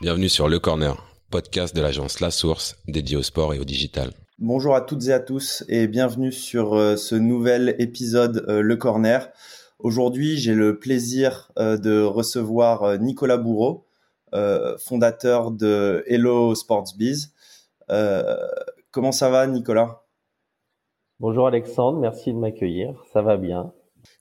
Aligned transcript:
Bienvenue 0.00 0.28
sur 0.28 0.48
Le 0.48 0.60
Corner, 0.60 0.96
podcast 1.28 1.74
de 1.74 1.82
l'agence 1.82 2.20
La 2.20 2.30
Source 2.30 2.76
dédié 2.86 3.16
au 3.16 3.24
sport 3.24 3.52
et 3.52 3.58
au 3.58 3.64
digital. 3.64 4.12
Bonjour 4.38 4.76
à 4.76 4.80
toutes 4.80 5.08
et 5.08 5.12
à 5.12 5.18
tous 5.18 5.64
et 5.68 5.88
bienvenue 5.88 6.30
sur 6.30 6.74
euh, 6.74 6.94
ce 6.94 7.16
nouvel 7.16 7.74
épisode 7.80 8.44
euh, 8.48 8.60
Le 8.60 8.76
Corner. 8.76 9.28
Aujourd'hui, 9.80 10.36
j'ai 10.36 10.54
le 10.54 10.78
plaisir 10.78 11.50
euh, 11.58 11.76
de 11.76 12.00
recevoir 12.00 12.96
Nicolas 13.00 13.38
Bourreau, 13.38 13.88
fondateur 14.78 15.50
de 15.50 16.04
Hello 16.06 16.54
Sports 16.54 16.94
Biz. 16.96 17.32
comment 18.92 19.10
ça 19.10 19.30
va, 19.30 19.48
Nicolas? 19.48 20.04
Bonjour 21.18 21.48
Alexandre, 21.48 21.98
merci 21.98 22.32
de 22.32 22.38
m'accueillir. 22.38 23.02
Ça 23.12 23.20
va 23.20 23.36
bien. 23.36 23.72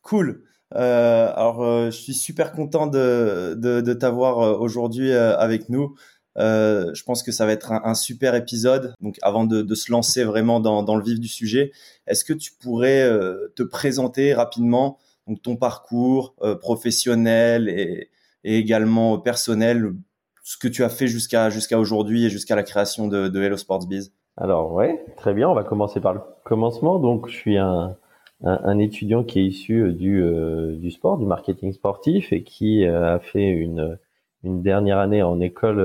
Cool. 0.01 0.46
Euh, 0.75 1.31
alors, 1.35 1.63
euh, 1.63 1.85
je 1.85 1.97
suis 1.97 2.13
super 2.13 2.51
content 2.51 2.87
de, 2.87 3.55
de, 3.57 3.81
de 3.81 3.93
t'avoir 3.93 4.39
euh, 4.39 4.57
aujourd'hui 4.57 5.13
avec 5.13 5.69
nous. 5.69 5.95
je 6.35 7.03
pense 7.03 7.23
que 7.23 7.31
ça 7.31 7.45
va 7.45 7.53
être 7.53 7.71
un, 7.71 7.81
un 7.83 7.93
super 7.93 8.35
épisode. 8.35 8.93
Donc, 9.01 9.17
avant 9.21 9.45
de, 9.45 9.61
de, 9.61 9.75
se 9.75 9.91
lancer 9.91 10.23
vraiment 10.23 10.59
dans, 10.59 10.83
dans 10.83 10.95
le 10.95 11.03
vif 11.03 11.19
du 11.19 11.27
sujet, 11.27 11.71
est-ce 12.05 12.23
que 12.25 12.33
tu 12.33 12.51
pourrais 12.53 13.09
te 13.55 13.63
présenter 13.63 14.33
rapidement 14.33 14.97
donc 15.27 15.41
ton 15.41 15.57
parcours 15.57 16.35
professionnel 16.61 17.67
et, 17.69 18.09
et, 18.43 18.57
également 18.57 19.19
personnel, 19.19 19.93
ce 20.43 20.57
que 20.57 20.67
tu 20.69 20.83
as 20.83 20.89
fait 20.89 21.07
jusqu'à 21.07 21.49
jusqu'à 21.49 21.79
aujourd'hui 21.79 22.25
et 22.25 22.29
jusqu'à 22.29 22.55
la 22.55 22.63
création 22.63 23.07
de, 23.07 23.27
de 23.27 23.41
Hello 23.41 23.57
Sports 23.57 23.87
Biz? 23.87 24.13
Alors, 24.37 24.71
ouais, 24.73 25.03
très 25.17 25.33
bien. 25.33 25.49
On 25.49 25.55
va 25.55 25.63
commencer 25.63 25.99
par 25.99 26.13
le 26.13 26.21
commencement. 26.43 26.99
Donc, 26.99 27.27
je 27.27 27.35
suis 27.35 27.57
un 27.57 27.97
un, 28.43 28.59
un, 28.63 28.79
étudiant 28.79 29.23
qui 29.23 29.39
est 29.39 29.45
issu 29.45 29.81
euh, 29.81 29.93
du, 29.93 30.21
euh, 30.21 30.75
du 30.75 30.91
sport, 30.91 31.17
du 31.17 31.25
marketing 31.25 31.71
sportif 31.73 32.31
et 32.33 32.43
qui 32.43 32.85
euh, 32.85 33.15
a 33.15 33.19
fait 33.19 33.49
une, 33.49 33.97
une 34.43 34.61
dernière 34.61 34.99
année 34.99 35.23
en 35.23 35.39
école 35.39 35.79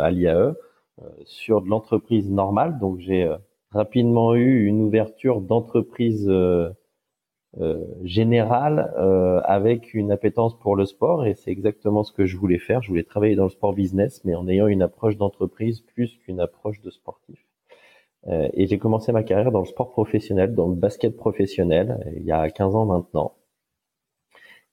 à 0.00 0.10
l'IAE 0.10 0.54
sur 1.24 1.62
de 1.62 1.68
l'entreprise 1.68 2.30
normale. 2.30 2.78
Donc 2.78 2.98
j'ai 2.98 3.30
rapidement 3.70 4.34
eu 4.34 4.64
une 4.64 4.82
ouverture 4.82 5.40
d'entreprise 5.40 6.28
euh, 7.60 7.82
générale 8.04 8.92
euh, 8.98 9.40
avec 9.42 9.94
une 9.94 10.12
appétence 10.12 10.56
pour 10.58 10.76
le 10.76 10.84
sport 10.84 11.24
et 11.24 11.34
c'est 11.34 11.50
exactement 11.50 12.04
ce 12.04 12.12
que 12.12 12.26
je 12.26 12.36
voulais 12.36 12.58
faire. 12.58 12.82
Je 12.82 12.88
voulais 12.88 13.04
travailler 13.04 13.36
dans 13.36 13.44
le 13.44 13.50
sport 13.50 13.72
business 13.72 14.22
mais 14.24 14.34
en 14.34 14.46
ayant 14.48 14.66
une 14.66 14.82
approche 14.82 15.16
d'entreprise 15.16 15.80
plus 15.80 16.18
qu'une 16.18 16.40
approche 16.40 16.82
de 16.82 16.90
sportif. 16.90 17.47
Euh, 18.28 18.48
et 18.54 18.66
j'ai 18.66 18.78
commencé 18.78 19.12
ma 19.12 19.22
carrière 19.22 19.52
dans 19.52 19.60
le 19.60 19.66
sport 19.66 19.90
professionnel, 19.90 20.54
dans 20.54 20.68
le 20.68 20.74
basket 20.74 21.16
professionnel, 21.16 21.98
il 22.16 22.24
y 22.24 22.32
a 22.32 22.48
15 22.50 22.74
ans 22.76 22.84
maintenant. 22.86 23.34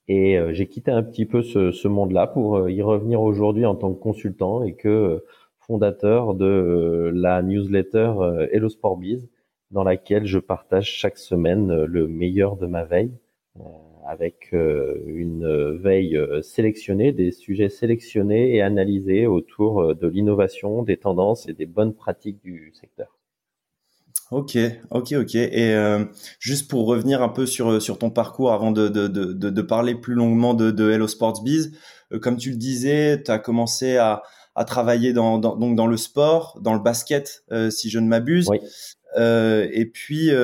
Et 0.08 0.38
euh, 0.38 0.52
j'ai 0.52 0.68
quitté 0.68 0.90
un 0.90 1.02
petit 1.02 1.26
peu 1.26 1.42
ce, 1.42 1.72
ce 1.72 1.88
monde-là 1.88 2.26
pour 2.28 2.56
euh, 2.56 2.70
y 2.70 2.82
revenir 2.82 3.20
aujourd'hui 3.22 3.66
en 3.66 3.74
tant 3.74 3.92
que 3.92 4.00
consultant 4.00 4.62
et 4.62 4.74
que 4.74 5.24
fondateur 5.58 6.34
de 6.34 7.10
la 7.14 7.42
newsletter 7.42 8.12
Hello 8.52 8.68
Sport 8.68 8.98
Biz, 8.98 9.28
dans 9.72 9.82
laquelle 9.82 10.26
je 10.26 10.38
partage 10.38 10.86
chaque 10.86 11.18
semaine 11.18 11.84
le 11.84 12.06
meilleur 12.06 12.56
de 12.56 12.66
ma 12.66 12.84
veille, 12.84 13.12
avec 14.06 14.52
une 14.52 15.76
veille 15.78 16.16
sélectionnée, 16.42 17.10
des 17.10 17.32
sujets 17.32 17.68
sélectionnés 17.68 18.54
et 18.54 18.62
analysés 18.62 19.26
autour 19.26 19.96
de 19.96 20.06
l'innovation, 20.06 20.84
des 20.84 20.98
tendances 20.98 21.48
et 21.48 21.52
des 21.52 21.66
bonnes 21.66 21.94
pratiques 21.94 22.40
du 22.44 22.70
secteur. 22.72 23.16
Ok, 24.32 24.58
ok, 24.90 25.12
ok. 25.12 25.34
Et 25.36 25.72
euh, 25.74 26.04
juste 26.40 26.68
pour 26.68 26.86
revenir 26.86 27.22
un 27.22 27.28
peu 27.28 27.46
sur 27.46 27.80
sur 27.80 27.96
ton 27.98 28.10
parcours 28.10 28.52
avant 28.52 28.72
de 28.72 28.88
de 28.88 29.06
de, 29.06 29.32
de 29.32 29.62
parler 29.62 29.94
plus 29.94 30.14
longuement 30.14 30.52
de, 30.52 30.72
de 30.72 30.90
Hello 30.90 31.06
Sports 31.06 31.42
Biz, 31.44 31.72
euh, 32.12 32.18
comme 32.18 32.36
tu 32.36 32.50
le 32.50 32.56
disais, 32.56 33.22
tu 33.24 33.30
as 33.30 33.38
commencé 33.38 33.96
à 33.96 34.22
à 34.56 34.64
travailler 34.64 35.12
dans, 35.12 35.38
dans, 35.38 35.54
donc 35.54 35.76
dans 35.76 35.86
le 35.86 35.98
sport, 35.98 36.58
dans 36.62 36.72
le 36.72 36.80
basket, 36.80 37.44
euh, 37.52 37.70
si 37.70 37.90
je 37.90 37.98
ne 37.98 38.08
m'abuse. 38.08 38.48
Oui. 38.48 38.58
et 39.16 39.86
puis 39.92 40.30
tu 40.30 40.34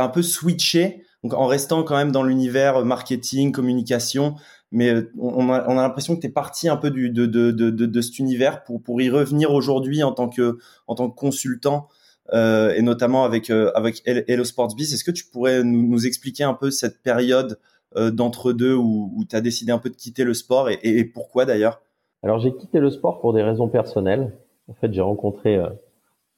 as 0.00 0.04
un 0.04 0.08
peu 0.08 0.22
switché, 0.22 1.04
donc 1.24 1.34
en 1.34 1.46
restant 1.46 1.82
quand 1.82 1.96
même 1.96 2.12
dans 2.12 2.22
l'univers 2.22 2.84
marketing, 2.84 3.50
communication, 3.50 4.36
mais 4.70 4.92
on 5.18 5.48
a, 5.50 5.66
on 5.68 5.78
a 5.78 5.82
l'impression 5.82 6.14
que 6.14 6.20
tu 6.20 6.28
es 6.28 6.30
parti 6.30 6.68
un 6.68 6.76
peu 6.76 6.90
du, 6.90 7.10
de, 7.10 7.26
de, 7.26 7.50
de, 7.50 7.70
de, 7.70 8.00
cet 8.00 8.18
univers 8.20 8.62
pour, 8.62 8.82
pour 8.82 9.00
y 9.00 9.10
revenir 9.10 9.52
aujourd'hui 9.52 10.02
en 10.02 10.12
tant 10.12 10.28
que 10.28 10.58
en 10.86 10.94
tant 10.94 11.10
que 11.10 11.16
consultant 11.16 11.88
euh, 11.88 12.03
et 12.32 12.82
notamment 12.82 13.24
avec 13.24 13.50
euh, 13.50 13.70
avec 13.74 14.02
Hello 14.06 14.44
Sports 14.44 14.74
Biz. 14.74 14.92
Est-ce 14.94 15.04
que 15.04 15.10
tu 15.10 15.24
pourrais 15.26 15.62
nous, 15.62 15.86
nous, 15.86 16.06
expliquer 16.06 16.44
un 16.44 16.54
peu 16.54 16.70
cette 16.70 17.02
période 17.02 17.58
euh, 17.96 18.10
d'entre-deux 18.10 18.74
où, 18.74 19.12
où 19.14 19.24
tu 19.24 19.36
as 19.36 19.40
décidé 19.40 19.72
un 19.72 19.78
peu 19.78 19.90
de 19.90 19.96
quitter 19.96 20.24
le 20.24 20.34
sport 20.34 20.70
et, 20.70 20.78
et, 20.82 21.04
pourquoi 21.04 21.44
d'ailleurs? 21.44 21.82
Alors 22.22 22.38
j'ai 22.38 22.54
quitté 22.54 22.80
le 22.80 22.90
sport 22.90 23.20
pour 23.20 23.34
des 23.34 23.42
raisons 23.42 23.68
personnelles. 23.68 24.32
En 24.68 24.74
fait, 24.74 24.92
j'ai 24.92 25.02
rencontré 25.02 25.60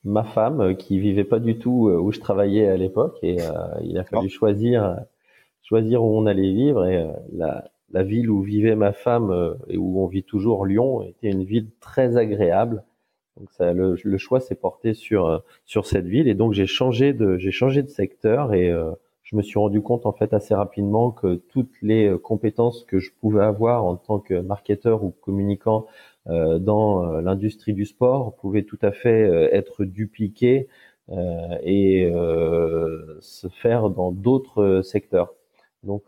ma 0.03 0.25
femme 0.25 0.77
qui 0.77 0.99
vivait 0.99 1.25
pas 1.25 1.39
du 1.39 1.59
tout 1.59 1.89
où 1.89 2.11
je 2.11 2.19
travaillais 2.19 2.67
à 2.67 2.77
l'époque 2.77 3.17
et 3.23 3.37
il 3.85 3.97
a 3.99 4.03
fallu 4.03 4.29
choisir 4.29 4.97
choisir 5.63 6.03
où 6.03 6.19
on 6.19 6.27
allait 6.27 6.53
vivre 6.53 6.85
et 6.87 7.07
la, 7.33 7.71
la 7.93 8.03
ville 8.03 8.29
où 8.31 8.43
vivait 8.43 8.75
ma 8.75 8.93
femme 8.93 9.57
et 9.69 9.77
où 9.77 10.03
on 10.03 10.09
vit 10.09 10.25
toujours 10.25 10.67
Lyon 10.67 11.03
était 11.03 11.31
une 11.31 11.45
ville 11.45 11.69
très 11.81 12.17
agréable 12.17 12.83
donc 13.37 13.51
ça, 13.53 13.73
le, 13.73 13.97
le 14.03 14.19
choix 14.19 14.41
s'est 14.41 14.55
porté 14.55 14.95
sur 14.95 15.27
euh, 15.27 15.39
sur 15.67 15.87
cette 15.87 16.07
ville 16.07 16.29
et 16.29 16.35
donc 16.35 16.53
j'ai 16.53 16.67
changé 16.67 17.13
de 17.13 17.37
j'ai 17.37 17.51
changé 17.51 17.83
de 17.83 17.89
secteur 17.89 18.55
et 18.55 18.71
euh, 18.71 18.93
je 19.27 19.35
me 19.35 19.43
suis 19.43 19.59
rendu 19.59 19.83
compte 19.83 20.07
en 20.07 20.13
fait 20.13 20.33
assez 20.33 20.55
rapidement 20.55 21.11
que 21.11 21.35
toutes 21.49 21.75
les 21.83 22.09
euh, 22.09 22.17
compétences 22.17 22.85
que 22.85 23.01
je 23.01 23.11
pouvais 23.21 23.43
avoir 23.43 23.85
en 23.85 23.97
tant 23.97 24.21
que 24.21 24.35
marketeur 24.35 25.03
ou 25.03 25.11
communicant 25.11 25.87
euh, 26.29 26.59
dans 26.59 27.05
l'industrie 27.21 27.73
du 27.73 27.85
sport 27.85 28.37
pouvaient 28.37 28.63
tout 28.63 28.79
à 28.83 28.93
fait 28.93 29.23
être 29.53 29.85
dupliquées 29.85 30.69
euh, 31.11 31.59
et 31.63 32.11
se 33.21 33.49
faire 33.49 33.91
dans 33.91 34.13
d'autres 34.13 34.83
secteurs. 34.83 35.35
Donc 35.83 36.05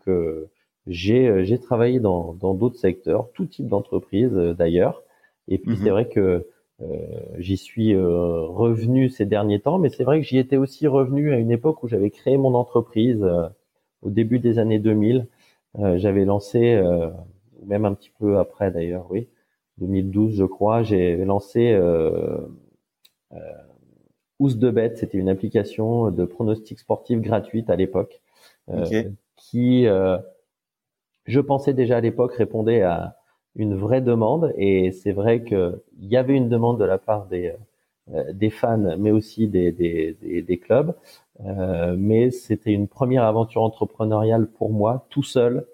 j'ai 0.87 1.45
j'ai 1.45 1.59
travaillé 1.59 1.99
dans 1.99 2.33
dans 2.33 2.53
d'autres 2.53 2.79
secteurs, 2.79 3.29
tout 3.33 3.45
type 3.45 3.67
d'entreprise 3.67 4.33
d'ailleurs. 4.57 5.03
Et 5.49 5.57
puis 5.57 5.75
c'est 5.75 5.85
mhm. 5.85 5.91
vrai 5.91 6.07
que 6.07 6.19
euh, 6.19 6.51
j'y 7.37 7.57
suis 7.57 7.93
euh, 7.93 8.41
revenu 8.41 9.09
ces 9.09 9.25
derniers 9.25 9.59
temps, 9.59 9.79
mais 9.79 9.89
c'est 9.89 10.03
vrai 10.03 10.21
que 10.21 10.25
j'y 10.25 10.37
étais 10.37 10.57
aussi 10.57 10.87
revenu 10.87 11.33
à 11.33 11.37
une 11.37 11.51
époque 11.51 11.83
où 11.83 11.87
j'avais 11.87 12.09
créé 12.09 12.37
mon 12.37 12.53
entreprise 12.55 13.21
euh, 13.21 13.47
au 14.01 14.09
début 14.09 14.39
des 14.39 14.59
années 14.59 14.79
2000. 14.79 15.27
j'avais 15.95 16.25
lancé, 16.25 16.81
même 17.65 17.85
un 17.85 17.93
petit 17.93 18.11
peu 18.17 18.37
après 18.37 18.71
d'ailleurs, 18.71 19.07
oui, 19.09 19.27
2012 19.79 20.35
je 20.37 20.45
crois, 20.45 20.83
j'ai 20.83 21.17
lancé 21.17 21.71
euh, 21.73 22.37
euh, 23.33 23.37
de 24.39 24.71
bête, 24.71 24.97
c'était 24.97 25.17
une 25.17 25.29
application 25.29 26.11
de 26.11 26.25
pronostic 26.25 26.79
sportif 26.79 27.19
gratuite 27.19 27.69
à 27.69 27.75
l'époque, 27.75 28.21
qui, 29.35 29.85
je 31.25 31.39
pensais 31.39 31.73
déjà 31.73 31.97
à 31.97 32.01
l'époque, 32.01 32.33
répondait 32.35 32.81
à, 32.81 33.18
une 33.55 33.75
vraie 33.75 34.01
demande 34.01 34.53
et 34.57 34.91
c'est 34.91 35.11
vrai 35.11 35.43
qu'il 35.43 35.79
y 35.99 36.17
avait 36.17 36.35
une 36.35 36.49
demande 36.49 36.79
de 36.79 36.85
la 36.85 36.97
part 36.97 37.25
des, 37.27 37.53
euh, 38.13 38.33
des 38.33 38.49
fans, 38.49 38.97
mais 38.97 39.11
aussi 39.11 39.47
des, 39.47 39.71
des, 39.71 40.41
des, 40.41 40.57
clubs. 40.57 40.95
Euh, 41.45 41.95
mais 41.97 42.31
c'était 42.31 42.71
une 42.71 42.87
première 42.87 43.23
aventure 43.23 43.61
entrepreneuriale 43.61 44.47
pour 44.47 44.71
moi, 44.71 45.05
tout 45.09 45.23
seul, 45.23 45.67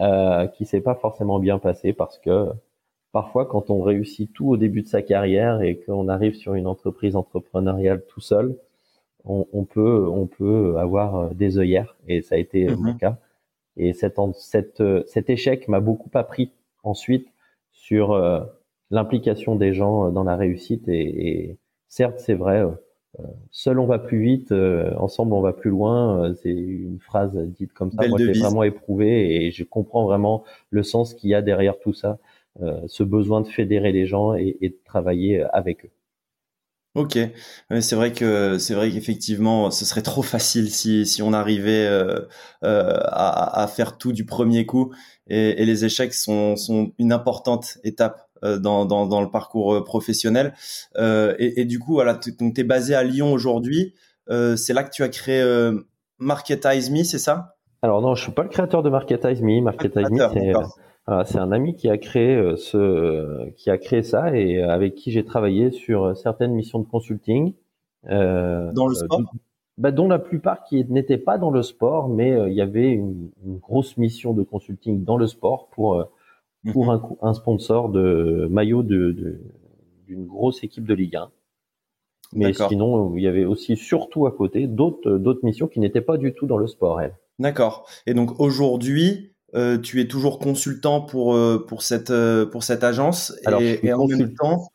euh, 0.00 0.46
qui 0.46 0.64
s'est 0.64 0.80
pas 0.80 0.94
forcément 0.94 1.38
bien 1.38 1.58
passé 1.58 1.92
parce 1.92 2.18
que 2.18 2.48
parfois, 3.12 3.46
quand 3.46 3.70
on 3.70 3.82
réussit 3.82 4.32
tout 4.32 4.48
au 4.48 4.56
début 4.56 4.82
de 4.82 4.86
sa 4.88 5.02
carrière 5.02 5.60
et 5.60 5.76
qu'on 5.80 6.08
arrive 6.08 6.34
sur 6.34 6.54
une 6.54 6.66
entreprise 6.66 7.16
entrepreneuriale 7.16 8.02
tout 8.06 8.20
seul, 8.20 8.56
on, 9.24 9.46
on 9.52 9.64
peut 9.64 10.08
on 10.08 10.26
peut 10.26 10.76
avoir 10.78 11.34
des 11.34 11.58
œillères 11.58 11.96
et 12.06 12.22
ça 12.22 12.36
a 12.36 12.38
été 12.38 12.66
mon 12.68 12.92
mhm. 12.92 12.98
cas. 12.98 13.18
Et 13.76 13.92
cet, 13.92 14.16
cet, 14.34 14.82
cet 15.06 15.30
échec 15.30 15.68
m'a 15.68 15.80
beaucoup 15.80 16.10
appris 16.14 16.50
ensuite 16.82 17.28
sur 17.72 18.12
euh, 18.12 18.40
l'implication 18.90 19.56
des 19.56 19.72
gens 19.72 20.06
euh, 20.06 20.10
dans 20.10 20.24
la 20.24 20.36
réussite. 20.36 20.88
Et, 20.88 21.56
certes, 21.88 22.18
c'est 22.18 22.34
vrai, 22.34 22.60
euh, 22.60 23.22
seul 23.50 23.78
on 23.78 23.86
va 23.86 23.98
plus 23.98 24.20
vite, 24.20 24.52
ensemble 24.98 25.32
on 25.32 25.40
va 25.40 25.52
plus 25.52 25.70
loin. 25.70 26.34
c'est 26.42 26.50
une 26.50 26.98
phrase 27.00 27.34
dite 27.36 27.72
comme 27.72 27.90
ça. 27.90 28.06
Moi, 28.06 28.18
j'ai 28.18 28.32
vraiment 28.32 28.62
éprouvé 28.62 29.46
et 29.46 29.50
je 29.50 29.64
comprends 29.64 30.04
vraiment 30.04 30.44
le 30.70 30.82
sens 30.82 31.14
qu'il 31.14 31.30
y 31.30 31.34
a 31.34 31.40
derrière 31.40 31.78
tout 31.78 31.94
ça, 31.94 32.18
ce 32.86 33.02
besoin 33.02 33.40
de 33.40 33.46
fédérer 33.46 33.92
les 33.92 34.06
gens 34.06 34.34
et, 34.34 34.58
de 34.60 34.78
travailler 34.84 35.42
avec 35.52 35.86
eux. 35.86 35.90
Ok, 36.98 37.18
c'est 37.80 37.94
vrai 37.94 38.12
que 38.12 38.58
c'est 38.58 38.74
vrai 38.74 38.90
qu'effectivement, 38.90 39.70
ce 39.70 39.84
serait 39.84 40.02
trop 40.02 40.22
facile 40.22 40.70
si 40.70 41.06
si 41.06 41.22
on 41.22 41.32
arrivait 41.32 41.86
à, 42.62 43.62
à, 43.62 43.66
faire 43.68 43.98
tout 43.98 44.12
du 44.12 44.24
premier 44.24 44.66
coup 44.66 44.92
et, 45.28 45.62
et 45.62 45.64
les 45.64 45.84
échecs 45.84 46.14
sont, 46.14 46.56
sont, 46.56 46.92
une 46.98 47.12
importante 47.12 47.78
étape 47.84 48.28
euh, 48.44 48.58
dans, 48.58 48.84
dans, 48.84 49.06
dans, 49.06 49.20
le 49.20 49.30
parcours 49.30 49.74
euh, 49.74 49.84
professionnel. 49.84 50.54
Euh, 50.96 51.34
et, 51.38 51.60
et, 51.60 51.64
du 51.64 51.78
coup, 51.78 51.94
voilà, 51.94 52.14
donc 52.38 52.54
tu 52.54 52.60
es 52.60 52.64
basé 52.64 52.94
à 52.94 53.02
Lyon 53.02 53.32
aujourd'hui. 53.32 53.94
Euh, 54.30 54.56
c'est 54.56 54.72
là 54.72 54.84
que 54.84 54.90
tu 54.90 55.02
as 55.02 55.08
créé 55.08 55.40
euh, 55.40 55.86
Marketize 56.18 56.90
Me, 56.90 57.02
c'est 57.02 57.18
ça? 57.18 57.56
Alors 57.82 58.00
non, 58.00 58.14
je 58.14 58.22
suis 58.22 58.32
pas 58.32 58.42
le 58.42 58.48
créateur 58.48 58.82
de 58.82 58.90
Marketize 58.90 59.42
Me. 59.42 59.60
Marketize 59.60 60.10
Me, 60.10 60.18
c'est 60.32 60.52
c'est 61.24 61.38
un 61.38 61.52
ami 61.52 61.74
qui 61.74 61.88
a 61.88 61.98
créé 61.98 62.56
ce, 62.56 63.50
qui 63.50 63.70
a 63.70 63.78
créé 63.78 64.02
ça 64.02 64.36
et 64.36 64.62
avec 64.62 64.94
qui 64.94 65.10
j'ai 65.10 65.24
travaillé 65.24 65.70
sur 65.70 66.16
certaines 66.16 66.52
missions 66.52 66.78
de 66.78 66.86
consulting. 66.86 67.54
dans 68.04 68.86
le 68.86 68.94
sport? 68.94 69.22
bah, 69.78 69.92
dont 69.92 70.08
la 70.08 70.18
plupart 70.18 70.64
qui 70.64 70.84
n'étaient 70.88 71.18
pas 71.18 71.38
dans 71.38 71.50
le 71.50 71.62
sport, 71.62 72.08
mais 72.08 72.36
il 72.48 72.54
y 72.54 72.60
avait 72.60 72.90
une, 72.90 73.30
grosse 73.60 73.96
mission 73.96 74.34
de 74.34 74.42
consulting 74.42 75.04
dans 75.04 75.16
le 75.16 75.26
sport 75.26 75.68
pour 75.70 76.04
pour 76.72 76.86
mhm. 76.86 76.90
un, 76.90 77.28
un, 77.28 77.34
sponsor 77.34 77.88
de 77.88 78.48
maillot 78.50 78.82
de, 78.82 79.40
d'une 80.06 80.26
grosse 80.26 80.64
équipe 80.64 80.84
de 80.84 80.94
Ligue 80.94 81.16
1. 81.16 81.30
Mais 82.34 82.52
sinon, 82.52 83.16
il 83.16 83.22
y 83.22 83.26
avait 83.26 83.44
aussi 83.44 83.76
surtout 83.76 84.26
à 84.26 84.32
côté 84.32 84.66
d'autres 84.66 85.16
d'autres 85.16 85.44
missions 85.44 85.66
qui 85.66 85.80
n'étaient 85.80 86.02
pas 86.02 86.18
du 86.18 86.34
tout 86.34 86.46
dans 86.46 86.58
le 86.58 86.66
sport, 86.66 87.00
elle. 87.00 87.16
D'accord. 87.38 87.88
Et 88.06 88.14
donc 88.14 88.40
aujourd'hui, 88.40 89.32
euh, 89.54 89.78
tu 89.78 90.00
es 90.00 90.08
toujours 90.08 90.38
consultant 90.38 91.00
pour 91.00 91.34
euh, 91.34 91.64
pour 91.66 91.82
cette 91.82 92.10
euh, 92.10 92.46
pour 92.46 92.62
cette 92.62 92.84
agence 92.84 93.34
Alors, 93.46 93.62
et, 93.62 93.92
en 93.92 94.06
même 94.06 94.34
temps. 94.34 94.68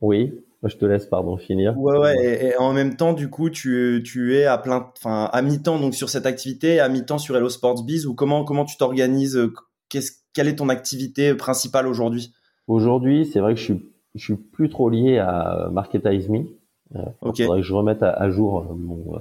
Oui. 0.00 0.32
Je 0.62 0.76
te 0.76 0.84
laisse, 0.84 1.06
pardon, 1.06 1.38
finir. 1.38 1.78
Ouais, 1.78 1.96
ouais. 1.96 2.48
Et, 2.48 2.56
en 2.58 2.74
même 2.74 2.94
temps, 2.94 3.14
du 3.14 3.30
coup, 3.30 3.48
tu, 3.48 4.02
tu 4.04 4.36
es 4.36 4.44
à 4.44 4.58
plein, 4.58 4.90
enfin, 4.94 5.30
à 5.32 5.40
mi-temps 5.40 5.78
donc 5.78 5.94
sur 5.94 6.10
cette 6.10 6.26
activité, 6.26 6.80
à 6.80 6.90
mi-temps 6.90 7.16
sur 7.16 7.34
Hello 7.34 7.48
Sports 7.48 7.82
Biz 7.82 8.04
ou 8.04 8.14
comment 8.14 8.44
comment 8.44 8.66
tu 8.66 8.76
t'organises 8.76 9.40
Qu'est-ce 9.88 10.12
quelle 10.34 10.48
est 10.48 10.56
ton 10.56 10.68
activité 10.68 11.34
principale 11.34 11.86
aujourd'hui? 11.86 12.34
Aujourd'hui, 12.66 13.24
c'est 13.24 13.40
vrai 13.40 13.54
que 13.54 13.60
je 13.60 13.64
suis 13.64 13.90
je 14.14 14.24
suis 14.24 14.36
plus 14.36 14.68
trop 14.68 14.90
lié 14.90 15.18
à 15.18 15.68
Marketize 15.72 16.28
Me. 16.28 16.40
Euh, 16.96 16.98
Il 17.22 17.44
faudrait 17.44 17.60
que 17.60 17.66
je 17.66 17.74
remette 17.74 18.02
à, 18.02 18.30
jour 18.30 18.58
euh, 18.58 18.74
mon, 18.74 19.18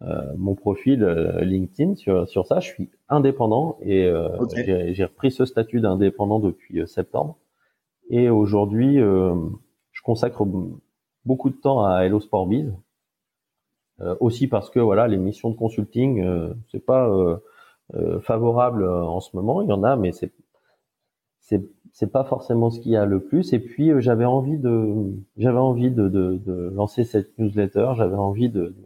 mon 0.00 0.54
profil 0.54 1.04
LinkedIn 1.40 1.94
sur, 1.94 2.28
sur 2.28 2.46
ça. 2.46 2.60
Je 2.60 2.68
suis 2.68 2.90
indépendant 3.08 3.78
et 3.80 4.10
j'ai 4.92 5.04
repris 5.04 5.30
ce 5.30 5.44
statut 5.44 5.80
d'indépendant 5.80 6.38
depuis 6.38 6.86
septembre. 6.86 7.38
Et 8.10 8.28
aujourd'hui, 8.28 8.96
je 8.98 10.02
consacre 10.04 10.46
beaucoup 11.24 11.50
de 11.50 11.56
temps 11.56 11.84
à 11.84 12.04
Hello 12.04 12.20
Sport 12.20 12.46
Biz. 12.46 12.72
aussi 14.20 14.48
parce 14.48 14.68
que 14.68 14.80
voilà, 14.80 15.08
les 15.08 15.16
missions 15.16 15.50
de 15.50 15.56
consulting, 15.56 16.22
c'est 16.70 16.84
pas 16.84 17.10
favorable 18.20 18.86
en 18.86 19.20
ce 19.20 19.34
moment. 19.34 19.62
Il 19.62 19.68
y 19.68 19.72
en 19.72 19.82
a, 19.82 19.96
mais 19.96 20.12
c'est 20.12 20.32
c'est 21.46 21.62
c'est 21.92 22.12
pas 22.12 22.24
forcément 22.24 22.70
ce 22.70 22.80
qu'il 22.80 22.92
y 22.92 22.96
a 22.96 23.06
le 23.06 23.20
plus. 23.20 23.52
Et 23.52 23.58
puis 23.58 23.90
euh, 23.90 24.00
j'avais 24.00 24.24
envie 24.24 24.58
de 24.58 25.14
j'avais 25.38 25.58
envie 25.58 25.90
de, 25.90 26.08
de, 26.08 26.36
de, 26.44 26.70
lancer 26.74 27.04
cette 27.04 27.38
newsletter. 27.38 27.92
J'avais 27.96 28.16
envie 28.16 28.50
de, 28.50 28.66
de 28.66 28.84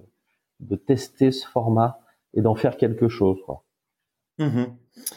tester 0.76 1.32
ce 1.32 1.46
format 1.46 2.00
et 2.34 2.42
d'en 2.42 2.54
faire 2.54 2.76
quelque 2.76 3.08
chose. 3.08 3.38
Quoi. 3.44 3.64
Mmh 4.38 4.64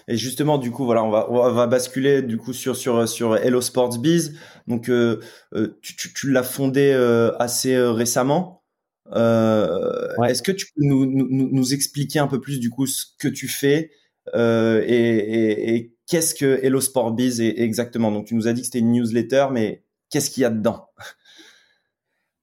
et 0.07 0.15
justement, 0.15 0.59
du 0.59 0.71
coup, 0.71 0.85
voilà, 0.85 1.03
on 1.03 1.09
va 1.09 1.29
on 1.29 1.51
va 1.51 1.67
basculer 1.67 2.21
du 2.21 2.37
coup 2.37 2.53
sur 2.53 2.75
sur 2.75 3.09
sur 3.09 3.35
Hello 3.35 3.59
Sports 3.59 3.97
Biz. 3.97 4.37
Donc, 4.67 4.87
euh, 4.87 5.19
euh 5.55 5.77
tu, 5.81 5.95
tu, 5.95 6.13
tu 6.13 6.31
l'as 6.31 6.43
fondé 6.43 6.93
euh, 6.93 7.35
assez 7.39 7.75
récemment. 7.77 8.63
Ouais. 9.07 10.29
Est-ce 10.29 10.41
que 10.41 10.51
tu 10.51 10.67
peux 10.67 10.85
nous, 10.85 11.05
nous, 11.05 11.49
nous 11.51 11.73
expliquer 11.73 12.19
un 12.19 12.27
peu 12.27 12.39
plus 12.39 12.59
du 12.59 12.69
coup 12.69 12.85
ce 12.85 13.05
que 13.19 13.27
tu 13.27 13.47
fais 13.47 13.91
et, 14.33 14.37
et, 14.37 15.75
et 15.75 15.95
qu'est-ce 16.07 16.35
que 16.35 16.63
Hello 16.63 16.79
Sport 16.79 17.11
Biz 17.11 17.41
est 17.41 17.59
exactement? 17.59 18.11
Donc 18.11 18.27
tu 18.27 18.35
nous 18.35 18.47
as 18.47 18.53
dit 18.53 18.61
que 18.61 18.67
c'était 18.67 18.79
une 18.79 18.91
newsletter, 18.91 19.47
mais 19.51 19.83
qu'est-ce 20.09 20.29
qu'il 20.29 20.41
y 20.41 20.45
a 20.45 20.49
dedans? 20.49 20.87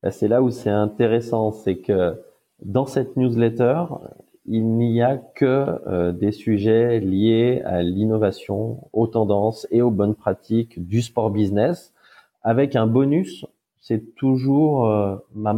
Bah, 0.02 0.10
C'est 0.10 0.28
là 0.28 0.42
où 0.42 0.50
c'est 0.50 0.70
intéressant, 0.70 1.52
c'est 1.52 1.78
que 1.78 2.20
dans 2.62 2.86
cette 2.86 3.16
newsletter, 3.16 3.84
il 4.46 4.66
n'y 4.76 5.02
a 5.02 5.16
que 5.16 5.80
euh, 5.86 6.12
des 6.12 6.32
sujets 6.32 7.00
liés 7.00 7.62
à 7.64 7.82
l'innovation, 7.82 8.88
aux 8.92 9.06
tendances 9.06 9.66
et 9.70 9.82
aux 9.82 9.90
bonnes 9.90 10.14
pratiques 10.14 10.84
du 10.86 11.02
sport 11.02 11.30
business, 11.30 11.92
avec 12.42 12.76
un 12.76 12.86
bonus. 12.86 13.46
C'est 13.80 14.14
toujours 14.14 14.86
euh, 14.88 15.16
ma, 15.34 15.56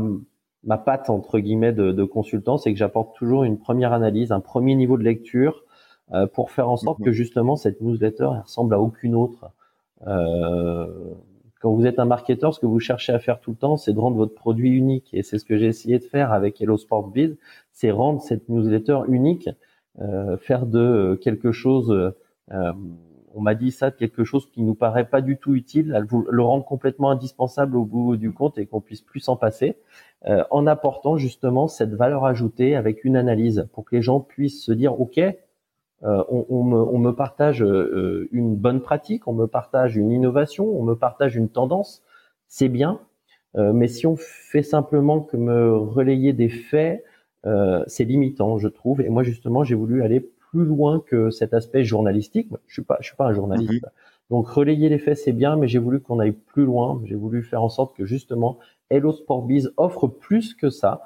ma 0.65 0.79
patte 0.79 1.11
entre 1.11 1.39
guillemets 1.39 1.73
de, 1.73 1.93
de 1.93 2.05
consultant, 2.05 2.59
c'est 2.59 2.73
que 2.73 2.79
j'apporte 2.79 3.17
toujours 3.17 3.45
une 3.45 3.59
première 3.59 3.93
analyse, 3.93 4.33
un 4.33 4.41
premier 4.41 4.75
niveau 4.75 4.97
de 4.97 5.05
lecture 5.05 5.65
euh, 6.13 6.27
pour 6.27 6.51
faire 6.51 6.69
en 6.69 6.77
sorte 6.77 6.99
mhm. 6.99 7.05
que 7.07 7.13
justement 7.13 7.57
cette 7.57 7.81
newsletter 7.81 8.29
elle 8.35 8.43
ressemble 8.43 8.75
à 8.75 8.81
aucune 8.81 9.15
autre. 9.15 9.51
Quand 11.63 11.73
vous 11.73 11.87
êtes 11.87 12.01
un 12.01 12.05
marketeur, 12.07 12.53
ce 12.53 12.59
que 12.59 12.67
vous 12.67 12.81
cherchez 12.81 13.13
à 13.13 13.21
faire 13.21 13.39
tout 13.39 13.53
le 13.53 13.57
temps, 13.57 13.77
c'est 13.77 13.93
de 13.93 14.01
rendre 14.01 14.17
votre 14.17 14.35
produit 14.35 14.71
unique. 14.71 15.11
Et 15.13 15.23
c'est 15.23 15.39
ce 15.39 15.45
que 15.45 15.57
j'ai 15.57 15.67
essayé 15.67 16.01
de 16.01 16.05
faire 16.05 16.33
avec 16.33 16.61
Hello 16.61 16.77
Sport 16.77 17.07
Biz, 17.07 17.37
c'est 17.71 17.93
rendre 17.93 18.21
cette 18.21 18.49
newsletter 18.49 19.03
unique, 19.07 19.49
euh, 20.01 20.37
faire 20.37 20.67
de 20.67 21.17
quelque 21.23 21.53
chose, 21.53 21.93
euh, 21.93 22.73
on 23.33 23.41
m'a 23.41 23.55
dit 23.55 23.71
ça, 23.71 23.91
de 23.91 23.95
quelque 23.95 24.25
chose 24.25 24.51
qui 24.51 24.63
nous 24.63 24.75
paraît 24.75 25.09
pas 25.09 25.21
du 25.21 25.39
tout 25.39 25.55
utile, 25.55 26.05
le 26.11 26.43
rendre 26.43 26.65
complètement 26.65 27.11
indispensable 27.11 27.77
au 27.77 27.85
bout 27.85 28.17
du 28.17 28.33
compte 28.33 28.59
et 28.59 28.67
qu'on 28.67 28.81
puisse 28.81 29.01
plus 29.01 29.21
s'en 29.21 29.37
passer, 29.37 29.77
euh, 30.27 30.43
en 30.51 30.67
apportant 30.67 31.17
justement 31.17 31.69
cette 31.69 31.95
valeur 31.95 32.25
ajoutée 32.25 32.75
avec 32.75 33.05
une 33.05 33.15
analyse 33.15 33.69
pour 33.73 33.85
que 33.85 33.95
les 33.95 34.03
gens 34.03 34.19
puissent 34.19 34.65
se 34.65 34.73
dire, 34.73 35.01
OK, 35.01 35.21
euh, 36.05 36.25
on, 36.29 36.65
me, 36.65 36.77
on, 36.77 36.99
me, 36.99 37.13
partage 37.13 37.63
euh, 37.63 38.29
une 38.33 38.57
bonne 38.57 38.81
pratique, 38.81 39.29
on 39.29 39.33
me 39.33 39.47
partage 39.47 39.97
une 39.97 40.11
innovation, 40.11 40.67
on 40.67 40.83
me 40.83 40.97
partage 40.97 41.37
une 41.37 41.49
tendance, 41.49 42.03
c'est 42.49 42.69
bien. 42.69 43.01
Euh, 43.57 43.73
mais 43.73 43.87
si 43.87 44.07
on 44.07 44.17
fait 44.17 44.63
simplement 44.63 45.21
que 45.21 45.37
me 45.37 45.77
relayer 45.77 46.33
des 46.33 46.49
faits, 46.49 47.05
c'est 47.89 48.05
limitant, 48.05 48.59
je 48.59 48.69
trouve. 48.69 49.01
Et 49.01 49.09
moi, 49.09 49.25
justement, 49.25 49.65
j'ai 49.65 49.75
voulu 49.75 50.03
aller 50.03 50.21
plus 50.21 50.65
loin 50.65 51.01
que 51.05 51.31
cet 51.31 51.55
aspect 51.55 51.83
journalistique. 51.83 52.49
Je 52.69 52.75
suis 52.75 52.83
pas, 52.83 52.99
je 53.01 53.07
suis 53.09 53.17
pas 53.17 53.27
un 53.27 53.33
journaliste. 53.33 53.83
Mhm. 53.83 53.91
Donc 54.31 54.49
relayer 54.49 54.89
les 54.89 54.99
faits, 54.99 55.19
c'est 55.19 55.33
bien, 55.33 55.57
mais 55.57 55.67
j'ai 55.67 55.81
voulu 55.81 56.01
qu'on 56.01 56.21
aille 56.21 56.33
plus 56.33 56.65
loin. 56.65 57.01
J'ai 57.05 57.17
voulu 57.17 57.43
faire 57.43 57.61
en 57.61 57.69
sorte 57.69 57.97
que 57.97 58.05
justement 58.05 58.59
Hello 58.91 59.11
Sport 59.11 59.43
Biz 59.43 59.73
offre 59.77 60.07
plus 60.07 60.55
que 60.55 60.71
ça 60.71 61.03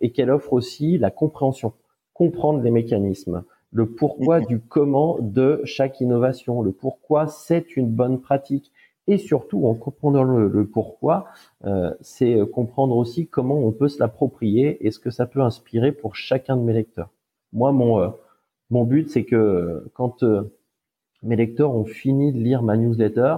et 0.00 0.12
qu'elle 0.12 0.30
offre 0.30 0.52
aussi 0.52 0.98
la 0.98 1.10
compréhension, 1.10 1.72
comprendre 2.14 2.62
les 2.62 2.70
mécanismes, 2.70 3.42
le 3.72 3.86
pourquoi 3.86 4.40
du 4.40 4.60
comment 4.60 5.18
de 5.20 5.60
chaque 5.64 6.00
innovation, 6.00 6.62
le 6.62 6.72
pourquoi 6.72 7.26
c'est 7.26 7.76
une 7.76 7.90
bonne 7.90 8.20
pratique. 8.20 8.72
Et 9.08 9.18
surtout, 9.18 9.66
en 9.66 9.74
comprenant 9.74 10.24
le, 10.24 10.66
pourquoi, 10.66 11.26
euh, 11.64 11.94
c'est 12.00 12.40
comprendre 12.52 12.96
aussi 12.96 13.28
comment 13.28 13.54
on 13.54 13.70
peut 13.70 13.86
se 13.86 14.00
l'approprier 14.00 14.84
et 14.84 14.90
ce 14.90 14.98
que 14.98 15.10
ça 15.10 15.26
peut 15.26 15.40
inspirer 15.40 15.92
pour 15.92 16.16
chacun 16.16 16.56
de 16.56 16.62
mes 16.62 16.72
lecteurs. 16.72 17.10
Moi, 17.52 17.70
mon, 17.70 18.00
euh, 18.00 18.08
mon 18.70 18.84
but, 18.84 19.08
c'est 19.08 19.24
que 19.24 19.88
quand 19.94 20.22
euh, 20.22 20.42
mes 21.22 21.36
lecteurs 21.36 21.74
ont 21.74 21.84
fini 21.84 22.32
de 22.32 22.38
lire 22.38 22.62
ma 22.62 22.76
newsletter, 22.76 23.36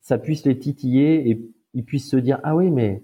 ça 0.00 0.18
puisse 0.18 0.44
les 0.46 0.58
titiller 0.58 1.30
et 1.30 1.50
ils 1.74 1.84
puissent 1.84 2.10
se 2.10 2.16
dire, 2.16 2.40
ah 2.42 2.56
oui, 2.56 2.70
mais 2.70 3.02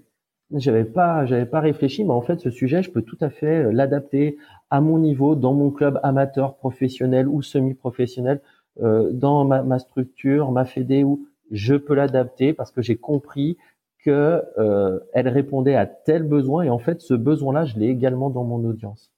j'avais 0.54 0.84
pas, 0.84 1.26
j'avais 1.26 1.46
pas 1.46 1.60
réfléchi, 1.60 2.04
mais 2.04 2.12
en 2.12 2.20
fait, 2.22 2.40
ce 2.40 2.50
sujet, 2.50 2.82
je 2.82 2.90
peux 2.90 3.02
tout 3.02 3.18
à 3.20 3.30
fait 3.30 3.72
l'adapter 3.72 4.36
à 4.70 4.80
mon 4.80 4.98
niveau, 4.98 5.34
dans 5.34 5.54
mon 5.54 5.70
club 5.70 6.00
amateur, 6.02 6.56
professionnel 6.56 7.28
ou 7.28 7.42
semi-professionnel, 7.42 8.40
euh, 8.80 9.10
dans 9.12 9.44
ma, 9.44 9.78
structure, 9.78 10.50
ma 10.50 10.64
fédé, 10.64 11.04
où 11.04 11.26
je 11.50 11.74
peux 11.74 11.94
l'adapter 11.94 12.54
parce 12.54 12.72
que 12.72 12.80
j'ai 12.80 12.96
compris 12.96 13.58
que 14.02 14.42
euh, 14.58 14.98
elle 15.12 15.28
répondait 15.28 15.74
à 15.74 15.86
tel 15.86 16.22
besoin 16.22 16.62
et 16.62 16.70
en 16.70 16.78
fait 16.78 17.00
ce 17.02 17.14
besoin-là, 17.14 17.66
je 17.66 17.78
l'ai 17.78 17.88
également 17.88 18.30
dans 18.30 18.44
mon 18.44 18.64
audience. 18.64 19.12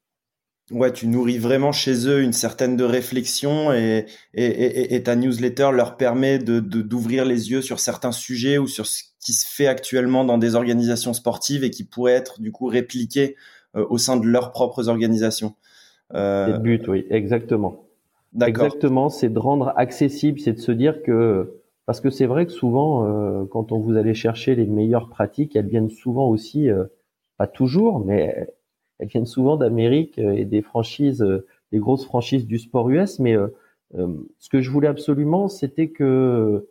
Ouais, 0.70 0.92
tu 0.92 1.06
nourris 1.06 1.38
vraiment 1.38 1.72
chez 1.72 2.08
eux 2.08 2.22
une 2.22 2.32
certaine 2.32 2.76
de 2.76 2.84
réflexion 2.84 3.72
et, 3.72 4.06
et, 4.32 4.44
et, 4.44 4.94
et 4.94 5.02
ta 5.02 5.14
newsletter 5.14 5.70
leur 5.72 5.96
permet 5.96 6.38
de 6.38 6.58
d'ouvrir 6.58 7.24
les 7.24 7.50
yeux 7.50 7.62
sur 7.62 7.78
certains 7.78 8.12
sujets 8.12 8.58
ou 8.58 8.66
sur 8.66 8.86
ce 8.86 9.04
qui 9.24 9.32
se 9.32 9.46
fait 9.48 9.66
actuellement 9.66 10.24
dans 10.24 10.38
des 10.38 10.54
organisations 10.54 11.14
sportives 11.14 11.64
et 11.64 11.70
qui 11.70 11.82
pourrait 11.82 12.12
être 12.12 12.40
du 12.40 12.52
coup 12.52 12.66
répliqué 12.66 13.36
euh, 13.74 13.84
au 13.88 13.96
sein 13.98 14.16
de 14.18 14.26
leurs 14.26 14.52
propres 14.52 14.88
organisations. 14.88 15.54
Euh... 16.14 16.46
C'est 16.46 16.52
le 16.52 16.58
but, 16.58 16.86
oui, 16.86 17.06
exactement. 17.08 17.86
Exactement, 18.40 19.08
c'est 19.08 19.30
de 19.30 19.38
rendre 19.38 19.72
accessible, 19.76 20.40
c'est 20.40 20.52
de 20.52 20.60
se 20.60 20.72
dire 20.72 21.02
que 21.02 21.60
parce 21.86 22.00
que 22.00 22.10
c'est 22.10 22.26
vrai 22.26 22.46
que 22.46 22.52
souvent, 22.52 23.06
euh, 23.06 23.44
quand 23.46 23.72
on 23.72 23.78
vous 23.78 23.96
allez 23.96 24.14
chercher 24.14 24.54
les 24.54 24.66
meilleures 24.66 25.08
pratiques, 25.08 25.54
elles 25.56 25.68
viennent 25.68 25.90
souvent 25.90 26.28
aussi, 26.28 26.68
pas 27.38 27.46
toujours, 27.46 28.04
mais 28.04 28.48
elles 28.98 29.08
viennent 29.08 29.26
souvent 29.26 29.56
d'Amérique 29.56 30.18
et 30.18 30.44
des 30.44 30.62
franchises, 30.62 31.24
des 31.72 31.78
grosses 31.78 32.04
franchises 32.04 32.46
du 32.46 32.58
sport 32.58 32.90
US. 32.90 33.20
Mais 33.20 33.36
ce 33.92 34.48
que 34.50 34.60
je 34.60 34.70
voulais 34.70 34.88
absolument, 34.88 35.46
c'était 35.46 35.90
que 35.90 36.66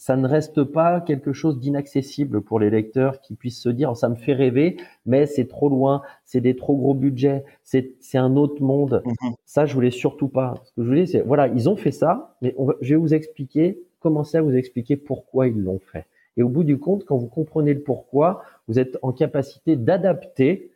ça 0.00 0.16
ne 0.16 0.26
reste 0.26 0.64
pas 0.64 1.02
quelque 1.02 1.34
chose 1.34 1.60
d'inaccessible 1.60 2.40
pour 2.40 2.58
les 2.58 2.70
lecteurs 2.70 3.20
qui 3.20 3.34
puissent 3.34 3.60
se 3.60 3.68
dire 3.68 3.94
ça 3.94 4.08
me 4.08 4.14
fait 4.14 4.32
rêver, 4.32 4.78
mais 5.04 5.26
c'est 5.26 5.46
trop 5.46 5.68
loin, 5.68 6.00
c'est 6.24 6.40
des 6.40 6.56
trop 6.56 6.74
gros 6.74 6.94
budgets, 6.94 7.44
c'est 7.64 7.96
c'est 8.00 8.16
un 8.16 8.34
autre 8.36 8.62
monde. 8.62 9.02
Mhm. 9.04 9.34
Ça, 9.44 9.66
je 9.66 9.74
voulais 9.74 9.90
surtout 9.90 10.28
pas. 10.28 10.54
Ce 10.64 10.72
que 10.72 10.82
je 10.82 10.88
voulais, 10.88 11.04
c'est 11.04 11.20
voilà, 11.20 11.48
ils 11.48 11.68
ont 11.68 11.76
fait 11.76 11.92
ça, 11.92 12.34
mais 12.40 12.56
je 12.80 12.94
vais 12.94 12.98
vous 12.98 13.12
expliquer, 13.12 13.78
commencer 13.98 14.38
à 14.38 14.42
vous 14.42 14.56
expliquer 14.56 14.96
pourquoi 14.96 15.48
ils 15.48 15.60
l'ont 15.60 15.80
fait. 15.92 16.06
Et 16.38 16.42
au 16.42 16.48
bout 16.48 16.64
du 16.64 16.78
compte, 16.78 17.04
quand 17.04 17.18
vous 17.18 17.26
comprenez 17.26 17.74
le 17.74 17.82
pourquoi, 17.82 18.42
vous 18.68 18.78
êtes 18.78 18.96
en 19.02 19.12
capacité 19.12 19.76
d'adapter 19.76 20.69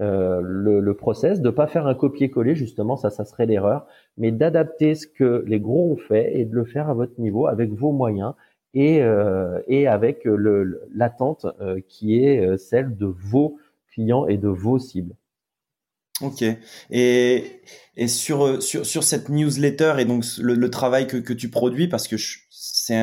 le, 0.00 0.80
le, 0.80 0.94
process, 0.94 1.40
de 1.40 1.50
pas 1.50 1.66
faire 1.66 1.86
un 1.86 1.94
copier-coller 1.94 2.54
justement, 2.54 2.96
ça, 2.96 3.10
ça 3.10 3.24
serait 3.24 3.46
l'erreur, 3.46 3.86
mais 4.16 4.32
d'adapter 4.32 4.94
ce 4.94 5.06
que 5.06 5.44
les 5.46 5.60
gros 5.60 5.92
ont 5.92 5.96
fait 5.96 6.38
et 6.38 6.44
de 6.44 6.54
le 6.54 6.64
faire 6.64 6.88
à 6.88 6.94
votre 6.94 7.20
niveau 7.20 7.46
avec 7.46 7.70
vos 7.70 7.92
moyens 7.92 8.34
et, 8.74 9.02
et 9.68 9.86
avec 9.86 10.26
l'attente 10.94 11.46
qui 11.88 12.24
est 12.24 12.56
celle 12.56 12.96
de 12.96 13.06
vos 13.06 13.58
clients 13.92 14.26
et 14.26 14.38
de 14.38 14.48
vos 14.48 14.78
cibles. 14.78 15.14
Ok. 16.20 16.44
Et, 16.90 17.60
et 17.96 18.08
sur, 18.08 18.62
sur, 18.62 18.84
sur 18.84 19.04
cette 19.04 19.28
newsletter 19.28 19.94
et 19.98 20.04
donc 20.04 20.24
le, 20.38 20.70
travail 20.70 21.06
que, 21.06 21.16
que 21.16 21.32
tu 21.32 21.48
produis, 21.48 21.88
parce 21.88 22.08
que 22.08 22.16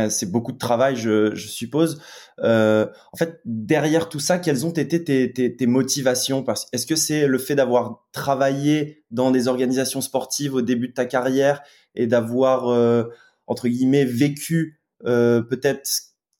c'est 0.10 0.32
beaucoup 0.32 0.51
de 0.51 0.58
travail, 0.58 0.96
je, 0.96 1.36
suppose. 1.36 2.01
Euh, 2.44 2.88
en 3.13 3.17
fait, 3.17 3.39
derrière 3.46 4.10
tout 4.10 4.20
ça, 4.20 4.39
quelles 4.39 4.65
ont 4.65 4.72
été 4.72 5.03
tes, 5.03 5.67
motivations? 5.67 6.46
Est-ce 6.74 6.86
que 6.86 6.96
c'est 6.96 7.27
le 7.27 7.38
fait 7.38 7.56
d'avoir 7.56 8.06
travaillé 8.12 9.03
dans 9.12 9.32
des 9.32 9.48
organisations 9.48 10.01
sportives 10.01 10.53
au 10.53 10.62
début 10.62 10.89
de 10.89 10.94
ta 10.94 11.06
carrière 11.06 11.62
et 11.96 12.08
d'avoir, 12.08 12.70
euh, 12.70 13.03
entre 13.48 13.67
guillemets, 13.67 14.06
vécu 14.06 14.79
euh, 15.06 15.41
peut-être 15.41 15.89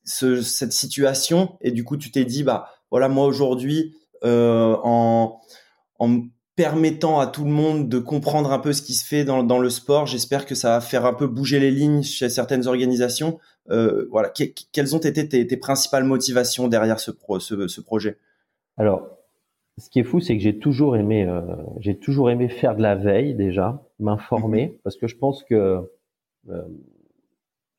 ce, 0.04 0.42
cette 0.42 0.72
situation? 0.72 1.56
Et 1.60 1.70
du 1.70 1.84
coup 1.84 1.96
tu 1.96 2.10
t'es 2.10 2.24
dit, 2.24 2.42
bah 2.42 2.70
voilà, 2.90 3.08
moi 3.08 3.26
aujourd'hui, 3.26 3.94
en 4.22 5.40
permettant 6.58 7.20
à 7.20 7.28
tout 7.28 7.44
le 7.44 7.52
monde 7.52 7.88
de 7.88 8.00
comprendre 8.00 8.50
un 8.50 8.58
peu 8.58 8.72
ce 8.72 8.82
qui 8.82 8.94
se 8.94 9.06
fait 9.06 9.22
dans, 9.22 9.44
dans 9.44 9.60
le 9.60 9.70
sport. 9.70 10.06
J'espère 10.06 10.44
que 10.44 10.56
ça 10.56 10.70
va 10.70 10.80
faire 10.80 11.06
un 11.06 11.14
peu 11.14 11.28
bouger 11.28 11.60
les 11.60 11.70
lignes 11.70 12.02
chez 12.02 12.28
certaines 12.28 12.66
organisations. 12.66 13.38
Euh, 13.70 14.08
voilà, 14.10 14.32
quelles 14.72 14.96
ont 14.96 14.98
été 14.98 15.28
tes, 15.28 15.46
tes, 15.46 15.56
principales 15.56 16.02
motivations 16.02 16.66
derrière 16.66 16.98
ce, 16.98 17.12
pro, 17.12 17.38
ce, 17.38 17.68
ce, 17.68 17.80
projet? 17.80 18.18
Alors, 18.76 19.06
ce 19.76 19.88
qui 19.88 20.00
est 20.00 20.02
fou, 20.02 20.18
c'est 20.18 20.36
que 20.36 20.42
j'ai 20.42 20.58
toujours 20.58 20.96
aimé, 20.96 21.24
euh, 21.24 21.42
j'ai 21.78 21.96
toujours 21.96 22.28
aimé 22.28 22.48
faire 22.48 22.74
de 22.74 22.82
la 22.82 22.96
veille 22.96 23.36
déjà, 23.36 23.80
m'informer, 24.00 24.66
mhm. 24.66 24.78
parce 24.82 24.96
que 24.96 25.06
je 25.06 25.16
pense 25.16 25.44
que 25.44 25.88
euh, 26.48 26.62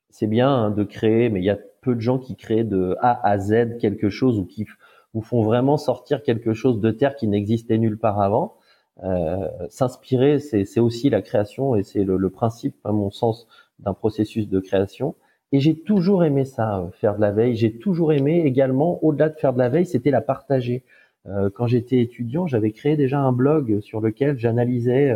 c'est 0.08 0.26
bien 0.26 0.48
hein, 0.48 0.70
de 0.70 0.84
créer, 0.84 1.28
mais 1.28 1.40
il 1.40 1.44
y 1.44 1.50
a 1.50 1.58
peu 1.82 1.94
de 1.94 2.00
gens 2.00 2.18
qui 2.18 2.34
créent 2.34 2.64
de 2.64 2.96
A 3.02 3.28
à 3.28 3.36
Z 3.36 3.76
quelque 3.78 4.08
chose 4.08 4.38
ou 4.38 4.46
qui 4.46 4.64
vous 5.12 5.20
font 5.20 5.42
vraiment 5.42 5.76
sortir 5.76 6.22
quelque 6.22 6.54
chose 6.54 6.80
de 6.80 6.90
terre 6.90 7.14
qui 7.14 7.28
n'existait 7.28 7.76
nulle 7.76 7.98
part 7.98 8.22
avant. 8.22 8.56
Euh, 9.02 9.48
s'inspirer, 9.70 10.38
c'est 10.38 10.80
aussi 10.80 11.08
la 11.10 11.22
création 11.22 11.74
et 11.74 11.82
c'est 11.82 12.04
le, 12.04 12.30
principe, 12.30 12.76
à 12.84 12.92
mon 12.92 13.10
sens, 13.10 13.46
d'un 13.78 13.94
processus 13.94 14.48
de 14.48 14.60
création. 14.60 15.14
Et 15.52 15.60
j'ai 15.60 15.74
toujours 15.74 16.24
aimé 16.24 16.44
ça, 16.44 16.80
euh, 16.80 16.90
faire 16.92 17.16
de 17.16 17.20
la 17.20 17.32
veille. 17.32 17.56
J'ai 17.56 17.78
toujours 17.78 18.12
aimé 18.12 18.42
également, 18.44 19.02
au-delà 19.02 19.30
de 19.30 19.38
faire 19.38 19.52
de 19.52 19.58
la 19.58 19.68
veille, 19.68 19.86
c'était 19.86 20.10
la 20.10 20.20
partager. 20.20 20.84
Euh, 21.26 21.50
quand 21.50 21.66
j'étais 21.66 22.00
étudiant, 22.00 22.46
j'avais 22.46 22.72
créé 22.72 22.96
déjà 22.96 23.20
un 23.20 23.32
blog 23.32 23.80
sur 23.80 24.00
lequel 24.00 24.38
j'analysais 24.38 25.14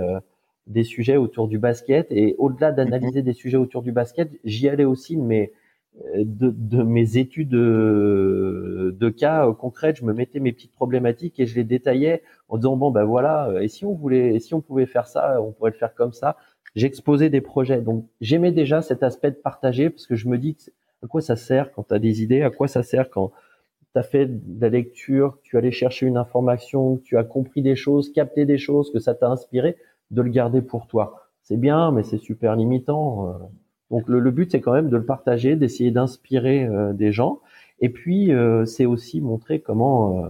des 0.67 0.85
sujets 0.85 1.17
autour 1.17 1.49
du 1.49 1.59
basket. 1.59 2.11
Et 2.11 2.35
au-delà 2.39 2.73
d'analyser 2.73 3.23
des 3.23 3.35
sujets 3.35 3.59
autour 3.59 3.83
du 3.83 3.93
basket, 3.93 4.31
j'y 4.45 4.69
allais 4.69 4.85
aussi, 4.85 5.17
mais 5.17 5.53
de, 6.17 6.83
mes 6.83 7.19
études 7.19 7.51
de, 7.51 8.97
de 8.99 9.09
cas 9.11 9.51
concrètes, 9.53 9.97
je 9.97 10.05
me 10.05 10.13
mettais 10.13 10.41
mes 10.41 10.53
petites 10.53 10.73
problématiques 10.73 11.39
et 11.39 11.47
je 11.47 11.55
les 11.55 11.65
détaillais 11.65 12.23
en 12.49 12.57
disant 12.57 12.77
bon 12.77 12.91
ben 12.91 13.05
voilà, 13.05 13.53
et 13.61 13.69
si 13.69 13.85
on 13.85 13.95
voulait, 13.95 14.39
si 14.41 14.55
on 14.55 14.61
pouvait 14.61 14.87
faire 14.87 15.07
ça, 15.07 15.41
on 15.41 15.53
pourrait 15.53 15.71
le 15.71 15.77
faire 15.77 15.95
comme 15.95 16.13
ça. 16.13 16.37
J'exposais 16.75 17.31
des 17.31 17.41
projets, 17.41 17.81
donc 17.81 18.07
j'aimais 18.21 18.51
déjà 18.51 18.83
cet 18.83 19.03
aspect 19.05 19.31
de 19.31 19.37
partager 19.37 19.91
parce 19.91 20.07
que 20.07 20.17
je 20.17 20.29
me 20.29 20.39
dis 20.39 20.57
à 21.03 21.07
quoi 21.07 21.21
ça 21.21 21.37
sert 21.37 21.73
quand 21.73 21.85
tu 21.85 21.95
as 21.95 21.99
des 22.01 22.23
idées, 22.23 22.43
à 22.43 22.51
quoi 22.51 22.67
ça 22.67 22.83
sert 22.83 23.09
quand 23.11 23.33
tu 23.93 23.99
as 23.99 24.03
fait 24.03 24.27
de 24.27 24.61
la 24.61 24.71
lecture, 24.71 25.39
tu 25.43 25.57
allais 25.57 25.71
chercher 25.71 26.07
une 26.07 26.17
information, 26.17 26.97
tu 27.05 27.17
as 27.17 27.25
compris 27.25 27.63
des 27.63 27.77
choses, 27.77 28.13
capté 28.13 28.45
des 28.45 28.59
choses, 28.59 28.91
que 28.91 28.99
ça 28.99 29.15
t'a 29.15 29.29
inspiré, 29.29 29.77
de 30.11 30.23
le 30.23 30.31
garder 30.31 30.63
pour 30.63 30.89
toi? 30.89 31.29
C'est 31.43 31.57
bien, 31.57 31.93
mais 31.93 32.03
c'est 32.03 32.19
super 32.19 32.57
limitant. 32.57 33.39
Donc 33.95 34.09
le, 34.09 34.31
but, 34.33 34.51
c'est 34.51 34.61
quand 34.61 34.73
même 34.73 34.89
de 34.89 34.97
le 34.97 35.05
partager, 35.05 35.55
d'essayer 35.55 35.93
d'inspirer 35.93 36.65
euh, 36.65 36.93
des 36.93 37.13
gens. 37.13 37.39
Et 37.79 37.91
puis, 37.91 38.33
euh, 38.33 38.65
c'est 38.65 38.87
aussi 38.87 39.21
montrer 39.21 39.61
comment, 39.61 40.25
euh, 40.25 40.29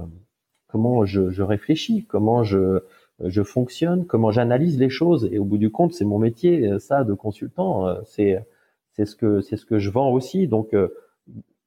comment 0.68 1.06
je, 1.06 1.30
je, 1.30 1.42
réfléchis, 1.42 2.04
comment 2.04 2.44
je, 2.44 2.80
je 3.24 3.42
fonctionne, 3.42 4.04
comment 4.04 4.30
j'analyse 4.30 4.78
les 4.78 4.90
choses. 4.90 5.30
Et 5.32 5.38
au 5.38 5.46
bout 5.46 5.56
du 5.56 5.70
compte, 5.70 5.94
c'est 5.94 6.04
mon 6.04 6.18
métier, 6.18 6.78
ça, 6.78 7.04
de 7.04 7.14
consultant. 7.14 7.86
c'est 8.04 8.44
c'est 8.92 9.06
ce 9.06 9.16
que 9.16 9.40
c'est 9.40 9.56
ce 9.56 9.64
que 9.64 9.78
je 9.78 9.90
vends 9.90 10.10
aussi. 10.10 10.46
Donc 10.46 10.76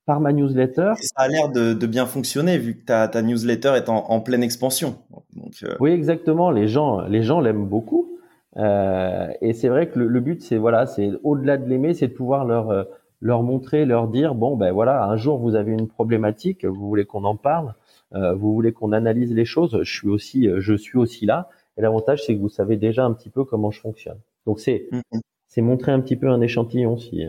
par 0.05 0.19
ma 0.19 0.33
newsletter. 0.33 0.93
Ça 0.99 1.23
a 1.23 1.27
l'air 1.27 1.49
de, 1.49 1.73
de, 1.73 1.87
bien 1.87 2.05
fonctionner 2.05 2.59
vu 2.59 2.77
que 2.77 2.85
ta, 2.85 3.07
ta 3.07 3.23
newsletter 3.23 3.73
est 3.75 3.89
en, 3.89 4.05
en 4.07 4.19
pleine 4.21 4.43
expansion. 4.43 4.97
Donc, 5.35 5.65
Oui, 5.79 5.91
exactement. 5.91 6.51
Les 6.51 6.67
gens 6.67 7.01
les 7.07 7.23
gens 7.23 7.39
l'aiment 7.41 7.65
beaucoup. 7.65 8.16
Euh, 8.55 9.27
et 9.41 9.53
c'est 9.53 9.67
vrai 9.67 9.89
que 9.89 9.99
le, 9.99 10.07
le 10.07 10.19
but, 10.21 10.41
c'est 10.41 10.57
voilà, 10.57 10.85
c'est 10.85 11.11
au-delà 11.23 11.57
de 11.57 11.67
l'aimer, 11.67 11.93
c'est 11.93 12.07
de 12.07 12.13
pouvoir 12.13 12.45
leur 12.45 12.71
euh, 12.71 12.85
leur 13.19 13.43
montrer, 13.43 13.85
leur 13.85 14.07
dire 14.07 14.35
bon 14.35 14.55
ben 14.55 14.71
voilà, 14.71 15.03
un 15.03 15.17
jour 15.17 15.37
vous 15.37 15.55
avez 15.55 15.73
une 15.73 15.87
problématique, 15.87 16.63
vous 16.65 16.87
voulez 16.87 17.05
qu'on 17.05 17.25
en 17.25 17.35
parle, 17.35 17.75
euh, 18.15 18.33
vous 18.33 18.53
voulez 18.53 18.71
qu'on 18.71 18.93
analyse 18.93 19.33
les 19.33 19.45
choses, 19.45 19.79
je 19.83 19.93
suis 19.93 20.07
aussi 20.07 20.49
je 20.57 20.73
suis 20.73 20.97
aussi 20.97 21.25
là. 21.25 21.49
Et 21.77 21.81
l'avantage, 21.81 22.23
c'est 22.25 22.35
que 22.35 22.39
vous 22.39 22.49
savez 22.49 22.77
déjà 22.77 23.05
un 23.05 23.13
petit 23.13 23.29
peu 23.29 23.43
comment 23.43 23.69
je 23.69 23.81
fonctionne. 23.81 24.19
Donc 24.45 24.59
c'est 24.59 24.87
mm-hmm. 24.91 25.19
c'est 25.47 25.61
montrer 25.61 25.91
un 25.91 25.99
petit 25.99 26.15
peu 26.15 26.29
un 26.29 26.41
échantillon 26.41 26.97
si, 26.97 27.25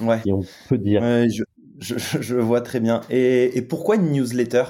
ouais. 0.00 0.20
si 0.22 0.32
on 0.32 0.40
peut 0.68 0.78
dire. 0.78 1.02
Ouais, 1.02 1.28
je, 1.28 1.44
je, 1.78 2.20
je 2.20 2.36
vois 2.36 2.62
très 2.62 2.80
bien. 2.80 3.02
Et, 3.10 3.56
et 3.56 3.62
pourquoi 3.62 3.96
une 3.96 4.10
newsletter? 4.10 4.64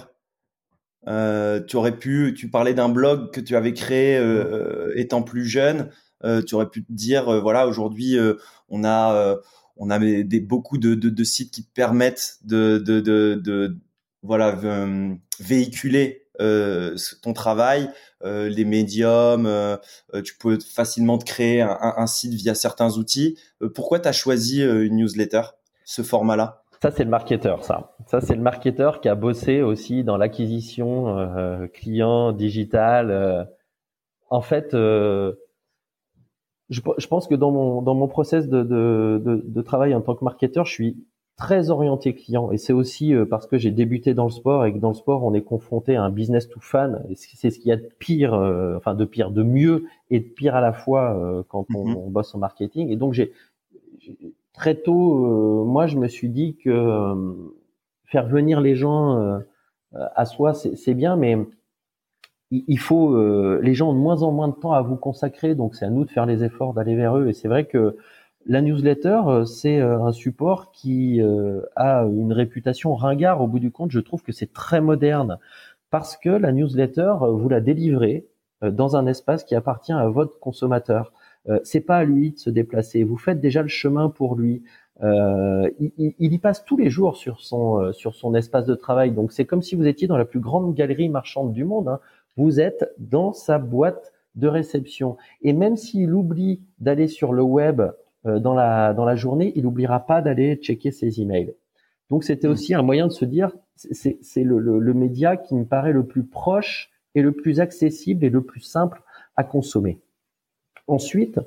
Euh, 1.08 1.60
tu 1.60 1.76
aurais 1.76 1.96
pu, 1.96 2.34
tu 2.36 2.48
parlais 2.48 2.74
d'un 2.74 2.88
blog 2.88 3.30
que 3.30 3.40
tu 3.40 3.56
avais 3.56 3.74
créé 3.74 4.16
euh, 4.16 4.90
euh 4.90 4.92
étant 4.96 5.22
plus 5.22 5.46
jeune. 5.46 5.90
Euh, 6.24 6.42
tu 6.42 6.54
aurais 6.54 6.70
pu 6.70 6.84
te 6.84 6.92
dire, 6.92 7.28
euh, 7.28 7.40
voilà, 7.40 7.66
aujourd'hui, 7.66 8.16
on 8.68 8.84
a, 8.84 9.36
on 9.76 9.90
a 9.90 9.98
des, 9.98 10.40
beaucoup 10.40 10.78
de, 10.78 10.94
de, 10.94 11.10
de, 11.10 11.24
sites 11.24 11.52
qui 11.52 11.64
te 11.64 11.72
permettent 11.72 12.38
de, 12.44 12.78
de, 12.78 13.00
de, 13.00 13.34
de 13.34 13.76
voilà, 14.22 14.58
véhiculer 15.40 16.22
ton 16.38 17.32
travail, 17.34 17.90
les 18.24 18.64
médiums. 18.64 19.48
tu 20.24 20.36
peux 20.38 20.58
facilement 20.58 21.18
te 21.18 21.24
créer 21.24 21.60
un, 21.60 21.78
un 21.80 22.06
site 22.06 22.32
via 22.32 22.54
certains 22.54 22.96
outils. 22.96 23.38
pourquoi 23.74 24.00
tu 24.00 24.08
as 24.08 24.12
choisi 24.12 24.62
une 24.62 24.96
newsletter, 24.96 25.42
ce 25.84 26.02
format-là? 26.02 26.63
Ça, 26.84 26.90
c'est 26.90 27.04
le 27.04 27.10
marketeur, 27.10 27.64
ça. 27.64 27.96
Ça, 28.04 28.20
c'est 28.20 28.34
le 28.34 28.42
marketeur 28.42 29.00
qui 29.00 29.08
a 29.08 29.14
bossé 29.14 29.62
aussi 29.62 30.04
dans 30.04 30.18
l'acquisition 30.18 31.16
euh, 31.16 31.66
client, 31.66 32.32
digital. 32.32 33.10
Euh. 33.10 33.42
En 34.28 34.42
fait, 34.42 34.74
euh, 34.74 35.32
je, 36.68 36.82
je, 36.98 37.06
pense 37.06 37.26
que 37.26 37.34
dans 37.34 37.52
mon, 37.52 37.80
dans 37.80 37.94
mon 37.94 38.06
process 38.06 38.50
de, 38.50 38.62
de, 38.62 39.22
de, 39.24 39.42
de, 39.46 39.62
travail 39.62 39.94
en 39.94 40.02
tant 40.02 40.14
que 40.14 40.22
marketeur, 40.26 40.66
je 40.66 40.72
suis 40.72 41.06
très 41.38 41.70
orienté 41.70 42.14
client. 42.14 42.52
Et 42.52 42.58
c'est 42.58 42.74
aussi 42.74 43.14
parce 43.30 43.46
que 43.46 43.56
j'ai 43.56 43.70
débuté 43.70 44.12
dans 44.12 44.24
le 44.24 44.30
sport 44.30 44.66
et 44.66 44.74
que 44.74 44.78
dans 44.78 44.90
le 44.90 44.94
sport, 44.94 45.24
on 45.24 45.32
est 45.32 45.42
confronté 45.42 45.96
à 45.96 46.02
un 46.02 46.10
business 46.10 46.50
to 46.50 46.60
fan. 46.60 47.02
C'est 47.14 47.50
ce 47.50 47.58
qu'il 47.60 47.68
y 47.70 47.72
a 47.72 47.76
de 47.76 47.88
pire, 47.98 48.34
euh, 48.34 48.76
enfin 48.76 48.94
de 48.94 49.06
pire, 49.06 49.30
de 49.30 49.42
mieux 49.42 49.86
et 50.10 50.20
de 50.20 50.28
pire 50.28 50.54
à 50.54 50.60
la 50.60 50.74
fois 50.74 51.44
quand 51.48 51.64
on, 51.74 51.86
mm-hmm. 51.86 51.96
on, 51.96 52.10
bosse 52.10 52.34
en 52.34 52.38
marketing. 52.38 52.90
Et 52.90 52.96
donc, 52.96 53.14
j'ai 53.14 53.32
très 54.54 54.76
tôt, 54.76 55.26
euh, 55.26 55.64
moi, 55.64 55.86
je 55.86 55.98
me 55.98 56.08
suis 56.08 56.30
dit 56.30 56.56
que 56.56 56.70
euh, 56.70 57.34
faire 58.06 58.26
venir 58.26 58.60
les 58.60 58.76
gens 58.76 59.18
euh, 59.18 59.38
à 59.92 60.24
soi, 60.24 60.54
c'est 60.54 60.94
bien, 60.94 61.16
mais 61.16 61.36
il 62.50 62.78
faut, 62.78 63.16
les 63.60 63.74
gens 63.74 63.90
ont 63.90 63.94
de 63.94 63.98
moins 63.98 64.22
en 64.22 64.32
moins 64.32 64.48
de 64.48 64.54
temps 64.54 64.72
à 64.72 64.82
vous 64.82 64.96
consacrer, 64.96 65.54
donc 65.54 65.74
c'est 65.74 65.84
à 65.84 65.90
nous 65.90 66.04
de 66.04 66.10
faire 66.10 66.26
les 66.26 66.42
efforts 66.44 66.74
d'aller 66.74 66.96
vers 66.96 67.16
eux. 67.16 67.28
Et 67.28 67.32
c'est 67.32 67.48
vrai 67.48 67.64
que 67.64 67.96
la 68.46 68.60
newsletter, 68.60 69.44
c'est 69.46 69.80
un 69.80 70.12
support 70.12 70.72
qui 70.72 71.20
a 71.76 72.02
une 72.04 72.32
réputation 72.32 72.94
ringard. 72.94 73.40
Au 73.40 73.46
bout 73.46 73.60
du 73.60 73.70
compte, 73.70 73.92
je 73.92 74.00
trouve 74.00 74.22
que 74.22 74.32
c'est 74.32 74.52
très 74.52 74.80
moderne 74.80 75.38
parce 75.90 76.16
que 76.16 76.28
la 76.28 76.52
newsletter, 76.52 77.14
vous 77.20 77.48
la 77.48 77.60
délivrez 77.60 78.26
dans 78.62 78.96
un 78.96 79.06
espace 79.06 79.44
qui 79.44 79.54
appartient 79.54 79.92
à 79.92 80.08
votre 80.08 80.38
consommateur. 80.40 81.12
Euh, 81.48 81.60
c'est 81.62 81.80
pas 81.80 81.98
à 81.98 82.04
lui 82.04 82.32
de 82.32 82.38
se 82.38 82.50
déplacer. 82.50 83.04
Vous 83.04 83.18
faites 83.18 83.40
déjà 83.40 83.62
le 83.62 83.68
chemin 83.68 84.08
pour 84.08 84.36
lui. 84.36 84.62
Euh, 85.02 85.68
il, 85.80 86.14
il, 86.18 86.32
y 86.32 86.38
passe 86.38 86.64
tous 86.64 86.76
les 86.76 86.88
jours 86.88 87.16
sur 87.16 87.40
son 87.40 87.80
euh, 87.80 87.92
sur 87.92 88.14
son 88.14 88.34
espace 88.34 88.64
de 88.64 88.74
travail. 88.74 89.10
Donc 89.10 89.32
c'est 89.32 89.44
comme 89.44 89.62
si 89.62 89.74
vous 89.74 89.86
étiez 89.86 90.06
dans 90.06 90.16
la 90.16 90.24
plus 90.24 90.40
grande 90.40 90.74
galerie 90.74 91.08
marchande 91.08 91.52
du 91.52 91.64
monde. 91.64 91.88
Hein. 91.88 92.00
Vous 92.36 92.60
êtes 92.60 92.92
dans 92.98 93.32
sa 93.32 93.58
boîte 93.58 94.12
de 94.36 94.46
réception. 94.46 95.16
Et 95.42 95.52
même 95.52 95.76
s'il 95.76 96.12
oublie 96.12 96.60
d'aller 96.78 97.08
sur 97.08 97.32
le 97.32 97.42
web 97.42 97.82
euh, 98.26 98.38
dans 98.38 98.54
la 98.54 98.94
dans 98.94 99.04
la 99.04 99.16
journée, 99.16 99.52
il 99.56 99.64
n'oubliera 99.64 100.00
pas 100.06 100.22
d'aller 100.22 100.56
checker 100.56 100.92
ses 100.92 101.20
emails. 101.20 101.54
Donc 102.08 102.22
c'était 102.22 102.48
aussi 102.48 102.74
un 102.74 102.82
moyen 102.82 103.08
de 103.08 103.12
se 103.12 103.24
dire 103.24 103.50
c'est 103.76 104.44
le, 104.44 104.60
le, 104.60 104.78
le 104.78 104.94
média 104.94 105.36
qui 105.36 105.56
me 105.56 105.64
paraît 105.64 105.92
le 105.92 106.06
plus 106.06 106.24
proche 106.24 106.90
et 107.16 107.22
le 107.22 107.32
plus 107.32 107.58
accessible 107.58 108.24
et 108.24 108.30
le 108.30 108.42
plus 108.42 108.60
simple 108.60 109.02
à 109.36 109.42
consommer. 109.42 109.98
Ensuite, 110.86 111.40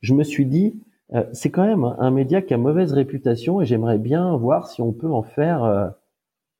je 0.00 0.14
me 0.14 0.24
suis 0.24 0.46
dit, 0.46 0.80
euh, 1.12 1.24
c'est 1.32 1.50
quand 1.50 1.66
même 1.66 1.84
un 1.98 2.10
média 2.10 2.42
qui 2.42 2.54
a 2.54 2.58
mauvaise 2.58 2.92
réputation 2.92 3.60
et 3.60 3.66
j'aimerais 3.66 3.98
bien 3.98 4.36
voir 4.36 4.68
si 4.68 4.82
on 4.82 4.92
peut 4.92 5.10
en 5.10 5.22
faire 5.22 5.64
euh, 5.64 5.88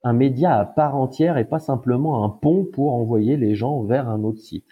un 0.03 0.13
média 0.13 0.59
à 0.59 0.65
part 0.65 0.97
entière 0.97 1.39
et 1.39 1.45
pas 1.45 1.59
simplement 1.59 2.25
un 2.25 2.29
pont 2.29 2.65
pour 2.65 2.95
envoyer 2.95 3.37
les 3.37 3.55
gens 3.55 3.83
vers 3.83 4.09
un 4.09 4.23
autre 4.23 4.41
site. 4.41 4.69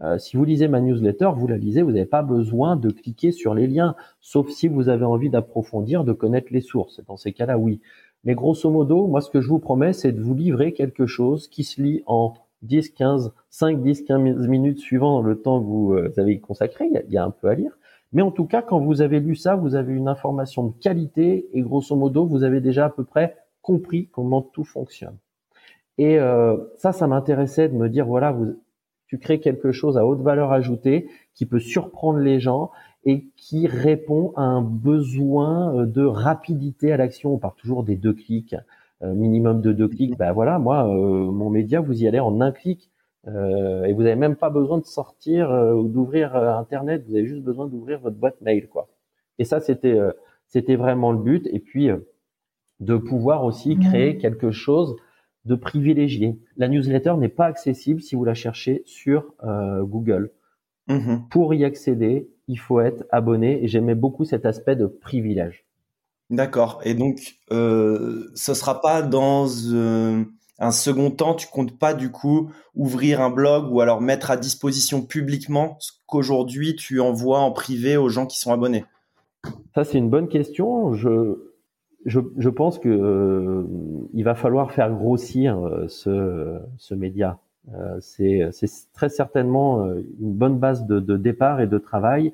Euh, 0.00 0.18
si 0.18 0.36
vous 0.36 0.44
lisez 0.44 0.66
ma 0.66 0.80
newsletter, 0.80 1.30
vous 1.36 1.46
la 1.46 1.58
lisez, 1.58 1.82
vous 1.82 1.92
n'avez 1.92 2.06
pas 2.06 2.22
besoin 2.22 2.76
de 2.76 2.90
cliquer 2.90 3.30
sur 3.30 3.54
les 3.54 3.66
liens, 3.66 3.94
sauf 4.20 4.48
si 4.48 4.66
vous 4.66 4.88
avez 4.88 5.04
envie 5.04 5.30
d'approfondir, 5.30 6.04
de 6.04 6.12
connaître 6.12 6.48
les 6.50 6.60
sources. 6.60 7.00
Dans 7.06 7.16
ces 7.16 7.32
cas-là, 7.32 7.58
oui. 7.58 7.80
Mais 8.24 8.34
grosso 8.34 8.70
modo, 8.70 9.06
moi, 9.06 9.20
ce 9.20 9.30
que 9.30 9.40
je 9.40 9.48
vous 9.48 9.58
promets, 9.58 9.92
c'est 9.92 10.12
de 10.12 10.20
vous 10.20 10.34
livrer 10.34 10.72
quelque 10.72 11.06
chose 11.06 11.48
qui 11.48 11.64
se 11.64 11.80
lit 11.80 12.02
en 12.06 12.34
10, 12.62 12.90
15, 12.90 13.32
5, 13.50 13.82
10, 13.82 14.02
15 14.02 14.48
minutes 14.48 14.78
suivant 14.78 15.20
le 15.20 15.40
temps 15.40 15.60
que 15.60 15.66
vous 15.66 15.92
euh, 15.94 16.12
avez 16.16 16.38
consacré. 16.40 16.86
Il 16.86 17.12
y, 17.12 17.16
a, 17.16 17.24
un 17.24 17.30
peu 17.30 17.48
à 17.48 17.54
lire. 17.54 17.76
Mais 18.12 18.22
en 18.22 18.30
tout 18.30 18.44
cas, 18.44 18.62
quand 18.62 18.80
vous 18.80 19.00
avez 19.00 19.20
lu 19.20 19.34
ça, 19.34 19.54
vous 19.56 19.74
avez 19.74 19.94
une 19.94 20.08
information 20.08 20.66
de 20.66 20.72
qualité 20.80 21.48
et 21.52 21.62
grosso 21.62 21.96
modo, 21.96 22.26
vous 22.26 22.44
avez 22.44 22.60
déjà 22.60 22.86
à 22.86 22.90
peu 22.90 23.04
près 23.04 23.36
compris 23.62 24.08
comment 24.08 24.42
tout 24.42 24.64
fonctionne. 24.64 25.16
Et 25.98 26.18
euh, 26.18 26.56
ça, 26.76 26.92
ça 26.92 27.06
m'intéressait 27.06 27.68
de 27.68 27.74
me 27.74 27.88
dire, 27.88 28.06
voilà, 28.06 28.32
vous, 28.32 28.56
tu 29.06 29.18
crées 29.18 29.40
quelque 29.40 29.72
chose 29.72 29.98
à 29.98 30.06
haute 30.06 30.22
valeur 30.22 30.52
ajoutée 30.52 31.08
qui 31.34 31.46
peut 31.46 31.60
surprendre 31.60 32.18
les 32.18 32.40
gens 32.40 32.70
et 33.04 33.26
qui 33.36 33.66
répond 33.66 34.32
à 34.36 34.42
un 34.42 34.62
besoin 34.62 35.74
euh, 35.74 35.86
de 35.86 36.02
rapidité 36.02 36.92
à 36.92 36.96
l'action. 36.96 37.34
On 37.34 37.38
parle 37.38 37.54
toujours 37.56 37.84
des 37.84 37.96
deux 37.96 38.14
clics, 38.14 38.56
minimum 39.02 39.60
de 39.60 39.72
deux 39.72 39.88
clics. 39.88 40.16
Ben 40.16 40.32
voilà, 40.32 40.58
moi, 40.58 40.88
euh, 40.88 41.30
mon 41.30 41.50
média, 41.50 41.80
vous 41.80 42.02
y 42.02 42.06
allez 42.06 42.20
en 42.20 42.40
un 42.40 42.52
clic. 42.52 42.90
et 43.26 43.92
vous 43.92 44.02
n'avez 44.02 44.16
même 44.16 44.36
pas 44.36 44.50
besoin 44.50 44.78
de 44.78 44.84
sortir 44.84 45.50
ou 45.50 45.88
d'ouvrir 45.88 46.34
Internet. 46.34 47.04
Vous 47.06 47.14
avez 47.14 47.26
juste 47.26 47.42
besoin 47.42 47.66
d'ouvrir 47.66 48.00
votre 48.00 48.16
boîte 48.16 48.40
mail, 48.40 48.68
quoi. 48.68 48.88
Et 49.38 49.44
ça, 49.44 49.60
c'était 49.60 49.98
c'était 50.46 50.76
vraiment 50.76 51.12
le 51.12 51.18
but. 51.18 51.46
Et 51.52 51.60
puis 51.60 51.88
de 52.80 52.96
pouvoir 52.96 53.44
aussi 53.44 53.78
créer 53.78 54.18
quelque 54.18 54.50
chose 54.50 54.96
de 55.44 55.54
privilégié. 55.54 56.36
La 56.56 56.68
newsletter 56.68 57.14
n'est 57.16 57.28
pas 57.28 57.46
accessible 57.46 58.00
si 58.00 58.16
vous 58.16 58.24
la 58.24 58.34
cherchez 58.34 58.82
sur 58.86 59.34
Google. 59.82 60.32
Mm-hmm. 60.88 61.28
Pour 61.28 61.54
y 61.54 61.64
accéder, 61.64 62.28
il 62.48 62.58
faut 62.58 62.80
être 62.80 63.04
abonné 63.10 63.62
et 63.62 63.68
j'aimais 63.68 63.94
beaucoup 63.94 64.24
cet 64.24 64.46
aspect 64.46 64.76
de 64.76 64.86
privilège. 64.86 65.64
D'accord. 66.32 66.80
Et 66.82 66.94
donc, 66.94 67.36
euh, 67.52 68.30
ce 68.34 68.54
sera 68.54 68.80
pas 68.80 69.02
dans 69.02 69.46
euh, 69.70 70.24
un 70.58 70.70
second 70.70 71.10
temps, 71.10 71.34
tu 71.34 71.46
comptes 71.46 71.78
pas 71.78 71.92
du 71.92 72.10
coup 72.10 72.50
ouvrir 72.74 73.20
un 73.20 73.28
blog 73.28 73.70
ou 73.70 73.82
alors 73.82 74.00
mettre 74.00 74.30
à 74.30 74.38
disposition 74.38 75.02
publiquement 75.02 75.76
ce 75.78 75.92
qu'aujourd'hui 76.06 76.74
tu 76.74 77.00
envoies 77.00 77.38
en 77.38 77.52
privé 77.52 77.98
aux 77.98 78.08
gens 78.08 78.24
qui 78.24 78.38
sont 78.38 78.50
abonnés? 78.50 78.86
Ça, 79.74 79.84
c'est 79.84 79.98
une 79.98 80.08
bonne 80.08 80.28
question. 80.28 80.94
Je, 80.94 81.36
je, 82.06 82.48
pense 82.48 82.78
que 82.78 82.88
euh, 82.88 83.64
il 84.14 84.24
va 84.24 84.34
falloir 84.34 84.72
faire 84.72 84.90
grossir 84.90 85.58
euh, 85.58 85.86
ce, 85.88 86.58
ce 86.78 86.94
média. 86.94 87.38
C'est 88.00 88.50
très 88.92 89.08
certainement 89.08 89.86
une 90.20 90.32
bonne 90.32 90.58
base 90.58 90.84
de, 90.84 90.98
de 90.98 91.16
départ 91.16 91.60
et 91.60 91.68
de 91.68 91.78
travail 91.78 92.32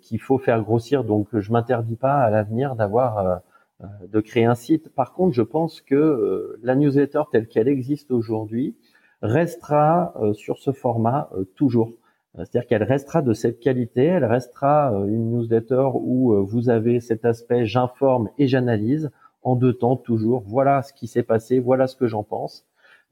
qu'il 0.00 0.20
faut 0.20 0.38
faire 0.38 0.62
grossir. 0.62 1.04
Donc, 1.04 1.28
je 1.32 1.52
m'interdis 1.52 1.96
pas 1.96 2.14
à 2.14 2.30
l'avenir 2.30 2.76
d'avoir 2.76 3.40
de 3.80 4.20
créer 4.20 4.44
un 4.44 4.54
site. 4.54 4.94
Par 4.94 5.12
contre, 5.12 5.34
je 5.34 5.42
pense 5.42 5.80
que 5.80 6.58
la 6.62 6.76
newsletter 6.76 7.22
telle 7.32 7.48
qu'elle 7.48 7.68
existe 7.68 8.10
aujourd'hui 8.12 8.76
restera 9.20 10.14
sur 10.34 10.58
ce 10.58 10.70
format 10.70 11.30
toujours. 11.56 11.92
C'est-à-dire 12.36 12.66
qu'elle 12.66 12.84
restera 12.84 13.20
de 13.20 13.32
cette 13.32 13.58
qualité, 13.58 14.04
elle 14.04 14.24
restera 14.24 14.92
une 15.08 15.30
newsletter 15.32 15.88
où 15.94 16.34
vous 16.44 16.70
avez 16.70 17.00
cet 17.00 17.24
aspect 17.24 17.66
j'informe 17.66 18.28
et 18.38 18.46
j'analyse 18.46 19.10
en 19.42 19.56
deux 19.56 19.72
temps 19.72 19.96
toujours. 19.96 20.42
Voilà 20.46 20.82
ce 20.82 20.92
qui 20.92 21.06
s'est 21.06 21.22
passé, 21.22 21.58
voilà 21.58 21.86
ce 21.86 21.96
que 21.96 22.06
j'en 22.06 22.22
pense. 22.22 22.64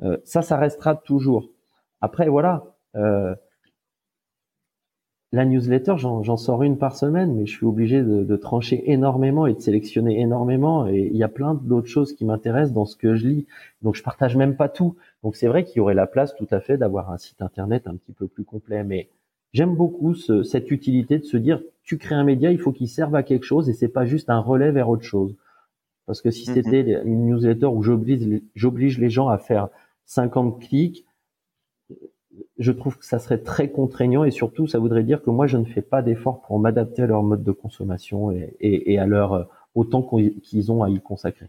Euh, 0.03 0.17
ça, 0.25 0.43
ça 0.43 0.57
restera 0.57 0.95
toujours. 0.95 1.51
Après, 2.01 2.29
voilà, 2.29 2.65
euh, 2.97 3.35
la 5.33 5.45
newsletter, 5.45 5.95
j'en 5.97 6.37
sors 6.37 6.65
une 6.65 6.77
par 6.77 6.97
semaine, 6.97 7.35
mais 7.37 7.47
je 7.47 7.53
suis 7.53 7.67
obligé 7.67 8.03
de, 8.03 8.25
de, 8.25 8.37
trancher 8.37 8.91
énormément 8.91 9.47
et 9.47 9.55
de 9.55 9.61
sélectionner 9.61 10.21
énormément. 10.21 10.89
Et 10.89 11.09
il 11.13 11.17
y 11.17 11.23
a 11.23 11.29
plein 11.29 11.55
d'autres 11.55 11.87
choses 11.87 12.15
qui 12.15 12.25
m'intéressent 12.25 12.73
dans 12.73 12.85
ce 12.85 12.97
que 12.97 13.15
je 13.15 13.29
lis. 13.29 13.47
Donc, 13.83 13.95
je 13.95 14.03
partage 14.03 14.37
même 14.37 14.57
pas 14.57 14.69
tout. 14.69 14.97
Donc, 15.23 15.37
c'est 15.37 15.47
vrai 15.47 15.65
qu'il 15.65 15.77
y 15.77 15.81
aurait 15.81 15.95
la 15.95 16.09
place 16.09 16.35
tout 16.35 16.49
à 16.51 16.59
fait 16.59 16.77
d'avoir 16.79 17.13
un 17.13 17.19
site 17.19 17.43
internet 17.43 17.87
un 17.87 17.95
petit 17.95 18.13
peu 18.13 18.27
plus 18.27 18.43
complet. 18.43 18.83
Mais 18.83 19.09
j'aime 19.53 19.77
beaucoup 19.77 20.15
ce, 20.15 20.43
cette 20.43 20.73
utilité 20.73 21.19
de 21.19 21.25
se 21.25 21.37
dire, 21.37 21.63
tu 21.85 21.97
crées 21.97 22.17
un 22.17 22.25
média, 22.25 22.51
il 22.51 22.59
faut 22.59 22.73
qu'il 22.73 22.89
serve 22.89 23.15
à 23.15 23.23
quelque 23.23 23.45
chose 23.45 23.69
et 23.69 23.73
c'est 23.73 23.89
pas 23.89 24.07
juste 24.07 24.31
un 24.31 24.41
relais 24.41 24.73
vers 24.73 24.89
autre 24.89 25.05
chose. 25.05 25.37
Parce 26.07 26.23
que 26.23 26.33
si 26.33 26.51
mm-hmm. 26.51 26.55
c'était 26.55 27.03
une 27.05 27.27
newsletter 27.27 27.67
où 27.67 27.83
j'oblige, 27.83 28.43
j'oblige 28.57 28.99
les 28.99 29.11
gens 29.11 29.29
à 29.29 29.39
faire 29.39 29.69
50 30.07 30.61
clics, 30.61 31.05
je 32.61 32.73
trouve 32.73 32.99
que 32.99 33.07
ça 33.07 33.19
serait 33.19 33.39
très 33.39 33.71
contraignant 33.71 34.23
et 34.23 34.31
surtout 34.31 34.67
ça 34.67 34.79
voudrait 34.79 35.03
dire 35.03 35.23
que 35.23 35.31
moi 35.31 35.47
je 35.47 35.57
ne 35.57 35.65
fais 35.65 35.81
pas 35.83 36.03
d'effort 36.03 36.43
pour 36.43 36.61
m'adapter 36.61 37.03
à 37.03 37.07
leur 37.07 37.23
mode 37.23 37.43
de 37.43 37.53
consommation 37.53 38.31
et, 38.31 38.99
à 38.99 39.07
leur 39.07 39.33
euh, 39.33 39.45
autant 39.75 40.03
qu'ils 40.43 40.71
ont 40.71 40.83
à 40.83 40.91
y 40.91 41.01
consacrer. 41.01 41.49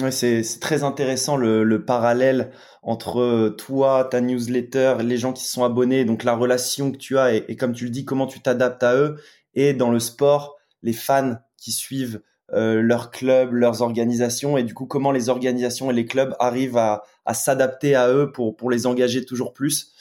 Ouais, 0.00 0.10
c'est 0.10 0.42
très 0.58 0.84
intéressant 0.84 1.36
le, 1.36 1.84
parallèle 1.84 2.50
entre 2.82 3.54
toi, 3.58 4.08
ta 4.10 4.20
newsletter, 4.20 4.96
les 5.04 5.18
gens 5.18 5.32
qui 5.32 5.44
sont 5.44 5.64
abonnés, 5.64 6.04
donc 6.04 6.24
la 6.24 6.34
relation 6.34 6.90
que 6.90 6.96
tu 6.96 7.18
as 7.18 7.34
et, 7.34 7.56
comme 7.56 7.72
tu 7.72 7.84
le 7.84 7.90
dis, 7.90 8.04
comment 8.04 8.26
tu 8.26 8.40
t'adaptes 8.40 8.82
à 8.82 8.96
eux 8.96 9.16
et 9.54 9.74
dans 9.74 9.90
le 9.90 10.00
sport, 10.00 10.56
les 10.82 10.94
fans 10.94 11.36
qui 11.58 11.70
suivent 11.72 12.16
euh, 12.16 12.31
leurs 12.52 13.10
clubs, 13.10 13.52
leurs 13.52 13.80
organisations 13.82 14.58
et 14.58 14.62
du 14.62 14.74
coup 14.74 14.86
comment 14.86 15.10
les 15.10 15.28
organisations 15.30 15.90
et 15.90 15.94
les 15.94 16.04
clubs 16.04 16.36
arrivent 16.38 16.76
à, 16.76 17.02
à 17.24 17.34
s'adapter 17.34 17.94
à 17.94 18.12
eux 18.12 18.30
pour, 18.30 18.56
pour 18.56 18.70
les 18.70 18.86
engager 18.86 19.24
toujours 19.24 19.52
plus. 19.52 19.92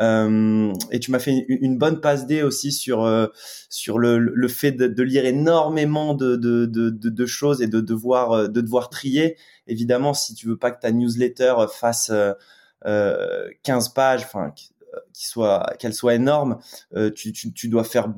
Euh, 0.00 0.72
et 0.90 0.98
tu 0.98 1.12
m'as 1.12 1.20
fait 1.20 1.44
une, 1.48 1.78
bonne 1.78 2.00
passe 2.00 2.26
D 2.26 2.42
aussi 2.42 2.72
sur 2.72 3.04
euh, 3.04 3.28
sur 3.68 3.98
le, 3.98 4.18
le 4.18 4.48
fait 4.48 4.72
de, 4.72 4.88
de, 4.88 5.02
lire 5.04 5.24
énormément 5.24 6.14
de, 6.14 6.34
de, 6.34 6.66
de, 6.66 6.90
de, 6.90 7.26
choses 7.26 7.62
et 7.62 7.68
de 7.68 7.80
devoir 7.80 8.32
euh, 8.32 8.48
de 8.48 8.60
devoir 8.60 8.90
trier. 8.90 9.36
Évidemment, 9.68 10.12
si 10.12 10.34
tu 10.34 10.48
veux 10.48 10.56
pas 10.56 10.72
que 10.72 10.80
ta 10.80 10.90
newsletter 10.90 11.54
fasse 11.72 12.10
euh, 12.84 13.48
15 13.62 13.90
pages, 13.90 14.22
enfin 14.24 14.50
qui 15.12 15.26
soit 15.26 15.74
qu'elle 15.78 15.94
soit 15.94 16.14
énorme, 16.14 16.58
tu, 17.14 17.32
tu, 17.32 17.52
tu 17.52 17.68
dois 17.68 17.84
faire 17.84 18.12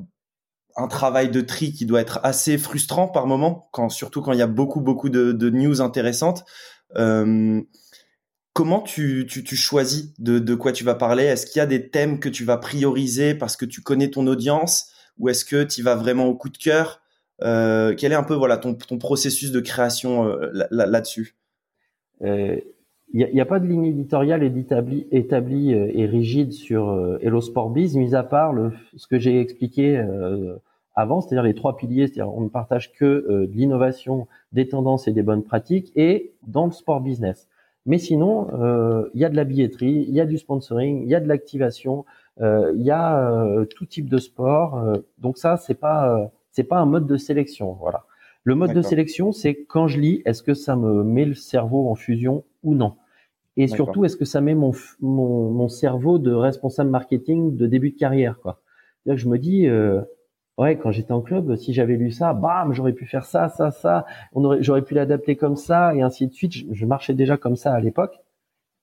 un 0.77 0.87
travail 0.87 1.29
de 1.29 1.41
tri 1.41 1.73
qui 1.73 1.85
doit 1.85 1.99
être 1.99 2.19
assez 2.23 2.57
frustrant 2.57 3.07
par 3.07 3.25
moment, 3.25 3.69
surtout 3.89 4.21
quand 4.21 4.31
il 4.31 4.39
y 4.39 4.43
a 4.43 4.47
beaucoup 4.47 4.79
beaucoup 4.79 5.09
de, 5.09 5.49
news 5.49 5.81
intéressantes. 5.81 6.45
Euh, 6.95 7.61
comment 8.53 8.81
tu, 8.81 9.27
choisis 9.55 10.13
de, 10.19 10.55
quoi 10.55 10.71
tu 10.71 10.83
vas 10.83 10.95
parler? 10.95 11.23
Est-ce 11.23 11.47
qu'il 11.47 11.59
y 11.59 11.63
a 11.63 11.65
des 11.65 11.89
thèmes 11.89 12.19
que 12.19 12.29
tu 12.29 12.45
vas 12.45 12.57
prioriser 12.57 13.33
parce 13.33 13.57
que 13.57 13.65
tu 13.65 13.81
connais 13.81 14.11
ton 14.11 14.27
audience, 14.27 14.91
ou 15.17 15.29
est-ce 15.29 15.45
que 15.45 15.63
tu 15.63 15.81
vas 15.81 15.95
vraiment 15.95 16.27
au 16.27 16.35
coup 16.35 16.49
de 16.49 16.57
cœur? 16.57 17.01
Euh, 17.41 17.95
Quel 17.97 18.11
est 18.11 18.15
un 18.15 18.23
peu 18.23 18.35
voilà 18.35 18.57
ton, 18.57 18.75
processus 18.99 19.51
de 19.51 19.59
création 19.59 20.27
euh, 20.27 20.51
là-dessus? 20.69 21.35
Il 22.21 22.61
n'y 23.13 23.41
a, 23.41 23.45
pas 23.45 23.59
de 23.59 23.65
ligne 23.65 23.85
éditoriale 23.85 24.43
établie, 24.43 25.71
et 25.71 26.05
rigide 26.05 26.51
sur 26.51 27.17
Hello 27.21 27.41
Sport 27.41 27.71
mis 27.71 28.13
à 28.13 28.23
part 28.23 28.53
ce 28.95 29.07
que 29.07 29.17
j'ai 29.17 29.39
expliqué 29.39 30.03
avant, 30.97 31.21
c'est-à-dire 31.21 31.43
les 31.43 31.53
trois 31.53 31.77
piliers, 31.77 32.07
c'est-à-dire 32.07 32.33
on 32.33 32.41
ne 32.41 32.49
partage 32.49 32.91
que 32.91 33.05
euh, 33.05 33.47
de 33.47 33.53
l'innovation, 33.53 34.27
des 34.51 34.67
tendances 34.67 35.07
et 35.07 35.13
des 35.13 35.21
bonnes 35.21 35.43
pratiques, 35.43 35.91
et 35.95 36.33
dans 36.47 36.65
le 36.65 36.71
sport 36.71 37.01
business. 37.01 37.47
Mais 37.85 37.99
sinon, 37.99 38.47
euh, 38.59 39.07
il 39.13 39.21
y 39.21 39.25
a 39.25 39.29
de 39.29 39.35
la 39.35 39.43
billetterie, 39.43 40.05
il 40.07 40.13
y 40.13 40.19
a 40.19 40.25
du 40.25 40.39
sponsoring, 40.39 41.03
il 41.03 41.07
y 41.07 41.13
a 41.13 41.19
de 41.19 41.27
l'activation, 41.27 42.03
euh, 42.41 42.73
il 42.75 42.81
y 42.81 42.91
a 42.91 43.31
tout 43.75 43.85
type 43.85 44.09
de 44.09 44.17
sport. 44.17 44.83
donc 45.19 45.37
ça, 45.37 45.55
c'est 45.57 45.79
pas 45.79 46.31
c'est 46.51 46.63
pas 46.63 46.79
un 46.79 46.87
mode 46.87 47.05
de 47.05 47.15
sélection. 47.15 47.73
Voilà. 47.79 48.03
Le 48.43 48.55
mode 48.55 48.73
de 48.73 48.81
sélection, 48.81 49.31
c'est 49.31 49.53
quand 49.53 49.87
je 49.87 49.99
lis, 49.99 50.21
est-ce 50.25 50.41
que 50.41 50.55
ça 50.55 50.75
me 50.75 51.03
met 51.03 51.25
le 51.25 51.35
cerveau 51.35 51.89
en 51.89 51.95
fusion 51.95 52.43
ou 52.63 52.73
non? 52.73 52.93
Et 53.55 53.67
surtout, 53.67 54.03
est-ce 54.03 54.17
que 54.17 54.25
ça 54.25 54.41
met 54.41 54.55
mon, 54.55 54.71
mon, 54.99 55.51
mon 55.51 55.67
cerveau 55.67 56.17
de 56.17 56.31
responsable 56.31 56.89
marketing 56.89 57.55
de 57.55 57.67
début 57.67 57.91
de 57.91 57.97
carrière 57.97 58.39
quoi? 58.39 58.61
C'est-à-dire 59.03 59.17
que 59.17 59.23
je 59.23 59.29
me 59.29 59.37
dis 59.37 59.67
ouais, 60.57 60.77
quand 60.77 60.91
j'étais 60.91 61.11
en 61.11 61.21
club, 61.21 61.55
si 61.55 61.73
j'avais 61.73 61.95
lu 61.95 62.11
ça, 62.11 62.33
bam, 62.33 62.73
j'aurais 62.73 62.93
pu 62.93 63.05
faire 63.05 63.25
ça, 63.25 63.49
ça, 63.49 63.71
ça, 63.71 64.05
on 64.33 64.43
aurait, 64.43 64.63
j'aurais 64.63 64.81
pu 64.81 64.93
l'adapter 64.93 65.35
comme 65.35 65.55
ça, 65.55 65.95
et 65.95 66.01
ainsi 66.01 66.27
de 66.27 66.33
suite. 66.33 66.53
Je, 66.71 66.85
marchais 66.85 67.13
déjà 67.13 67.37
comme 67.37 67.55
ça 67.55 67.73
à 67.73 67.79
l'époque, 67.79 68.19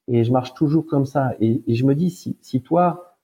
et 0.09 0.25
je 0.25 0.33
marche 0.33 0.55
toujours 0.55 0.87
comme 0.87 1.07
ça. 1.07 1.35
Et, 1.41 1.63
je 1.69 1.85
me 1.85 1.95
dis, 1.95 2.11
si, 2.11 2.37
si 2.41 2.63
toi, 2.63 3.19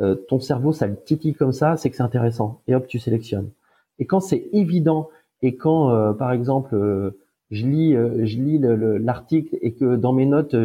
euh, 0.00 0.14
ton 0.14 0.40
cerveau, 0.40 0.72
ça 0.72 0.86
le 0.86 0.96
titille 0.96 1.34
comme 1.34 1.52
ça, 1.52 1.76
c'est 1.76 1.90
que 1.90 1.96
c'est 1.96 2.02
intéressant. 2.02 2.62
Et 2.68 2.74
hop, 2.74 2.86
tu 2.86 2.98
sélectionnes. 2.98 3.50
Et 3.98 4.06
quand 4.06 4.20
c'est 4.20 4.48
évident, 4.52 5.10
et 5.42 5.56
quand, 5.56 5.90
euh, 5.90 6.12
par 6.12 6.32
exemple, 6.32 6.74
euh, 6.74 7.18
je 7.50 7.66
lis, 7.66 7.92
je 7.92 8.38
lis 8.38 8.58
l'article 8.58 9.58
et 9.60 9.74
que 9.74 9.96
dans 9.96 10.14
mes 10.14 10.24
notes, 10.24 10.56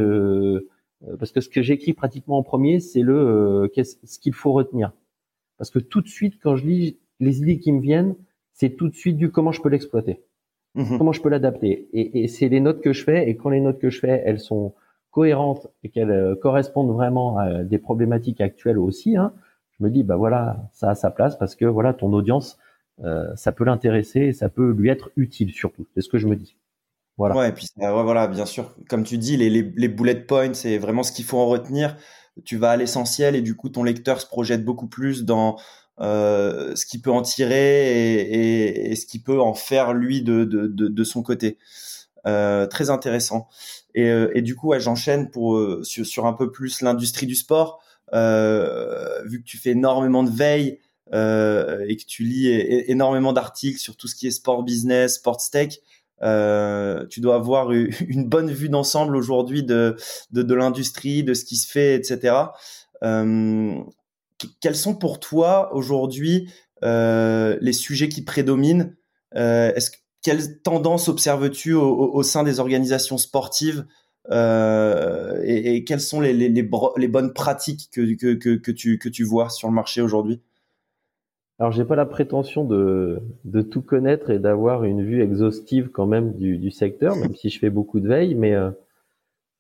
parce 1.20 1.34
que 1.34 1.42
ce 1.42 1.50
que 1.50 1.62
j'écris 1.62 1.92
pratiquement 1.92 2.38
en 2.38 2.44
premier, 2.44 2.80
c'est 2.80 3.02
le 3.02 3.70
qu'est-ce 3.74 3.98
ce 4.06 4.20
qu'il 4.20 4.34
faut 4.34 4.54
retenir. 4.54 4.94
Parce 5.58 5.70
que 5.70 5.80
tout 5.80 6.00
de 6.00 6.08
suite, 6.08 6.36
quand 6.42 6.56
je 6.56 6.66
lis 6.66 6.98
les 7.20 7.40
idées 7.40 7.60
qui 7.60 7.72
me 7.72 7.82
viennent, 7.82 8.16
c'est 8.54 8.72
tout 8.76 8.88
de 8.88 8.96
suite 8.96 9.18
du 9.18 9.32
comment 9.32 9.52
je 9.52 9.62
peux 9.62 9.70
l'exploiter. 9.70 10.24
Mhm. 10.76 10.98
Comment 10.98 11.12
je 11.12 11.22
peux 11.22 11.30
l'adapter 11.30 11.88
Et, 11.94 12.24
et 12.24 12.28
c'est 12.28 12.50
les 12.50 12.60
notes 12.60 12.82
que 12.82 12.94
je 12.94 13.04
fais. 13.04 13.30
Et 13.30 13.36
quand 13.36 13.50
les 13.50 13.62
notes 13.62 13.80
que 13.80 13.90
je 13.90 14.00
fais, 14.00 14.22
elles 14.26 14.40
sont 14.40 14.74
cohérentes 15.12 15.68
et 15.84 15.90
qu'elles 15.90 16.12
euh, 16.12 16.36
correspondent 16.36 16.94
vraiment 16.94 17.38
à 17.40 17.64
des 17.64 17.80
problématiques 17.80 18.42
actuelles 18.42 18.78
aussi, 18.78 19.18
hein, 19.18 19.34
je 19.72 19.84
me 19.84 19.90
dis 19.90 20.04
bah 20.04 20.16
voilà, 20.16 20.70
ça 20.74 20.92
a 20.92 20.96
sa 20.96 21.10
place 21.10 21.38
parce 21.38 21.56
que 21.56 21.66
voilà 21.66 21.94
ton 21.94 22.14
audience, 22.14 22.60
euh, 23.04 23.26
ça 23.36 23.52
peut 23.52 23.64
l'intéresser, 23.64 24.22
et 24.22 24.34
ça 24.34 24.50
peut 24.50 24.72
lui 24.72 24.90
être 24.90 25.10
utile 25.16 25.52
surtout. 25.52 25.88
C'est 25.94 26.02
ce 26.02 26.10
que 26.10 26.18
je 26.18 26.28
me 26.28 26.36
dis. 26.36 26.56
Voilà. 27.18 27.36
Ouais, 27.36 27.50
et 27.50 27.52
puis 27.52 27.68
voilà, 27.78 28.28
bien 28.28 28.46
sûr, 28.46 28.76
comme 28.90 29.04
tu 29.04 29.18
dis, 29.18 29.38
les, 29.38 29.50
les, 29.50 29.64
les 29.76 29.88
bullet 29.88 30.16
points, 30.16 30.54
c'est 30.54 30.78
vraiment 30.78 31.02
ce 31.02 31.12
qu'il 31.12 31.26
faut 31.26 31.40
en 31.40 31.48
retenir. 31.48 31.98
Tu 32.46 32.58
vas 32.58 32.72
à 32.72 32.78
l'essentiel 32.78 33.36
et 33.36 33.42
du 33.42 33.56
coup 33.56 33.70
ton 33.70 33.84
lecteur 33.84 34.22
se 34.22 34.28
projette 34.28 34.64
beaucoup 34.64 34.86
plus 34.86 35.26
dans 35.26 35.58
euh, 36.00 36.76
ce 36.76 36.86
qu'il 36.86 37.02
peut 37.02 37.12
en 37.12 37.22
tirer 37.22 38.22
et, 38.22 38.92
et, 38.92 38.96
ce 38.96 39.06
qu'il 39.06 39.24
peut 39.24 39.42
en 39.42 39.54
faire 39.54 39.94
lui 39.94 40.22
de, 40.22 40.44
de, 40.44 40.68
de, 40.68 40.88
de 40.88 41.04
son 41.04 41.24
côté. 41.24 41.58
Euh, 42.26 42.68
très 42.68 42.90
intéressant. 42.90 43.48
Et, 43.96 44.10
euh, 44.10 44.32
et 44.36 44.42
du 44.42 44.56
coup, 44.56 44.70
ouais, 44.70 44.80
j'enchaîne 44.80 45.30
pour 45.30 45.58
euh, 45.58 45.82
sur, 45.84 46.06
sur, 46.06 46.26
un 46.26 46.34
peu 46.34 46.52
plus 46.52 46.82
l'industrie 46.82 47.26
du 47.26 47.36
sport. 47.36 47.82
Euh, 48.14 49.24
vu 49.26 49.40
que 49.42 49.46
tu 49.46 49.58
fais 49.58 49.72
énormément 49.72 50.24
de 50.24 50.30
veille 50.30 50.80
et 51.14 51.96
que 51.96 52.06
tu 52.06 52.24
lis 52.24 52.50
énormément 52.50 53.32
d'articles 53.32 53.80
sur 53.80 53.96
tout 53.96 54.10
ce 54.10 54.16
qui 54.16 54.28
est 54.28 54.32
sport 54.32 54.64
business, 54.64 55.16
sport 55.16 55.38
tech, 55.50 55.80
tu 56.20 57.20
dois 57.22 57.36
avoir 57.36 57.72
une 57.72 58.28
bonne 58.28 58.52
vue 58.52 58.68
d'ensemble 58.68 59.16
aujourd'hui 59.16 59.64
de, 59.64 59.96
de, 60.32 60.44
de 60.44 60.54
l'industrie, 60.54 61.24
de 61.24 61.34
ce 61.34 61.46
qui 61.46 61.56
se 61.56 61.72
fait, 61.72 61.96
etc. 61.96 62.36
Euh, 63.04 63.80
quels 64.60 64.76
sont 64.76 64.95
pour 64.95 65.19
toi 65.19 65.73
aujourd'hui 65.73 66.50
euh, 66.84 67.58
les 67.62 67.73
sujets 67.73 68.10
qui 68.10 68.23
prédominent 68.23 68.95
euh, 69.36 69.73
Est-ce 69.73 69.91
quelles 70.21 70.62
tendances 70.62 71.08
observes-tu 71.08 71.73
au, 71.73 72.21
sein 72.23 72.43
des 72.43 72.60
organisations 72.60 73.17
sportives 73.17 73.86
euh, 74.30 75.41
et, 75.45 75.86
quelles 75.86 76.02
sont 76.02 76.19
les, 76.19 76.34
les, 76.34 76.50
les, 76.50 76.63
bonnes 77.08 77.34
pratiques 77.34 77.89
que, 77.93 78.13
que, 78.15 78.34
que, 78.34 78.56
que, 78.56 78.71
tu, 78.71 79.00
que 79.00 79.08
tu 79.08 79.23
vois 79.23 79.50
sur 79.50 79.69
le 79.69 79.73
marché 79.73 80.02
aujourd'hui? 80.02 80.41
Alors 81.60 81.71
j'ai 81.71 81.86
pas 81.86 81.95
la 81.95 82.06
prétention 82.06 82.65
de, 82.65 83.21
de 83.45 83.62
tout 83.62 83.82
connaître 83.82 84.30
et 84.30 84.38
d'avoir 84.38 84.84
une 84.84 85.04
vue 85.04 85.23
exhaustive 85.23 85.89
quand 85.89 86.06
même 86.06 86.34
du, 86.34 86.58
du 86.58 86.71
secteur, 86.71 87.15
même 87.15 87.36
si 87.36 87.50
je 87.50 87.58
fais 87.58 87.69
beaucoup 87.69 88.00
de 88.00 88.08
veille, 88.08 88.36
mais 88.36 88.54
euh, 88.54 88.69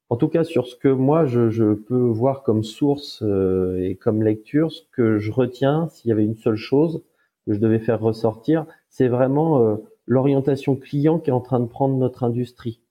en 0.09 0.15
tout 0.15 0.29
cas, 0.29 0.43
sur 0.43 0.67
ce 0.67 0.75
que 0.75 0.87
moi 0.87 1.25
je, 1.25 1.49
je 1.49 1.73
peux 1.73 1.99
voir 1.99 2.43
comme 2.43 2.63
source 2.63 3.21
euh, 3.23 3.83
et 3.83 3.95
comme 3.95 4.23
lecture, 4.23 4.71
ce 4.71 4.83
que 4.91 5.17
je 5.17 5.31
retiens, 5.31 5.89
s'il 5.89 6.09
y 6.09 6.11
avait 6.11 6.23
une 6.23 6.37
seule 6.37 6.55
chose 6.55 7.03
que 7.45 7.53
je 7.53 7.59
devais 7.59 7.79
faire 7.79 7.99
ressortir, 7.99 8.65
c'est 8.89 9.07
vraiment 9.07 9.61
euh, 9.61 9.75
l'orientation 10.05 10.75
client 10.75 11.19
qui 11.19 11.29
est 11.29 11.33
en 11.33 11.41
train 11.41 11.59
de 11.59 11.65
prendre 11.65 11.97
notre 11.97 12.23
industrie. 12.23 12.81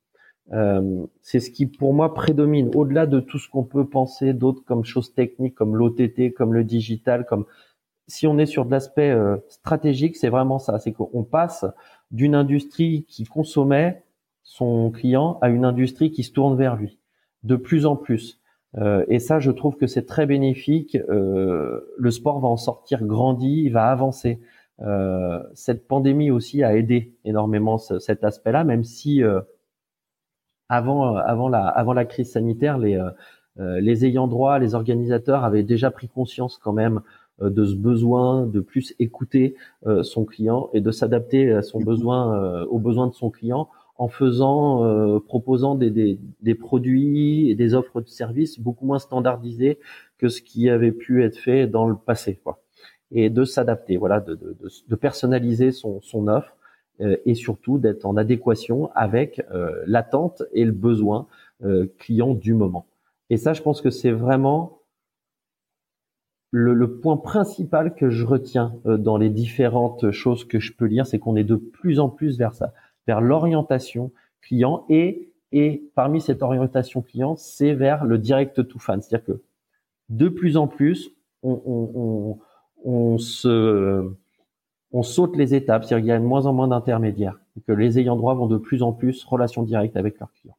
Euh, 0.52 1.06
c'est 1.22 1.40
ce 1.40 1.50
qui, 1.50 1.66
pour 1.66 1.92
moi, 1.92 2.14
prédomine 2.14 2.70
au-delà 2.74 3.06
de 3.06 3.20
tout 3.20 3.38
ce 3.38 3.48
qu'on 3.48 3.64
peut 3.64 3.88
penser 3.88 4.32
d'autres 4.32 4.62
comme 4.64 4.84
choses 4.84 5.12
techniques, 5.14 5.54
comme 5.54 5.76
l'OTT, 5.76 6.32
comme 6.34 6.54
le 6.54 6.64
digital, 6.64 7.26
comme 7.26 7.46
si 8.08 8.26
on 8.26 8.38
est 8.38 8.46
sur 8.46 8.64
de 8.64 8.70
l'aspect 8.70 9.10
euh, 9.10 9.36
stratégique, 9.48 10.16
c'est 10.16 10.28
vraiment 10.28 10.58
ça. 10.58 10.78
C'est 10.78 10.92
qu'on 10.92 11.24
passe 11.24 11.64
d'une 12.12 12.34
industrie 12.34 13.04
qui 13.08 13.24
consommait 13.24 14.04
son 14.44 14.90
client 14.90 15.38
à 15.42 15.48
une 15.48 15.64
industrie 15.64 16.12
qui 16.12 16.22
se 16.22 16.32
tourne 16.32 16.56
vers 16.56 16.76
lui 16.76 17.00
de 17.46 17.56
plus 17.56 17.86
en 17.86 17.96
plus. 17.96 18.40
Euh, 18.78 19.04
et 19.08 19.18
ça, 19.20 19.38
je 19.38 19.50
trouve 19.50 19.76
que 19.76 19.86
c'est 19.86 20.04
très 20.04 20.26
bénéfique. 20.26 20.96
Euh, 21.08 21.80
le 21.96 22.10
sport 22.10 22.40
va 22.40 22.48
en 22.48 22.56
sortir 22.56 23.04
grandi, 23.04 23.62
il 23.64 23.72
va 23.72 23.86
avancer. 23.86 24.40
Euh, 24.82 25.42
cette 25.54 25.88
pandémie 25.88 26.30
aussi 26.30 26.62
a 26.62 26.76
aidé 26.76 27.14
énormément 27.24 27.78
cet 27.78 28.24
aspect-là, 28.24 28.64
même 28.64 28.84
si 28.84 29.22
avant, 30.68 31.16
avant, 31.16 31.48
la, 31.48 31.66
avant 31.66 31.92
la 31.92 32.04
crise 32.04 32.32
sanitaire, 32.32 32.76
les, 32.76 33.00
les 33.56 34.04
ayants 34.04 34.28
droit, 34.28 34.58
les 34.58 34.74
organisateurs 34.74 35.44
avaient 35.44 35.62
déjà 35.62 35.90
pris 35.90 36.08
conscience 36.08 36.58
quand 36.58 36.74
même 36.74 37.00
de 37.40 37.64
ce 37.64 37.74
besoin 37.74 38.46
de 38.46 38.60
plus 38.60 38.94
écouter 38.98 39.54
son 40.02 40.24
client 40.24 40.68
et 40.74 40.80
de 40.80 40.90
s'adapter 40.90 41.52
à 41.52 41.62
son 41.62 41.78
besoin, 41.80 42.64
aux 42.64 42.78
besoins 42.78 43.06
de 43.06 43.14
son 43.14 43.30
client 43.30 43.68
en 43.98 44.08
faisant, 44.08 44.84
euh, 44.84 45.18
proposant 45.20 45.74
des, 45.74 45.90
des, 45.90 46.18
des, 46.42 46.54
produits 46.54 47.50
et 47.50 47.54
des 47.54 47.74
offres 47.74 48.00
de 48.00 48.08
services 48.08 48.60
beaucoup 48.60 48.86
moins 48.86 48.98
standardisées 48.98 49.78
que 50.18 50.28
ce 50.28 50.42
qui 50.42 50.68
avait 50.68 50.92
pu 50.92 51.24
être 51.24 51.38
fait 51.38 51.66
dans 51.66 51.86
le 51.86 51.96
passé, 51.96 52.40
quoi. 52.42 52.62
Et 53.12 53.30
de 53.30 53.44
s'adapter, 53.44 53.96
voilà, 53.96 54.20
de, 54.20 54.34
de, 54.34 54.56
de, 54.88 54.94
personnaliser 54.96 55.70
son, 55.70 56.00
son 56.02 56.26
offre 56.26 56.56
euh, 57.00 57.16
et 57.24 57.34
surtout 57.34 57.78
d'être 57.78 58.04
en 58.04 58.16
adéquation 58.16 58.90
avec 58.94 59.42
euh, 59.52 59.82
l'attente 59.86 60.42
et 60.52 60.64
le 60.64 60.72
besoin 60.72 61.26
euh, 61.62 61.86
client 61.98 62.34
du 62.34 62.52
moment. 62.54 62.86
Et 63.30 63.36
ça, 63.36 63.52
je 63.52 63.62
pense 63.62 63.80
que 63.80 63.90
c'est 63.90 64.10
vraiment 64.10 64.80
le, 66.50 66.74
le, 66.74 66.98
point 66.98 67.16
principal 67.16 67.94
que 67.94 68.08
je 68.08 68.24
retiens 68.24 68.74
dans 68.84 69.18
les 69.18 69.30
différentes 69.30 70.10
choses 70.10 70.44
que 70.44 70.58
je 70.58 70.72
peux 70.72 70.86
lire, 70.86 71.06
c'est 71.06 71.18
qu'on 71.18 71.36
est 71.36 71.44
de 71.44 71.56
plus 71.56 72.00
en 72.00 72.08
plus 72.08 72.38
vers 72.38 72.54
ça 72.54 72.72
vers 73.06 73.20
l'orientation 73.20 74.12
client 74.40 74.84
et, 74.88 75.32
et 75.52 75.90
parmi 75.94 76.20
cette 76.20 76.42
orientation 76.42 77.02
client, 77.02 77.36
c'est 77.36 77.72
vers 77.72 78.04
le 78.04 78.18
direct 78.18 78.66
to 78.66 78.78
fan. 78.78 79.00
C'est-à-dire 79.00 79.26
que 79.26 79.42
de 80.08 80.28
plus 80.28 80.56
en 80.56 80.68
plus, 80.68 81.10
on, 81.42 82.38
se, 83.18 84.10
on 84.92 85.02
saute 85.02 85.36
les 85.36 85.54
étapes, 85.54 85.84
c'est-à-dire 85.84 86.04
qu'il 86.04 86.08
y 86.08 86.12
a 86.12 86.18
de 86.18 86.24
moins 86.24 86.46
en 86.46 86.52
moins 86.52 86.68
d'intermédiaires 86.68 87.38
et 87.56 87.60
que 87.60 87.72
les 87.72 87.98
ayants 87.98 88.16
droit 88.16 88.34
vont 88.34 88.46
de 88.46 88.58
plus 88.58 88.82
en 88.82 88.92
plus 88.92 89.24
relation 89.24 89.62
directe 89.62 89.96
avec 89.96 90.18
leurs 90.18 90.32
clients. 90.32 90.56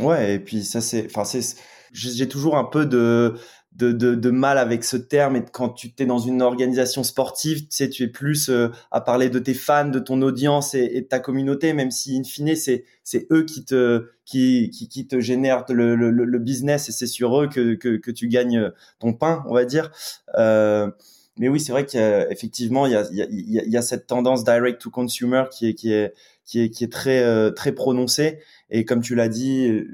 Ouais, 0.00 0.34
et 0.34 0.38
puis 0.40 0.64
ça 0.64 0.80
c'est, 0.80 1.08
c'est, 1.24 1.62
j'ai 1.92 2.28
toujours 2.28 2.56
un 2.56 2.64
peu 2.64 2.84
de, 2.84 3.34
de, 3.74 3.92
de, 3.92 4.14
de, 4.14 4.30
mal 4.30 4.58
avec 4.58 4.84
ce 4.84 4.96
terme. 4.96 5.36
Et 5.36 5.44
quand 5.52 5.70
tu 5.70 5.92
es 5.98 6.06
dans 6.06 6.18
une 6.18 6.42
organisation 6.42 7.02
sportive, 7.02 7.62
tu 7.62 7.66
sais, 7.70 7.88
tu 7.88 8.04
es 8.04 8.08
plus 8.08 8.48
euh, 8.48 8.68
à 8.90 9.00
parler 9.00 9.30
de 9.30 9.38
tes 9.38 9.54
fans, 9.54 9.88
de 9.88 9.98
ton 9.98 10.22
audience 10.22 10.74
et, 10.74 11.00
de 11.00 11.06
ta 11.06 11.18
communauté, 11.18 11.72
même 11.72 11.90
si 11.90 12.16
in 12.18 12.24
fine 12.24 12.54
c'est 12.56 12.84
c'est 13.02 13.26
eux 13.30 13.44
qui 13.44 13.64
te 13.64 14.06
qui, 14.24 14.70
qui, 14.70 14.88
qui 14.88 15.06
te 15.06 15.20
génèrent 15.20 15.64
le, 15.68 15.94
le, 15.96 16.10
le 16.10 16.38
business. 16.38 16.88
Et 16.88 16.92
c'est 16.92 17.06
sur 17.06 17.40
eux 17.40 17.48
que, 17.48 17.74
que, 17.74 17.96
que 17.96 18.10
tu 18.10 18.28
gagnes 18.28 18.70
ton 18.98 19.12
pain, 19.12 19.44
on 19.48 19.54
va 19.54 19.64
dire. 19.64 19.90
Euh, 20.38 20.90
mais 21.36 21.48
oui, 21.48 21.58
c'est 21.58 21.72
vrai 21.72 21.84
qu'effectivement 21.84 22.86
il 22.86 22.92
y 22.92 22.96
a, 22.96 23.04
il 23.10 23.50
y, 23.50 23.58
a, 23.58 23.64
y 23.64 23.76
a 23.76 23.82
cette 23.82 24.06
tendance 24.06 24.44
direct 24.44 24.80
to 24.80 24.90
consumer 24.90 25.44
qui 25.50 25.68
est 25.68 25.74
qui 25.74 25.92
est 25.92 26.14
qui 26.44 26.60
est 26.60 26.70
qui 26.70 26.84
est 26.84 26.92
très 26.92 27.22
euh, 27.24 27.50
très 27.50 27.72
prononcée. 27.72 28.38
Et 28.70 28.84
comme 28.84 29.00
tu 29.00 29.14
l'as 29.14 29.28
dit 29.28 29.84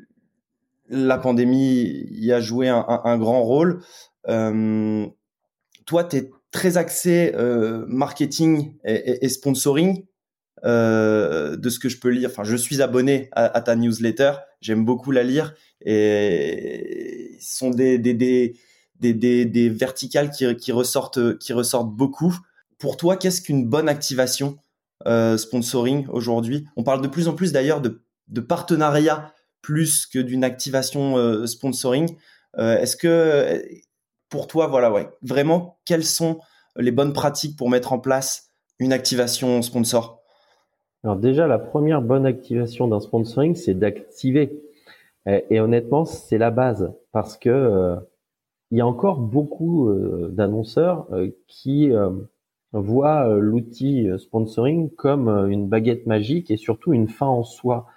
la 0.90 1.18
pandémie 1.18 2.04
y 2.10 2.32
a 2.32 2.40
joué 2.40 2.68
un, 2.68 3.18
grand 3.18 3.42
rôle. 3.42 3.82
Euh, 4.28 5.06
toi, 5.86 6.04
tu 6.04 6.16
es 6.16 6.30
très 6.50 6.76
axé 6.76 7.32
euh, 7.34 7.84
marketing 7.88 8.74
et, 8.84 9.28
sponsoring. 9.28 10.04
Euh, 10.62 11.56
de 11.56 11.70
ce 11.70 11.78
que 11.78 11.88
je 11.88 11.98
peux 11.98 12.10
lire, 12.10 12.28
enfin, 12.30 12.44
je 12.44 12.54
suis 12.54 12.82
abonné 12.82 13.30
à, 13.32 13.62
ta 13.62 13.76
newsletter, 13.76 14.32
j'aime 14.60 14.84
beaucoup 14.84 15.10
la 15.10 15.22
lire 15.22 15.54
et 15.80 17.38
ce 17.40 17.56
sont 17.56 17.70
des 17.70 18.54
verticales 19.70 20.30
qui, 20.30 20.72
ressortent 20.72 21.38
qui 21.38 21.54
ressortent 21.54 21.94
beaucoup. 21.94 22.36
Pour 22.78 22.98
toi, 22.98 23.16
qu'est-ce 23.16 23.40
qu'une 23.40 23.66
bonne 23.66 23.88
activation 23.88 24.58
sponsoring 25.38 26.06
aujourd'hui? 26.08 26.66
On 26.76 26.82
parle 26.82 27.00
de 27.00 27.08
plus 27.08 27.26
en 27.28 27.32
plus 27.32 27.52
d'ailleurs 27.52 27.80
de, 27.80 28.02
de 28.28 28.40
partenariat 28.42 29.32
plus 29.62 30.06
que 30.06 30.18
d'une 30.18 30.44
activation 30.44 31.16
euh, 31.16 31.46
sponsoring. 31.46 32.16
Euh, 32.58 32.78
est-ce 32.78 32.96
que 32.96 33.62
pour 34.28 34.46
toi, 34.46 34.66
voilà, 34.66 34.92
ouais, 34.92 35.08
vraiment, 35.22 35.78
quelles 35.84 36.04
sont 36.04 36.40
les 36.76 36.90
bonnes 36.90 37.12
pratiques 37.12 37.56
pour 37.56 37.70
mettre 37.70 37.92
en 37.92 37.98
place 37.98 38.50
une 38.78 38.92
activation 38.92 39.62
sponsor? 39.62 40.22
Alors 41.04 41.16
déjà, 41.16 41.46
la 41.46 41.58
première 41.58 42.02
bonne 42.02 42.26
activation 42.26 42.88
d'un 42.88 43.00
sponsoring, 43.00 43.54
c'est 43.54 43.74
d'activer. 43.74 44.62
Et, 45.26 45.60
honnêtement, 45.60 46.04
c'est 46.04 46.38
la 46.38 46.50
base 46.50 46.92
parce 47.12 47.36
que 47.36 47.50
euh, 47.50 47.96
il 48.70 48.78
y 48.78 48.80
a 48.80 48.86
encore 48.86 49.18
beaucoup 49.20 49.92
d'annonceurs 50.30 51.08
qui 51.48 51.90
voient 52.72 53.26
l'outil 53.34 54.08
sponsoring 54.16 54.90
comme 54.90 55.28
une 55.50 55.68
baguette 55.68 56.06
magique 56.06 56.52
et 56.52 56.56
surtout 56.56 56.92
une 56.92 57.08
fin 57.08 57.26
en 57.26 57.42
soi 57.42 57.88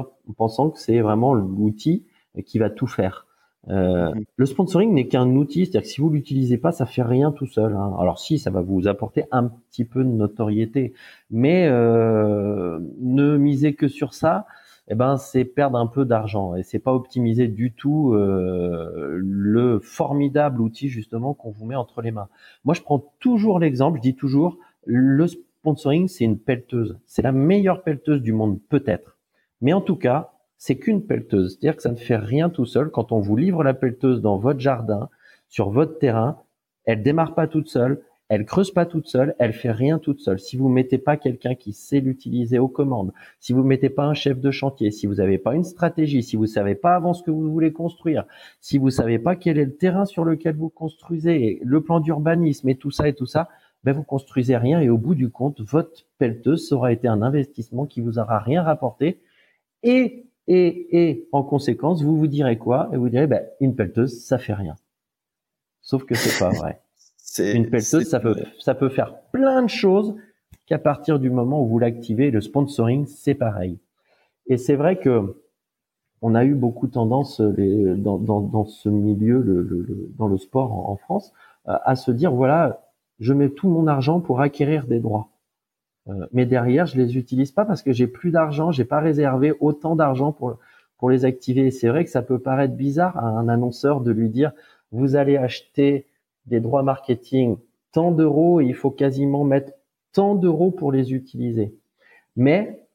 en 0.00 0.32
pensant 0.36 0.70
que 0.70 0.78
c'est 0.78 1.00
vraiment 1.00 1.34
l'outil 1.34 2.04
qui 2.44 2.58
va 2.58 2.70
tout 2.70 2.86
faire. 2.86 3.26
Euh, 3.68 4.10
mm-hmm. 4.10 4.24
le 4.36 4.46
sponsoring 4.46 4.92
n'est 4.92 5.06
qu'un 5.06 5.28
outil, 5.36 5.66
c'est-à-dire 5.66 5.82
que 5.82 5.88
si 5.88 6.00
vous 6.00 6.10
l'utilisez 6.10 6.58
pas, 6.58 6.72
ça 6.72 6.86
fait 6.86 7.02
rien 7.02 7.30
tout 7.30 7.46
seul. 7.46 7.74
Hein. 7.74 7.94
Alors 7.98 8.18
si, 8.18 8.38
ça 8.38 8.50
va 8.50 8.60
vous 8.60 8.88
apporter 8.88 9.24
un 9.30 9.44
petit 9.44 9.84
peu 9.84 10.02
de 10.02 10.08
notoriété, 10.08 10.94
mais 11.30 11.68
euh, 11.68 12.80
ne 13.00 13.36
misez 13.36 13.74
que 13.74 13.86
sur 13.86 14.14
ça, 14.14 14.46
eh 14.88 14.96
ben 14.96 15.16
c'est 15.16 15.44
perdre 15.44 15.78
un 15.78 15.86
peu 15.86 16.04
d'argent 16.04 16.56
et 16.56 16.64
c'est 16.64 16.80
pas 16.80 16.92
optimiser 16.92 17.46
du 17.46 17.72
tout 17.72 18.14
euh, 18.14 19.16
le 19.16 19.78
formidable 19.78 20.60
outil 20.60 20.88
justement 20.88 21.34
qu'on 21.34 21.50
vous 21.50 21.66
met 21.66 21.76
entre 21.76 22.02
les 22.02 22.10
mains. 22.10 22.28
Moi, 22.64 22.74
je 22.74 22.82
prends 22.82 23.12
toujours 23.20 23.60
l'exemple, 23.60 23.98
je 23.98 24.02
dis 24.02 24.16
toujours 24.16 24.58
le 24.84 25.28
sponsoring, 25.28 26.08
c'est 26.08 26.24
une 26.24 26.38
pelleteuse. 26.38 26.98
C'est 27.06 27.22
la 27.22 27.30
meilleure 27.30 27.84
pelleteuse 27.84 28.20
du 28.20 28.32
monde, 28.32 28.58
peut-être. 28.68 29.11
Mais 29.62 29.72
en 29.72 29.80
tout 29.80 29.96
cas, 29.96 30.32
c'est 30.58 30.76
qu'une 30.76 31.06
pelleteuse. 31.06 31.52
C'est-à-dire 31.52 31.76
que 31.76 31.82
ça 31.82 31.90
ne 31.90 31.96
fait 31.96 32.16
rien 32.16 32.50
tout 32.50 32.66
seul. 32.66 32.90
Quand 32.90 33.12
on 33.12 33.20
vous 33.20 33.36
livre 33.36 33.64
la 33.64 33.74
pelleteuse 33.74 34.20
dans 34.20 34.36
votre 34.36 34.60
jardin, 34.60 35.08
sur 35.48 35.70
votre 35.70 35.98
terrain, 35.98 36.38
elle 36.84 37.02
démarre 37.02 37.34
pas 37.34 37.46
toute 37.46 37.68
seule, 37.68 38.02
elle 38.28 38.46
creuse 38.46 38.70
pas 38.70 38.86
toute 38.86 39.08
seule, 39.08 39.34
elle 39.38 39.52
fait 39.52 39.70
rien 39.70 39.98
toute 39.98 40.20
seule. 40.20 40.40
Si 40.40 40.56
vous 40.56 40.68
mettez 40.68 40.96
pas 40.98 41.16
quelqu'un 41.16 41.54
qui 41.54 41.72
sait 41.74 42.00
l'utiliser 42.00 42.58
aux 42.58 42.68
commandes, 42.68 43.12
si 43.40 43.52
vous 43.52 43.62
mettez 43.62 43.90
pas 43.90 44.04
un 44.04 44.14
chef 44.14 44.40
de 44.40 44.50
chantier, 44.50 44.90
si 44.90 45.06
vous 45.06 45.16
n'avez 45.16 45.36
pas 45.36 45.54
une 45.54 45.64
stratégie, 45.64 46.22
si 46.22 46.36
vous 46.36 46.46
savez 46.46 46.74
pas 46.74 46.94
avant 46.94 47.12
ce 47.12 47.22
que 47.22 47.30
vous 47.30 47.50
voulez 47.52 47.72
construire, 47.72 48.24
si 48.60 48.78
vous 48.78 48.88
savez 48.88 49.18
pas 49.18 49.36
quel 49.36 49.58
est 49.58 49.66
le 49.66 49.76
terrain 49.76 50.06
sur 50.06 50.24
lequel 50.24 50.56
vous 50.56 50.70
construisez, 50.70 51.60
le 51.62 51.82
plan 51.82 52.00
d'urbanisme 52.00 52.68
et 52.70 52.76
tout 52.76 52.90
ça 52.90 53.06
et 53.06 53.12
tout 53.12 53.26
ça, 53.26 53.48
ben 53.84 53.92
vous 53.92 54.04
construisez 54.04 54.56
rien 54.56 54.80
et 54.80 54.88
au 54.88 54.96
bout 54.96 55.14
du 55.14 55.28
compte, 55.28 55.60
votre 55.60 56.06
pelleteuse 56.18 56.72
aura 56.72 56.92
été 56.92 57.08
un 57.08 57.20
investissement 57.20 57.84
qui 57.84 58.00
vous 58.00 58.18
aura 58.18 58.38
rien 58.38 58.62
rapporté 58.62 59.20
et 59.82 60.22
et, 60.48 61.10
et 61.10 61.28
en 61.32 61.42
conséquence, 61.42 62.02
vous 62.02 62.16
vous 62.16 62.26
direz 62.26 62.58
quoi 62.58 62.90
Et 62.92 62.96
vous 62.96 63.08
direz, 63.08 63.26
ben, 63.26 63.44
une 63.60 63.74
pelleteuse, 63.74 64.24
ça 64.24 64.38
fait 64.38 64.54
rien. 64.54 64.76
Sauf 65.80 66.04
que 66.04 66.14
c'est 66.14 66.38
pas 66.38 66.50
vrai. 66.58 66.80
Une 67.38 67.70
pelleteuse, 67.70 68.08
ça 68.08 68.20
peut, 68.20 68.34
ça 68.58 68.74
peut 68.74 68.88
faire 68.88 69.20
plein 69.32 69.62
de 69.62 69.68
choses 69.68 70.14
qu'à 70.66 70.78
partir 70.78 71.18
du 71.18 71.30
moment 71.30 71.62
où 71.62 71.66
vous 71.66 71.78
l'activez, 71.78 72.30
le 72.30 72.40
sponsoring, 72.40 73.06
c'est 73.06 73.34
pareil. 73.34 73.78
Et 74.46 74.56
c'est 74.56 74.74
vrai 74.74 74.98
que 74.98 75.36
on 76.20 76.34
a 76.34 76.44
eu 76.44 76.54
beaucoup 76.54 76.86
tendance 76.86 77.40
les, 77.40 77.96
dans, 77.96 78.18
dans, 78.18 78.40
dans, 78.40 78.64
ce 78.64 78.88
milieu, 78.88 79.40
le, 79.40 79.62
le, 79.62 80.10
dans 80.16 80.28
le 80.28 80.38
sport 80.38 80.88
en, 80.88 80.96
France, 80.96 81.32
euh, 81.68 81.76
à 81.84 81.96
se 81.96 82.12
dire 82.12 82.32
voilà, 82.32 82.84
je 83.18 83.32
mets 83.32 83.50
tout 83.50 83.68
mon 83.68 83.88
argent 83.88 84.20
pour 84.20 84.40
acquérir 84.40 84.86
des 84.86 85.00
droits. 85.00 85.31
Euh, 86.08 86.26
mais 86.32 86.46
derrière, 86.46 86.86
je 86.86 86.96
les 86.96 87.16
utilise 87.16 87.52
pas 87.52 87.64
parce 87.64 87.82
que 87.82 87.92
j'ai 87.92 88.06
plus 88.06 88.30
d'argent, 88.30 88.72
j'ai 88.72 88.84
pas 88.84 89.00
réservé 89.00 89.52
autant 89.60 89.96
d'argent 89.96 90.32
pour 90.32 90.58
pour 90.98 91.10
les 91.10 91.24
activer. 91.24 91.72
C'est 91.72 91.88
vrai 91.88 92.04
que 92.04 92.10
ça 92.10 92.22
peut 92.22 92.38
paraître 92.38 92.74
bizarre 92.74 93.16
à 93.18 93.26
un 93.26 93.48
annonceur 93.48 94.02
de 94.02 94.12
lui 94.12 94.28
dire 94.28 94.52
vous 94.92 95.16
allez 95.16 95.36
acheter 95.36 96.06
des 96.46 96.60
droits 96.60 96.84
marketing 96.84 97.56
tant 97.90 98.12
d'euros 98.12 98.60
et 98.60 98.66
il 98.66 98.74
faut 98.74 98.92
quasiment 98.92 99.42
mettre 99.42 99.72
tant 100.12 100.36
d'euros 100.36 100.70
pour 100.70 100.92
les 100.92 101.12
utiliser. 101.12 101.74
Mais 102.36 102.86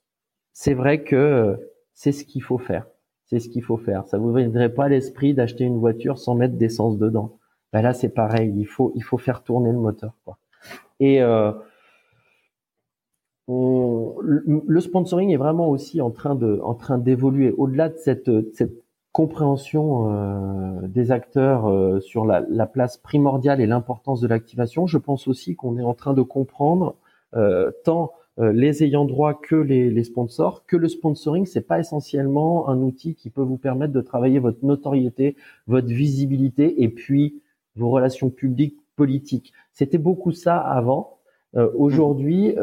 c'est 0.53 0.73
vrai 0.73 1.03
que 1.03 1.57
c'est 1.93 2.11
ce 2.11 2.23
qu'il 2.23 2.43
faut 2.43 2.57
faire. 2.57 2.87
C'est 3.25 3.39
ce 3.39 3.49
qu'il 3.49 3.61
faut 3.63 3.75
faire. 3.75 4.07
Ça 4.07 4.17
vous 4.17 4.33
viendrait 4.33 4.73
pas 4.73 4.85
à 4.85 4.89
l'esprit 4.89 5.33
d'acheter 5.33 5.65
une 5.65 5.77
voiture 5.77 6.17
sans 6.17 6.33
mettre 6.33 6.55
d'essence 6.55 6.97
dedans. 6.97 7.37
Ben 7.73 7.81
là, 7.81 7.93
c'est 7.93 8.09
pareil. 8.09 8.53
Il 8.55 8.67
faut, 8.67 8.93
il 8.95 9.03
faut 9.03 9.17
faire 9.17 9.43
tourner 9.43 9.71
le 9.71 9.79
moteur. 9.79 10.13
Quoi. 10.23 10.37
Et 11.01 11.21
euh, 11.21 11.51
le 13.47 14.79
sponsoring 14.79 15.31
est 15.31 15.37
vraiment 15.37 15.69
aussi 15.69 16.01
en 16.01 16.11
train 16.11 16.35
de, 16.35 16.59
en 16.63 16.73
train 16.73 16.97
d'évoluer. 16.97 17.53
Au-delà 17.57 17.89
de 17.89 17.97
cette, 17.97 18.29
cette 18.53 18.83
compréhension 19.17 20.11
euh, 20.11 20.87
des 20.87 21.11
acteurs 21.11 21.67
euh, 21.67 21.99
sur 21.99 22.25
la, 22.25 22.45
la, 22.49 22.67
place 22.67 22.97
primordiale 22.97 23.59
et 23.61 23.65
l'importance 23.65 24.21
de 24.21 24.27
l'activation, 24.27 24.85
je 24.85 24.99
pense 24.99 25.27
aussi 25.27 25.55
qu'on 25.55 25.79
est 25.79 25.83
en 25.83 25.95
train 25.95 26.13
de 26.13 26.21
comprendre 26.21 26.95
euh, 27.35 27.71
tant 27.83 28.11
euh, 28.37 28.53
les 28.53 28.83
ayants 28.83 29.05
droit 29.05 29.33
que 29.33 29.55
les, 29.55 29.89
les, 29.89 30.03
sponsors 30.03 30.65
que 30.67 30.77
le 30.77 30.87
sponsoring 30.87 31.47
c'est 31.47 31.65
pas 31.65 31.79
essentiellement 31.79 32.69
un 32.69 32.77
outil 32.77 33.15
qui 33.15 33.31
peut 33.31 33.41
vous 33.41 33.57
permettre 33.57 33.91
de 33.91 34.01
travailler 34.01 34.37
votre 34.37 34.63
notoriété, 34.63 35.35
votre 35.65 35.87
visibilité 35.87 36.83
et 36.83 36.89
puis 36.89 37.41
vos 37.75 37.89
relations 37.89 38.29
publiques 38.29 38.77
politiques. 38.95 39.51
C'était 39.73 39.97
beaucoup 39.97 40.31
ça 40.31 40.57
avant. 40.57 41.17
Euh, 41.55 41.71
aujourd'hui, 41.75 42.55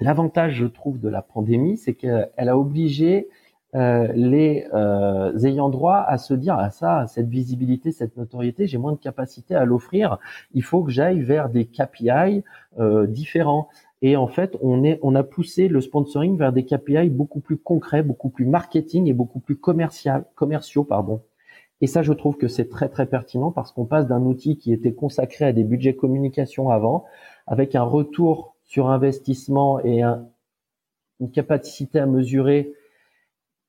l'avantage 0.00 0.54
je 0.54 0.66
trouve 0.66 1.00
de 1.00 1.08
la 1.08 1.22
pandémie, 1.22 1.76
c'est 1.76 1.94
qu'elle 1.94 2.30
a 2.36 2.58
obligé 2.58 3.28
euh, 3.74 4.06
les 4.14 4.68
euh, 4.72 5.36
ayant 5.40 5.68
droit 5.68 5.96
à 6.06 6.16
se 6.16 6.32
dire 6.32 6.54
ah 6.56 6.70
ça 6.70 7.08
cette 7.08 7.28
visibilité 7.28 7.90
cette 7.90 8.16
notoriété 8.16 8.68
j'ai 8.68 8.78
moins 8.78 8.92
de 8.92 8.98
capacité 8.98 9.56
à 9.56 9.64
l'offrir. 9.64 10.18
Il 10.52 10.62
faut 10.62 10.84
que 10.84 10.92
j'aille 10.92 11.22
vers 11.22 11.48
des 11.48 11.64
KPI 11.66 12.44
euh, 12.78 13.08
différents. 13.08 13.68
Et 14.00 14.16
en 14.16 14.28
fait 14.28 14.56
on 14.62 14.84
est 14.84 15.00
on 15.02 15.16
a 15.16 15.24
poussé 15.24 15.66
le 15.66 15.80
sponsoring 15.80 16.38
vers 16.38 16.52
des 16.52 16.64
KPI 16.64 17.10
beaucoup 17.10 17.40
plus 17.40 17.56
concrets 17.56 18.04
beaucoup 18.04 18.28
plus 18.28 18.44
marketing 18.46 19.08
et 19.08 19.12
beaucoup 19.12 19.40
plus 19.40 19.56
commercial 19.56 20.24
commerciaux 20.36 20.84
pardon. 20.84 21.22
Et 21.80 21.88
ça 21.88 22.02
je 22.02 22.12
trouve 22.12 22.36
que 22.36 22.46
c'est 22.46 22.68
très 22.68 22.88
très 22.88 23.06
pertinent 23.06 23.50
parce 23.50 23.72
qu'on 23.72 23.86
passe 23.86 24.06
d'un 24.06 24.22
outil 24.22 24.56
qui 24.56 24.72
était 24.72 24.94
consacré 24.94 25.46
à 25.46 25.52
des 25.52 25.64
budgets 25.64 25.96
communication 25.96 26.70
avant 26.70 27.06
avec 27.48 27.74
un 27.74 27.82
retour 27.82 28.53
sur 28.64 28.88
investissement 28.88 29.80
et 29.80 30.02
un, 30.02 30.26
une 31.20 31.30
capacité 31.30 31.98
à 31.98 32.06
mesurer 32.06 32.74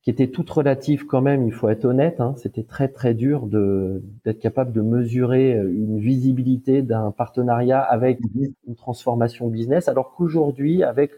qui 0.06 0.12
était 0.12 0.28
toute 0.28 0.50
relative 0.52 1.08
quand 1.08 1.22
même, 1.22 1.48
il 1.48 1.52
faut 1.52 1.68
être 1.68 1.84
honnête, 1.84 2.22
hein, 2.22 2.36
c'était 2.38 2.64
très 2.64 2.90
très 2.90 3.16
dur 3.16 3.48
d'être 3.48 4.40
capable 4.40 4.72
de 4.72 4.82
mesurer 4.82 5.56
euh, 5.56 5.68
une 5.68 5.98
visibilité 5.98 6.84
d'un 6.84 7.10
partenariat 7.10 7.82
avec 7.82 8.20
une 8.68 8.76
transformation 8.76 9.48
business, 9.48 9.88
alors 9.88 10.14
qu'aujourd'hui, 10.14 10.84
avec 10.84 11.14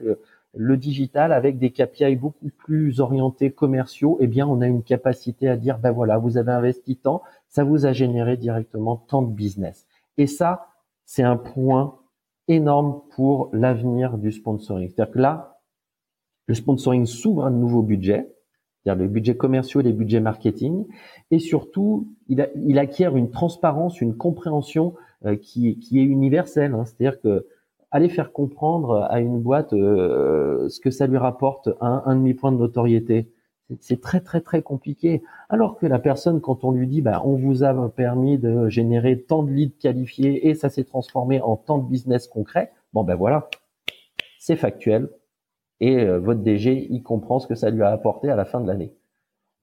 le, 0.54 0.78
digital, 0.78 1.34
avec 1.34 1.60
des 1.60 1.72
KPI 1.72 2.16
beaucoup 2.16 2.50
plus 2.58 3.02
orientés 3.02 3.52
commerciaux, 3.52 4.18
eh 4.22 4.28
bien, 4.28 4.48
on 4.48 4.62
a 4.62 4.68
une 4.68 4.84
capacité 4.84 5.50
à 5.50 5.58
dire, 5.58 5.80
ben 5.80 5.92
voilà, 5.92 6.18
vous 6.18 6.38
avez 6.38 6.54
investi 6.54 6.96
tant, 6.96 7.22
ça 7.50 7.66
vous 7.66 7.86
a 7.86 7.92
généré 7.92 8.38
directement 8.38 8.96
tant 8.96 9.22
de 9.22 9.34
business. 9.34 9.86
Et 10.18 10.28
ça, 10.28 10.68
c'est 11.04 11.24
un 11.24 11.36
point 11.36 12.00
énorme 12.48 13.02
pour 13.16 13.50
l'avenir 13.54 14.18
du 14.18 14.32
sponsoring. 14.32 14.90
C'est-à-dire 14.90 15.14
que 15.14 15.20
là, 15.20 15.60
le 16.48 16.56
sponsoring 16.56 17.06
s'ouvre 17.06 17.46
un 17.46 17.52
nouveau 17.52 17.82
budget, 17.82 18.34
c'est-à-dire 18.84 19.04
les 19.04 19.10
budgets 19.10 19.36
commerciaux 19.36 19.82
les 19.82 19.94
budgets 19.94 20.22
marketing, 20.22 20.86
et 21.32 21.40
surtout, 21.40 22.08
il, 22.28 22.50
il 22.56 22.80
acquiert 22.80 23.18
une 23.18 23.32
transparence, 23.32 24.00
une 24.02 24.16
compréhension 24.16 24.96
euh, 25.26 25.36
qui, 25.36 25.78
qui, 25.80 26.00
est 26.00 26.04
universelle. 26.04 26.74
Hein. 26.74 26.86
C'est-à-dire 26.86 27.20
que 27.20 27.48
aller 27.92 28.10
faire 28.10 28.32
comprendre 28.32 29.08
à 29.10 29.20
une 29.20 29.40
boîte 29.40 29.74
euh, 29.74 30.68
ce 30.70 30.80
que 30.80 30.92
ça 30.92 31.08
lui 31.08 31.18
rapporte 31.18 31.70
un, 31.80 32.04
un 32.06 32.16
demi-point 32.16 32.52
de 32.52 32.58
notoriété, 32.58 33.32
c'est 33.80 34.02
très 34.02 34.22
très 34.22 34.42
très 34.42 34.62
compliqué. 34.62 35.24
Alors 35.50 35.78
que 35.78 35.86
la 35.86 36.00
personne, 36.00 36.42
quand 36.42 36.64
on 36.64 36.72
lui 36.72 36.88
dit, 36.88 37.02
bah, 37.02 37.22
on 37.26 37.36
vous 37.36 37.64
a 37.64 37.90
permis 37.90 38.38
de 38.38 38.70
générer 38.70 39.22
tant 39.22 39.44
de 39.44 39.52
leads 39.52 39.78
qualifiés 39.80 40.48
et 40.48 40.56
ça 40.56 40.70
s'est 40.70 40.86
transformé 40.86 41.42
en 41.42 41.56
tant 41.58 41.78
de 41.78 41.88
business 41.88 42.28
concret, 42.28 42.72
bon 42.94 43.04
ben 43.04 43.16
voilà, 43.16 43.50
c'est 44.40 44.56
factuel, 44.56 45.10
et 45.80 45.98
euh, 46.00 46.20
votre 46.20 46.42
DG, 46.42 46.88
il 46.90 47.04
comprend 47.04 47.40
ce 47.40 47.48
que 47.48 47.56
ça 47.56 47.70
lui 47.70 47.84
a 47.84 47.92
apporté 47.92 48.30
à 48.30 48.36
la 48.36 48.46
fin 48.46 48.62
de 48.62 48.68
l'année. 48.68 48.94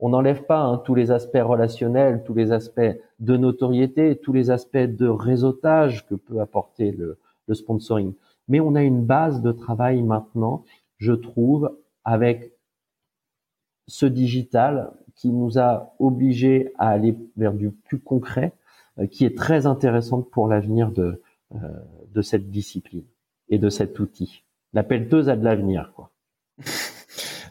On 0.01 0.11
n'enlève 0.11 0.45
pas 0.45 0.61
hein, 0.61 0.83
tous 0.85 0.95
les 0.95 1.11
aspects 1.11 1.43
relationnels, 1.43 2.25
tous 2.25 2.35
les 2.35 2.53
aspects 2.53 2.81
de 3.21 3.37
notoriété, 3.37 4.17
tous 4.17 4.33
les 4.33 4.51
aspects 4.51 4.77
de 4.77 5.09
réseautage 5.09 6.07
que 6.07 6.15
peut 6.15 6.41
apporter 6.41 6.93
le, 6.93 7.19
le 7.47 7.55
sponsoring. 7.55 8.15
Mais 8.49 8.61
on 8.61 8.75
a 8.75 8.83
une 8.83 9.05
base 9.05 9.41
de 9.41 9.53
travail 9.53 10.03
maintenant, 10.03 10.65
je 10.99 11.13
trouve, 11.13 11.79
avec 12.05 12.54
ce 13.87 14.07
digital 14.07 14.93
qui 15.15 15.31
nous 15.31 15.59
a 15.59 15.95
obligés 15.99 16.73
à 16.79 16.89
aller 16.89 17.17
vers 17.37 17.53
du 17.53 17.71
plus 17.71 18.01
concret, 18.01 18.53
euh, 18.99 19.07
qui 19.07 19.25
est 19.25 19.37
très 19.37 19.67
intéressante 19.67 20.31
pour 20.31 20.49
l'avenir 20.49 20.91
de, 20.91 21.23
euh, 21.55 21.59
de 22.13 22.23
cette 22.23 22.51
discipline 22.51 23.05
et 23.49 23.59
de 23.59 23.69
cet 23.69 23.99
outil 24.01 24.45
la 24.75 24.83
pelleteuse 24.83 25.29
a 25.29 25.37
de 25.37 25.45
l'avenir, 25.45 25.93
quoi. 25.95 26.11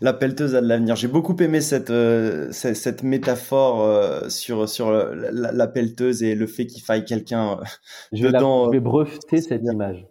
la 0.02 0.14
pelleteuse 0.14 0.56
a 0.56 0.62
de 0.62 0.68
l'avenir. 0.68 0.96
J'ai 0.96 1.08
beaucoup 1.08 1.36
aimé 1.38 1.62
cette 1.62 1.90
euh, 1.90 2.52
cette, 2.52 3.02
métaphore 3.02 3.82
euh, 3.82 4.30
sur 4.30 4.68
sur 4.70 4.92
la, 4.92 5.68
pelleteuse 5.68 6.22
et 6.22 6.36
le 6.36 6.46
fait 6.46 6.68
qu'il 6.68 6.84
faille 6.84 7.06
quelqu'un 7.06 7.54
euh, 7.54 7.64
je 8.12 8.28
dedans. 8.28 8.66
je 8.66 8.72
vais 8.72 8.80
breveter 8.82 9.42
cette 9.42 9.64
image. 9.64 10.06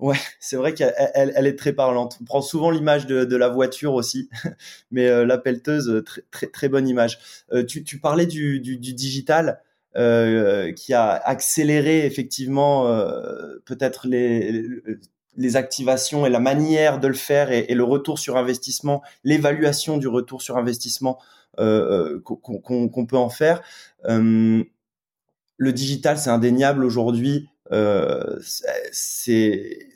Ouais, 0.00 0.16
c'est 0.40 0.56
vrai 0.56 0.74
qu'elle 0.74 0.92
elle, 1.14 1.46
est 1.46 1.58
très 1.58 1.72
parlante. 1.72 2.18
On 2.20 2.24
prend 2.24 2.42
souvent 2.42 2.70
l'image 2.70 3.06
de, 3.06 3.36
la 3.36 3.48
voiture 3.48 3.94
aussi, 3.94 4.28
mais 4.90 5.24
la 5.24 5.38
pelleteuse, 5.38 6.02
très, 6.04 6.22
très, 6.30 6.46
très 6.48 6.68
bonne 6.68 6.88
image. 6.88 7.18
Tu, 7.68 7.84
tu, 7.84 8.00
parlais 8.00 8.26
du, 8.26 8.58
digital. 8.60 9.60
Euh, 9.96 10.72
qui 10.72 10.92
a 10.92 11.12
accéléré 11.12 12.04
effectivement 12.04 12.88
euh, 12.88 13.62
peut-être 13.64 14.08
les, 14.08 15.54
activations 15.54 16.26
et 16.26 16.30
la 16.30 16.40
manière 16.40 16.98
de 16.98 17.06
le 17.06 17.14
faire 17.14 17.52
et, 17.52 17.72
le 17.72 17.84
retour 17.84 18.18
sur 18.18 18.36
investissement, 18.36 19.04
l'évaluation 19.22 19.96
du 19.96 20.08
retour 20.08 20.42
sur 20.42 20.56
investissement 20.56 21.20
euh, 21.60 22.16
euh 22.16 22.20
qu'on 22.20 23.06
peut 23.06 23.16
en 23.16 23.28
faire. 23.28 23.62
Euh, 24.08 24.64
le 25.58 25.72
digital, 25.72 26.18
c'est 26.18 26.30
indéniable 26.30 26.84
aujourd'hui. 26.84 27.48
Euh, 27.72 28.38
c'est 28.92 29.88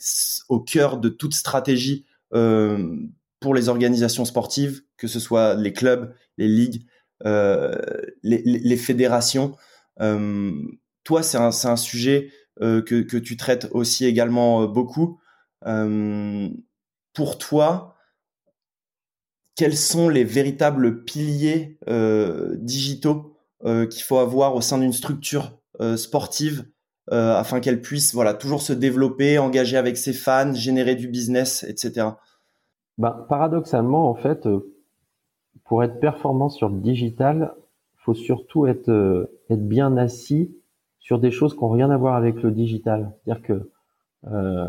au 0.48 0.61
cœur 0.61 0.98
de 0.98 1.09
toute 1.09 1.35
stratégie 1.35 2.07
euh, 2.35 2.96
pour 3.40 3.54
les 3.54 3.68
organisations 3.68 4.24
sportives, 4.24 4.83
que 4.96 5.07
ce 5.07 5.20
soit 5.20 5.54
les 5.54 5.72
clubs, 5.72 6.14
les 6.38 6.48
ligues, 6.48 6.87
euh, 7.24 7.74
les, 8.22 8.76
fédérations. 8.76 9.57
toi, 11.04 11.22
c'est 11.22 11.38
un, 11.38 11.50
un, 11.64 11.76
sujet 11.76 12.31
que, 12.61 12.81
que, 12.81 13.16
tu 13.16 13.37
traites 13.37 13.68
aussi 13.70 14.07
également 14.07 14.66
beaucoup. 14.66 15.20
pour 17.12 17.38
toi, 17.38 17.94
quels 19.57 19.76
sont 19.76 20.09
les 20.09 20.24
véritables 20.24 21.04
piliers 21.04 21.78
digitaux 22.57 23.37
qu'il 23.62 24.02
faut 24.02 24.18
avoir 24.18 24.54
au 24.54 24.61
sein 24.61 24.78
d'une 24.78 24.92
structure 24.92 25.61
sportive 25.96 26.64
afin 27.11 27.61
qu'elle 27.61 27.81
puisse 27.81 28.14
voilà 28.14 28.35
toujours 28.35 28.62
se 28.62 28.73
développer, 28.73 29.38
engager 29.38 29.77
avec 29.77 29.97
ses 29.97 30.12
fans, 30.12 30.53
générer 30.53 30.94
du 30.94 31.09
business, 31.09 31.64
etc. 31.68 32.09
Ben, 32.99 33.27
paradoxalement, 33.29 34.11
en 34.11 34.14
fait, 34.14 34.49
pour 35.64 35.85
être 35.85 36.01
performant 36.01 36.49
sur 36.49 36.68
le 36.68 36.81
digital, 36.81 37.55
faut 38.09 38.14
surtout 38.14 38.66
être, 38.66 38.88
euh, 38.88 39.31
être 39.51 39.68
bien 39.68 39.99
assis 39.99 40.51
sur 40.99 41.18
des 41.18 41.31
choses 41.31 41.55
qui 41.55 41.61
n'ont 41.61 41.68
rien 41.68 41.90
à 41.90 41.99
voir 41.99 42.16
avec 42.16 42.42
le 42.42 42.51
digital. 42.51 43.12
C'est-à-dire 43.23 43.42
que 43.42 43.71
euh, 44.33 44.66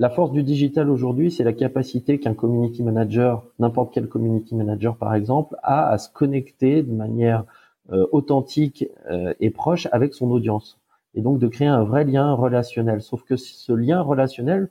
la 0.00 0.10
force 0.10 0.32
du 0.32 0.42
digital 0.42 0.90
aujourd'hui, 0.90 1.30
c'est 1.30 1.44
la 1.44 1.52
capacité 1.52 2.18
qu'un 2.18 2.34
community 2.34 2.82
manager, 2.82 3.46
n'importe 3.60 3.94
quel 3.94 4.08
community 4.08 4.56
manager 4.56 4.96
par 4.96 5.14
exemple, 5.14 5.54
a 5.62 5.88
à 5.88 5.98
se 5.98 6.10
connecter 6.10 6.82
de 6.82 6.92
manière 6.92 7.40
euh, 7.40 7.44
authentique 7.90 8.86
et 9.40 9.50
proche 9.50 9.88
avec 9.92 10.14
son 10.14 10.30
audience. 10.30 10.78
Et 11.14 11.20
donc 11.20 11.38
de 11.38 11.48
créer 11.48 11.68
un 11.68 11.84
vrai 11.84 12.04
lien 12.04 12.32
relationnel. 12.32 13.02
Sauf 13.02 13.22
que 13.24 13.36
ce 13.36 13.72
lien 13.72 14.00
relationnel, 14.00 14.68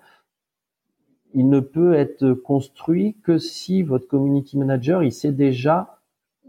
il 1.34 1.50
ne 1.50 1.60
peut 1.60 1.94
être 1.94 2.34
construit 2.34 3.16
que 3.24 3.38
si 3.38 3.84
votre 3.84 4.08
community 4.08 4.58
manager, 4.58 5.04
il 5.04 5.12
sait 5.12 5.32
déjà 5.32 6.00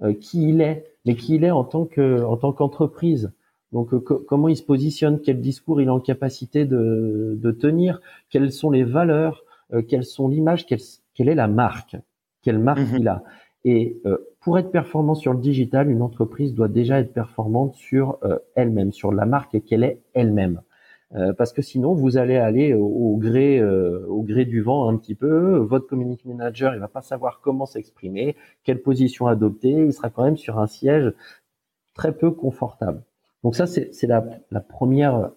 euh, 0.03 0.13
qui 0.13 0.49
il 0.49 0.61
est, 0.61 0.85
mais 1.05 1.15
qui 1.15 1.37
il 1.37 1.45
est 1.45 1.51
en 1.51 1.65
tant 1.65 1.85
que 1.85 2.23
en 2.23 2.37
tant 2.37 2.53
qu'entreprise. 2.53 3.33
Donc 3.73 3.93
euh, 3.95 4.01
comment 4.01 4.49
il 4.49 4.57
se 4.57 4.63
positionne, 4.63 5.21
quel 5.21 5.41
discours 5.41 5.81
il 5.81 5.87
est 5.87 5.91
en 5.91 6.01
capacité 6.01 6.65
de, 6.65 7.39
de 7.41 7.51
tenir, 7.51 8.01
quelles 8.31 8.53
sont 8.53 8.71
les 8.71 8.85
valeurs, 8.85 9.45
euh, 9.73 9.83
quelles 9.83 10.05
sont 10.05 10.29
l'image, 10.29 10.67
quelle, 10.67 10.81
quelle, 11.15 11.29
est 11.29 11.35
la 11.35 11.49
marque, 11.49 11.97
quelle 12.43 12.59
marque 12.59 12.81
mhm. 12.81 12.99
il 12.99 13.09
a. 13.09 13.25
Et 13.67 14.03
pour 14.45 14.59
être 14.59 14.71
performant 14.71 15.15
sur 15.15 15.33
le 15.33 15.41
digital, 15.41 15.91
une 15.91 16.03
entreprise 16.03 16.55
doit 16.55 16.69
déjà 16.69 17.01
être 17.01 17.13
performante 17.13 17.75
sur 17.75 18.19
elle-même, 18.55 18.93
sur 18.93 19.11
la 19.11 19.27
marque 19.27 19.63
qu'elle 19.65 19.83
est 19.83 20.03
elle-même. 20.13 20.61
Euh, 21.17 21.33
parce 21.33 21.53
que 21.53 21.63
sinon 21.63 21.95
vous 21.95 22.17
allez 22.17 22.37
aller 22.37 22.75
au, 22.75 23.17
gré 23.17 23.61
euh, 23.61 24.05
au 24.09 24.23
gré 24.23 24.45
du 24.45 24.63
vent 24.63 24.89
un 24.89 24.97
petit 24.97 25.15
peu. 25.15 25.59
Votre 25.59 25.87
community 25.87 26.27
manager 26.27 26.75
il 26.75 26.81
va 26.81 26.89
pas 26.89 27.03
savoir 27.03 27.41
comment 27.41 27.67
s'exprimer, 27.67 28.37
quelle 28.65 28.83
position 28.83 29.29
adopter. 29.29 29.71
Il 29.71 29.93
sera 29.93 30.11
quand 30.11 30.25
même 30.25 30.37
sur 30.37 30.59
un 30.59 30.67
siège 30.67 31.13
très 31.95 32.13
peu 32.13 32.33
confortable. 32.33 33.03
Donc 33.45 33.55
ça 33.55 33.67
c'est 33.67 34.07
la, 34.07 34.25
la 34.51 34.61
première 34.61 35.31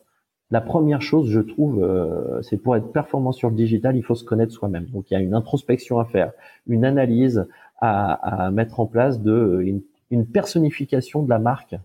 la 0.50 0.62
première 0.62 1.02
chose 1.02 1.30
je 1.30 1.42
trouve 1.42 1.84
euh, 1.84 2.42
c'est 2.42 2.58
pour 2.58 2.76
être 2.76 2.92
performant 2.92 3.34
sur 3.34 3.50
le 3.50 3.56
digital 3.56 3.98
il 3.98 4.04
faut 4.04 4.16
se 4.16 4.24
connaître 4.24 4.54
soi-même. 4.54 4.86
Donc 4.86 5.12
il 5.12 5.14
y 5.14 5.18
a 5.18 5.20
une 5.20 5.36
introspection 5.36 6.00
à 6.00 6.06
faire, 6.06 6.32
une 6.66 6.86
analyse 6.86 7.46
à, 7.78 8.46
à 8.46 8.52
mettre 8.52 8.80
en 8.80 8.86
place 8.86 9.22
de 9.22 9.62
une, 9.64 9.82
une 10.12 10.26
personnification 10.26 11.24
de 11.24 11.30
la 11.30 11.40
marque 11.40 11.76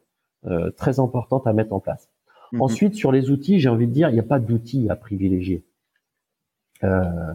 très 0.76 0.98
importante 0.98 1.46
à 1.46 1.52
mettre 1.52 1.72
en 1.72 1.78
place. 1.78 2.11
Mhm. 2.52 2.62
Ensuite, 2.62 2.94
sur 2.94 3.12
les 3.12 3.31
outils, 3.31 3.61
j'ai 3.61 3.68
envie 3.68 3.87
de 3.87 3.92
dire, 3.92 4.09
il 4.11 4.14
n'y 4.14 4.20
a 4.20 4.24
pas 4.24 4.38
d'outils 4.38 4.88
à 4.90 4.96
privilégier. 4.96 5.64
Euh, 6.85 7.33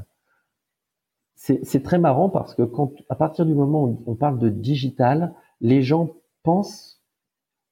c'est 1.36 1.84
très 1.84 2.00
marrant 2.00 2.30
parce 2.30 2.56
que 2.56 2.64
quand, 2.64 2.92
à 3.10 3.16
partir 3.16 3.46
du 3.46 3.54
moment 3.54 3.86
où 3.86 4.04
on 4.06 4.16
parle 4.16 4.40
de 4.40 4.50
digital, 4.50 5.34
les 5.62 5.82
gens 5.82 6.10
pensent 6.44 7.02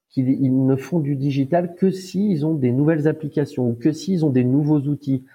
qu'ils 0.09 0.65
ne 0.65 0.75
font 0.75 0.99
du 0.99 1.15
digital 1.15 1.75
que 1.75 1.91
s'ils 1.91 2.45
ont 2.45 2.53
des 2.53 2.71
nouvelles 2.71 3.07
applications 3.07 3.67
ou 3.67 3.73
que 3.73 3.91
s'ils 3.91 4.23
ont 4.23 4.29
des 4.29 4.45
nouveaux 4.45 4.79
outils. 4.81 5.25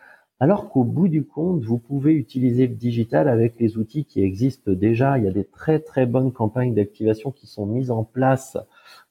Alors 0.42 0.70
qu'au 0.70 0.84
bout 0.84 1.08
du 1.08 1.24
compte, 1.24 1.62
vous 1.64 1.76
pouvez 1.76 2.14
utiliser 2.14 2.66
le 2.66 2.74
digital 2.74 3.28
avec 3.28 3.60
les 3.60 3.76
outils 3.76 4.06
qui 4.06 4.24
existent 4.24 4.72
déjà. 4.72 5.18
Il 5.18 5.24
y 5.24 5.28
a 5.28 5.32
des 5.32 5.44
très 5.44 5.80
très 5.80 6.06
bonnes 6.06 6.32
campagnes 6.32 6.74
d'activation 6.74 7.30
qui 7.30 7.46
sont 7.46 7.66
mises 7.66 7.90
en 7.90 8.04
place 8.04 8.56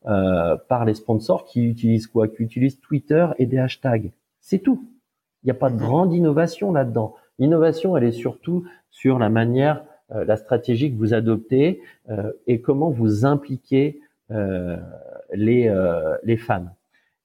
euh, 0.08 0.58
par 0.68 0.86
les 0.86 0.96
sponsors 0.96 1.46
qui 1.46 1.64
utilisent 1.68 2.08
quoi? 2.08 2.28
Qui 2.28 2.42
utilisent 2.42 2.80
Twitter 2.80 3.28
et 3.38 3.46
des 3.46 3.60
hashtags. 3.60 4.12
C'est 4.42 4.58
tout. 4.58 4.90
Il 5.44 5.48
n'y 5.48 5.52
a 5.52 5.56
pas 5.56 5.70
de 5.70 5.76
mhm. 5.76 5.82
grande 5.82 6.14
innovation 6.14 6.72
là-dedans. 6.72 7.14
L'innovation, 7.38 7.96
elle 7.96 8.06
est 8.06 8.12
surtout 8.12 8.66
sur 8.90 9.20
la 9.20 9.30
manière, 9.30 9.86
euh, 10.12 10.26
la 10.26 10.36
stratégie 10.36 10.92
que 10.92 10.98
vous 10.98 11.14
adoptez 11.14 11.80
euh, 12.10 12.32
et 12.48 12.60
comment 12.60 12.90
vous 12.90 13.24
impliquez 13.26 14.02
les 15.34 15.74
les 16.24 16.38
fans. 16.38 16.68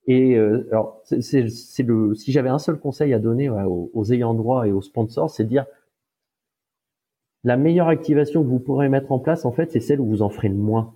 Et 0.07 0.37
alors, 0.37 1.01
c'est 1.05 1.83
le 1.83 2.15
si 2.15 2.31
j'avais 2.31 2.51
un 2.51 2.59
seul 2.59 2.79
conseil 2.79 3.15
à 3.15 3.19
donner 3.19 3.49
aux, 3.49 3.91
aux 3.95 4.13
ayants 4.13 4.35
droit 4.35 4.67
et 4.67 4.73
aux 4.73 4.83
sponsors, 4.83 5.31
c'est 5.31 5.45
de 5.45 5.49
dire 5.49 5.67
la 7.45 7.59
meilleure 7.59 7.89
activation 7.89 8.43
que 8.43 8.49
vous 8.49 8.59
pourrez 8.59 8.89
mettre 8.89 9.13
en 9.13 9.19
place, 9.19 9.45
en 9.45 9.53
fait, 9.53 9.71
c'est 9.71 9.81
celle 9.81 10.01
où 10.01 10.07
vous 10.07 10.23
en 10.23 10.31
ferez 10.31 10.49
le 10.49 10.55
moins. 10.57 10.95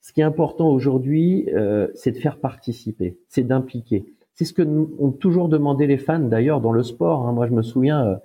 Ce 0.00 0.12
qui 0.12 0.22
est 0.22 0.24
important 0.24 0.70
aujourd'hui, 0.70 1.48
euh, 1.54 1.88
c'est 1.94 2.12
de 2.12 2.18
faire 2.18 2.38
participer, 2.38 3.18
c'est 3.28 3.46
d'impliquer. 3.46 4.06
C'est 4.34 4.44
ce 4.44 4.52
que 4.52 4.62
nous 4.62 4.94
ont 4.98 5.12
toujours 5.12 5.48
demandé 5.48 5.86
les 5.86 5.98
fans, 5.98 6.18
d'ailleurs, 6.18 6.60
dans 6.60 6.72
le 6.72 6.82
sport. 6.82 7.26
Hein. 7.26 7.32
Moi, 7.32 7.46
je 7.46 7.52
me 7.52 7.62
souviens, 7.62 8.06
euh, 8.06 8.16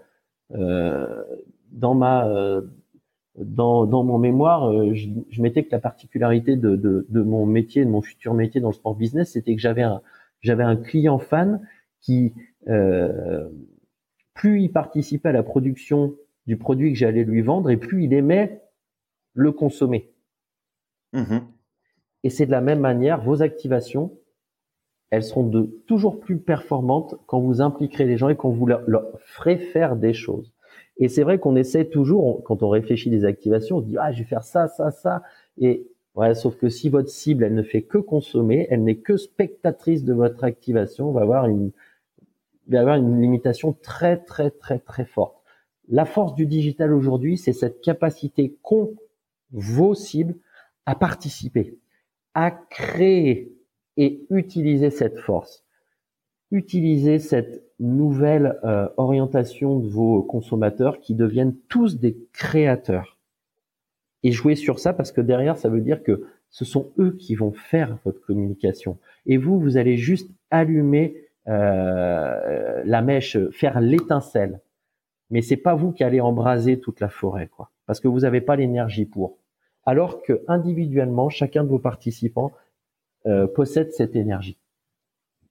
euh 0.58 1.24
dans 1.71 1.95
ma 1.95 2.28
euh, 2.28 2.62
dans, 3.43 3.86
dans 3.86 4.04
mon 4.04 4.17
mémoire, 4.17 4.69
euh, 4.69 4.93
je, 4.93 5.10
je, 5.30 5.41
mettais 5.41 5.63
que 5.63 5.71
la 5.71 5.80
particularité 5.80 6.56
de, 6.56 6.75
de, 6.75 7.06
de, 7.10 7.21
mon 7.21 7.45
métier, 7.45 7.86
de 7.86 7.89
mon 7.89 8.01
futur 8.01 8.34
métier 8.34 8.62
dans 8.62 8.69
le 8.69 8.73
sport 8.73 8.95
business, 8.95 9.32
c'était 9.32 9.56
que 9.56 9.62
j'avais 9.62 9.84
un 9.84 10.01
j'avais 10.41 10.63
un 10.63 10.75
client 10.75 11.19
fan 11.19 11.62
qui 11.99 12.34
plus 14.34 14.62
il 14.62 14.71
participait 14.71 15.30
à 15.30 15.34
la 15.34 15.43
production 15.43 16.15
du 16.47 16.58
produit 16.58 16.93
que 16.93 16.97
j'allais 16.97 17.23
lui 17.23 17.41
vendre, 17.41 17.69
et 17.69 17.77
plus 17.77 18.06
il 18.06 18.13
aimait 18.13 18.62
le 19.34 19.51
consommer. 19.51 20.12
Mmh 21.13 21.39
et 22.23 22.30
c'est 22.30 22.45
de 22.45 22.51
la 22.51 22.62
même 22.62 22.80
manière, 22.80 23.21
vos 23.21 23.41
activations, 23.41 24.15
elles 25.10 25.23
seront 25.23 25.47
de 25.47 25.63
toujours 25.88 26.19
plus 26.19 26.38
performantes 26.38 27.15
quand 27.25 27.39
vous 27.39 27.62
impliquerez 27.62 28.06
les 28.06 28.17
gens 28.17 28.30
et 28.30 28.36
quand 28.36 28.49
vous 28.49 28.67
leur, 28.67 28.84
ferez 29.17 29.58
faire 29.58 29.95
des 29.95 30.13
choses. 30.13 30.54
Et 31.01 31.09
c'est 31.09 31.23
vrai 31.23 31.39
qu'on 31.39 31.57
essaie 31.57 31.85
toujours, 31.85 32.41
quand 32.43 32.63
on 32.63 32.69
réfléchit 32.69 33.09
des 33.09 33.25
activations, 33.25 33.77
on 33.77 33.81
se 33.81 33.87
dit 33.87 33.97
ah 33.99 34.13
je 34.13 34.19
vais 34.19 34.29
faire 34.29 34.43
ça, 34.43 34.69
ça, 34.69 34.91
ça. 34.91 35.23
Et 35.59 35.87
ouais, 36.15 36.33
sauf 36.35 36.55
que 36.55 36.69
si 36.69 36.87
votre 36.87 37.09
cible 37.09 37.43
elle 37.43 37.55
ne 37.55 37.63
fait 37.63 37.81
que 37.81 37.97
consommer, 37.97 38.67
elle 38.69 38.83
n'est 38.83 38.97
que 38.97 39.17
spectatrice 39.17 40.05
de 40.05 40.13
votre 40.13 40.43
activation, 40.45 41.09
on 41.09 41.11
va 41.11 41.21
avoir 41.21 41.47
une, 41.47 41.71
va 42.69 42.79
avoir 42.79 42.95
une 42.95 43.19
limitation 43.19 43.73
très 43.73 44.17
très 44.17 44.51
très 44.51 44.79
très 44.79 45.05
forte. 45.05 45.35
La 45.89 46.05
force 46.05 46.35
du 46.35 46.45
digital 46.45 46.93
aujourd'hui, 46.93 47.37
c'est 47.37 47.51
cette 47.51 47.81
capacité 47.81 48.55
qu'ont 48.61 48.93
vos 49.51 49.93
cibles 49.93 50.35
à 50.85 50.95
participer 50.95 51.77
à 52.33 52.51
créer 52.51 53.53
et 53.97 54.25
utiliser 54.29 54.89
cette 54.89 55.19
force, 55.19 55.65
utiliser 56.51 57.19
cette 57.19 57.70
nouvelle 57.82 58.60
euh, 58.63 58.88
orientation 58.98 59.80
de 59.80 59.88
vos 59.88 60.24
consommateurs 60.24 61.00
qui 61.00 61.15
deviennent 61.15 61.56
tous 61.67 62.00
des 62.00 62.17
créateurs. 62.34 63.17
Et 64.24 64.32
jouer 64.32 64.56
sur 64.56 64.80
ça 64.80 64.94
parce 64.94 65.12
que 65.12 65.22
derrière, 65.22 65.58
ça 65.58 65.70
veut 65.70 65.82
dire 65.82 66.04
que 66.04 66.24
ce 66.50 66.63
sont 66.63 66.91
eux 67.00 67.15
qui 67.17 67.36
vont 67.36 67.52
faire 67.52 67.98
votre 68.06 68.22
communication. 68.22 68.98
Et 69.26 69.38
vous, 69.38 69.60
vous 69.60 69.78
allez 69.78 69.98
juste 69.98 70.30
allumer 70.52 71.15
euh, 71.48 72.82
la 72.86 73.02
mèche, 73.02 73.38
faire 73.52 73.82
l'étincelle. 73.82 74.62
Mais 75.32 75.41
c'est 75.41 75.58
pas 75.58 75.76
vous 75.76 75.91
qui 75.91 76.04
allez 76.04 76.22
embraser 76.22 76.80
toute 76.80 77.00
la 77.00 77.10
forêt, 77.10 77.48
quoi, 77.48 77.72
parce 77.88 78.00
que 78.00 78.08
vous 78.08 78.20
n'avez 78.20 78.41
pas 78.41 78.56
l'énergie 78.56 79.06
pour 79.06 79.38
alors 79.86 80.22
que 80.22 80.44
individuellement, 80.48 81.30
chacun 81.30 81.63
de 81.63 81.70
vos 81.70 81.80
participants 81.80 82.52
euh, 83.26 83.48
possède 83.48 83.91
cette 83.91 84.15
énergie. 84.15 84.58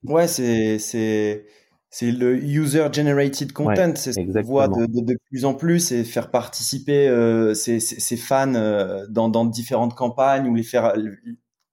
Ouais, 0.04 0.26
c'est 0.26 0.78
c'est 0.78 1.44
c'est 1.90 2.12
le 2.12 2.36
user 2.36 2.86
generated 2.92 3.52
content, 3.52 3.92
c'est 3.96 4.12
ce 4.12 4.20
qu'on 4.20 4.42
voit 4.42 4.68
de, 4.68 4.86
de, 4.86 5.00
de, 5.00 5.18
plus 5.28 5.44
en 5.44 5.54
plus 5.54 5.92
et 5.92 6.04
faire 6.04 6.30
participer 6.30 7.08
euh, 7.08 7.52
ces, 7.54 7.80
ces, 7.80 8.16
fans 8.16 8.54
euh, 8.54 9.06
dans, 9.08 9.28
dans 9.28 9.44
différentes 9.44 9.94
campagnes 9.94 10.48
ou 10.48 10.54
les 10.54 10.62
faire 10.62 10.94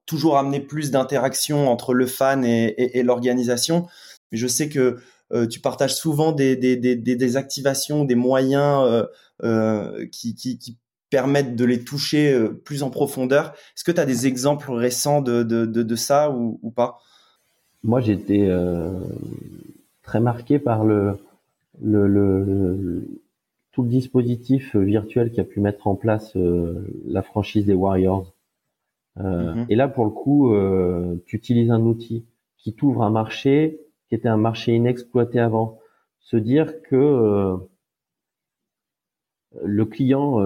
toujours 0.06 0.38
amener 0.38 0.60
plus 0.60 0.92
d'interaction 0.92 1.70
entre 1.70 1.94
le 1.94 2.08
fan 2.08 2.44
et, 2.44 2.66
et, 2.66 3.00
et 3.00 3.04
l'organisation. 3.04 3.88
Mais 4.32 4.38
je 4.38 4.48
sais 4.48 4.70
que 4.70 4.98
euh, 5.34 5.46
tu 5.46 5.60
partages 5.60 5.96
souvent 5.96 6.32
des, 6.32 6.56
des, 6.56 6.76
des, 6.76 6.96
des 6.96 7.38
activations, 7.38 8.04
des 8.04 8.16
moyens 8.16 9.06
euh, 9.44 10.08
qui, 10.12 10.34
qui, 10.34 10.58
qui 10.58 10.78
permettre 11.10 11.56
de 11.56 11.66
les 11.66 11.84
toucher 11.84 12.34
euh, 12.34 12.50
plus 12.50 12.84
en 12.84 12.90
profondeur. 12.90 13.54
Est-ce 13.76 13.84
que 13.84 13.92
tu 13.92 14.00
as 14.00 14.06
des 14.06 14.28
exemples 14.28 14.72
récents 14.72 15.22
de, 15.22 15.96
ça 15.96 16.32
ou, 16.32 16.60
ou, 16.62 16.72
pas? 16.72 16.98
Moi, 17.84 18.02
j'étais 18.02 18.48
euh, 18.50 19.00
très 20.08 20.22
marqué 20.22 20.58
par 20.58 20.86
le, 20.86 21.18
le, 21.82 22.08
le, 22.08 23.08
tout 23.74 23.84
le 23.84 23.90
dispositif 23.90 24.76
virtuel 24.76 25.32
qui 25.32 25.42
a 25.42 25.44
pu 25.44 25.60
mettre 25.60 25.86
en 25.88 25.96
place 25.96 26.36
euh, 26.38 26.88
la 27.06 27.22
franchise 27.22 27.66
des 27.66 27.74
Warriors. 27.74 28.34
Euh, 29.20 29.54
mm-hmm. 29.54 29.66
Et 29.70 29.76
là, 29.76 29.90
pour 29.90 30.06
le 30.06 30.12
coup, 30.12 30.56
tu 31.26 31.36
utilises 31.36 31.72
un 31.72 31.82
outil 31.82 32.26
qui 32.58 32.74
t'ouvre 32.74 33.04
un 33.04 33.12
marché 33.12 33.82
qui 34.08 34.16
était 34.16 34.30
un 34.30 34.38
marché 34.38 34.74
inexploité 34.74 35.40
avant 35.40 35.78
se 36.22 36.38
dire 36.38 36.82
que 36.82 37.58
le 39.62 39.86
client 39.86 40.40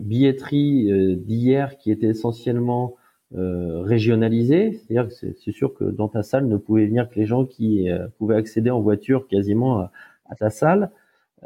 billetterie 0.00 1.16
d'hier 1.18 1.76
qui 1.78 1.92
était 1.92 2.08
essentiellement 2.08 2.96
régionalisé, 3.34 4.72
c'est-à-dire 4.72 5.08
que 5.08 5.14
c'est 5.14 5.52
sûr 5.52 5.74
que 5.74 5.84
dans 5.84 6.08
ta 6.08 6.22
salle 6.22 6.48
ne 6.48 6.56
pouvaient 6.56 6.86
venir 6.86 7.08
que 7.08 7.14
les 7.18 7.26
gens 7.26 7.44
qui 7.44 7.88
pouvaient 8.18 8.36
accéder 8.36 8.70
en 8.70 8.80
voiture 8.80 9.26
quasiment 9.26 9.78
à, 9.78 9.92
à 10.26 10.34
ta 10.34 10.50
salle. 10.50 10.90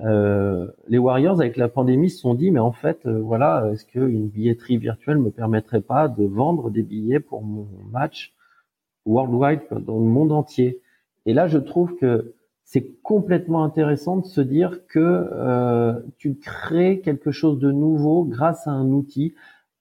Euh, 0.05 0.69
les 0.89 0.99
Warriors 0.99 1.41
avec 1.41 1.57
la 1.57 1.69
pandémie 1.69 2.11
se 2.11 2.19
sont 2.19 2.35
dit 2.35 2.51
mais 2.51 2.61
en 2.61 2.73
fait 2.73 3.07
euh, 3.07 3.19
voilà 3.19 3.71
est-ce 3.73 3.87
qu'une 3.87 4.29
billetterie 4.29 4.77
virtuelle 4.77 5.17
me 5.17 5.31
permettrait 5.31 5.81
pas 5.81 6.07
de 6.09 6.23
vendre 6.25 6.69
des 6.71 6.83
billets 6.83 7.19
pour 7.19 7.43
mon 7.43 7.67
match 7.91 8.35
worldwide 9.07 9.63
dans 9.71 9.99
le 9.99 10.05
monde 10.05 10.33
entier? 10.33 10.83
Et 11.25 11.33
là 11.33 11.47
je 11.47 11.57
trouve 11.57 11.97
que 11.97 12.35
c'est 12.63 13.01
complètement 13.03 13.65
intéressant 13.65 14.19
de 14.19 14.27
se 14.27 14.43
dire 14.43 14.87
que 14.87 14.99
euh, 15.33 15.95
tu 16.19 16.35
crées 16.35 17.01
quelque 17.01 17.31
chose 17.31 17.59
de 17.59 17.73
nouveau 17.73 18.25
grâce 18.25 18.67
à 18.67 18.73
un 18.73 18.89
outil 18.89 19.35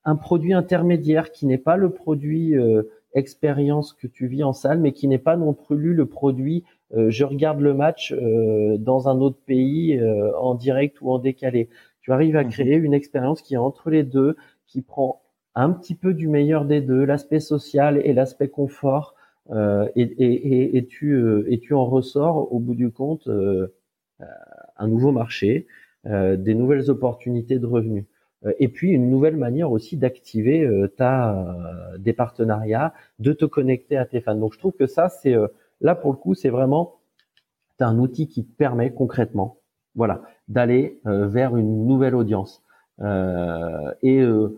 un 0.05 0.15
produit 0.15 0.53
intermédiaire 0.53 1.31
qui 1.31 1.45
n'est 1.45 1.57
pas 1.57 1.77
le 1.77 1.89
produit 1.89 2.55
euh, 2.55 2.83
expérience 3.13 3.93
que 3.93 4.07
tu 4.07 4.27
vis 4.27 4.43
en 4.43 4.53
salle 4.53 4.79
mais 4.79 4.91
qui 4.91 5.07
n'est 5.07 5.17
pas 5.17 5.37
non 5.37 5.53
plus 5.53 5.93
le 5.93 6.05
produit 6.05 6.63
euh, 6.93 7.09
je 7.09 7.23
regarde 7.23 7.59
le 7.59 7.73
match 7.73 8.13
euh, 8.13 8.77
dans 8.77 9.09
un 9.09 9.19
autre 9.19 9.39
pays 9.45 9.97
euh, 9.97 10.37
en 10.37 10.55
direct 10.55 11.01
ou 11.01 11.11
en 11.11 11.19
décalé. 11.19 11.69
Tu 12.01 12.11
arrives 12.11 12.35
à 12.35 12.43
mhm. 12.43 12.49
créer 12.49 12.75
une 12.75 12.93
expérience 12.93 13.41
qui 13.41 13.55
est 13.55 13.57
entre 13.57 13.89
les 13.89 14.03
deux, 14.03 14.35
qui 14.67 14.81
prend 14.81 15.21
un 15.55 15.71
petit 15.71 15.95
peu 15.95 16.13
du 16.13 16.27
meilleur 16.27 16.65
des 16.65 16.81
deux, 16.81 17.05
l'aspect 17.05 17.39
social 17.39 17.99
et 18.03 18.13
l'aspect 18.13 18.49
confort, 18.49 19.15
et, 19.95 20.01
et, 20.01 20.75
et, 20.75 20.85
tu, 20.87 21.23
et 21.47 21.59
tu 21.59 21.75
en 21.75 21.85
ressors 21.85 22.51
au 22.51 22.59
bout 22.59 22.73
du 22.73 22.89
compte 22.89 23.29
un 24.19 24.87
nouveau 24.87 25.11
marché, 25.13 25.67
des 26.03 26.55
nouvelles 26.55 26.89
opportunités 26.89 27.59
de 27.59 27.65
revenus 27.67 28.05
et 28.59 28.67
puis 28.67 28.91
une 28.91 29.09
nouvelle 29.09 29.37
manière 29.37 29.71
aussi 29.71 29.97
d'activer 29.97 30.69
ta 30.97 31.57
des 31.97 32.13
partenariats, 32.13 32.93
de 33.19 33.33
te 33.33 33.45
connecter 33.45 33.97
à 33.97 34.05
tes 34.05 34.21
fans. 34.21 34.35
Donc 34.35 34.53
je 34.53 34.59
trouve 34.59 34.73
que 34.73 34.85
ça 34.87 35.09
c'est 35.09 35.35
Là, 35.81 35.95
pour 35.95 36.11
le 36.11 36.17
coup, 36.17 36.33
c'est 36.33 36.49
vraiment 36.49 36.95
un 37.79 37.99
outil 37.99 38.27
qui 38.27 38.45
te 38.45 38.55
permet 38.55 38.93
concrètement, 38.93 39.57
voilà, 39.95 40.21
d'aller 40.47 40.99
euh, 41.05 41.27
vers 41.27 41.57
une 41.57 41.85
nouvelle 41.85 42.15
audience. 42.15 42.63
Euh, 43.01 43.91
et 44.01 44.21
euh, 44.21 44.57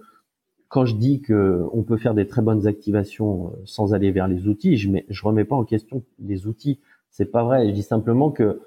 quand 0.67 0.85
je 0.85 0.95
dis 0.95 1.21
que 1.21 1.65
on 1.73 1.83
peut 1.83 1.97
faire 1.97 2.13
des 2.13 2.27
très 2.27 2.41
bonnes 2.41 2.67
activations 2.67 3.53
sans 3.65 3.93
aller 3.93 4.11
vers 4.11 4.27
les 4.27 4.47
outils, 4.47 4.77
je 4.77 4.89
ne 4.89 4.99
je 5.09 5.25
remets 5.25 5.45
pas 5.45 5.55
en 5.55 5.63
question 5.63 6.03
les 6.19 6.45
outils. 6.45 6.79
C'est 7.09 7.31
pas 7.31 7.43
vrai. 7.43 7.67
Je 7.67 7.71
dis 7.71 7.83
simplement 7.83 8.31
que 8.31 8.61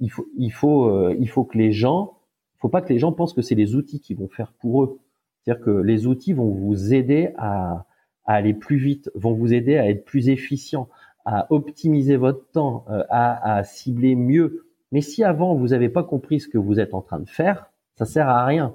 il 0.00 0.10
faut, 0.10 0.26
il 0.36 0.50
faut, 0.50 1.10
il 1.10 1.28
faut 1.28 1.44
que 1.44 1.56
les 1.56 1.72
gens, 1.72 2.17
faut 2.58 2.68
pas 2.68 2.82
que 2.82 2.92
les 2.92 2.98
gens 2.98 3.12
pensent 3.12 3.32
que 3.32 3.42
c'est 3.42 3.54
les 3.54 3.74
outils 3.74 4.00
qui 4.00 4.14
vont 4.14 4.28
faire 4.28 4.52
pour 4.52 4.84
eux. 4.84 5.00
C'est-à-dire 5.42 5.64
que 5.64 5.70
les 5.70 6.06
outils 6.06 6.32
vont 6.32 6.50
vous 6.50 6.92
aider 6.92 7.30
à, 7.38 7.86
à 8.24 8.34
aller 8.34 8.54
plus 8.54 8.76
vite, 8.76 9.10
vont 9.14 9.32
vous 9.32 9.54
aider 9.54 9.76
à 9.78 9.88
être 9.88 10.04
plus 10.04 10.28
efficient, 10.28 10.88
à 11.24 11.46
optimiser 11.50 12.16
votre 12.16 12.50
temps, 12.50 12.84
euh, 12.90 13.04
à, 13.08 13.56
à, 13.56 13.64
cibler 13.64 14.14
mieux. 14.14 14.66
Mais 14.92 15.00
si 15.00 15.24
avant 15.24 15.54
vous 15.54 15.68
n'avez 15.68 15.88
pas 15.88 16.02
compris 16.02 16.40
ce 16.40 16.48
que 16.48 16.58
vous 16.58 16.80
êtes 16.80 16.94
en 16.94 17.02
train 17.02 17.20
de 17.20 17.28
faire, 17.28 17.70
ça 17.96 18.04
sert 18.04 18.28
à 18.28 18.44
rien. 18.44 18.74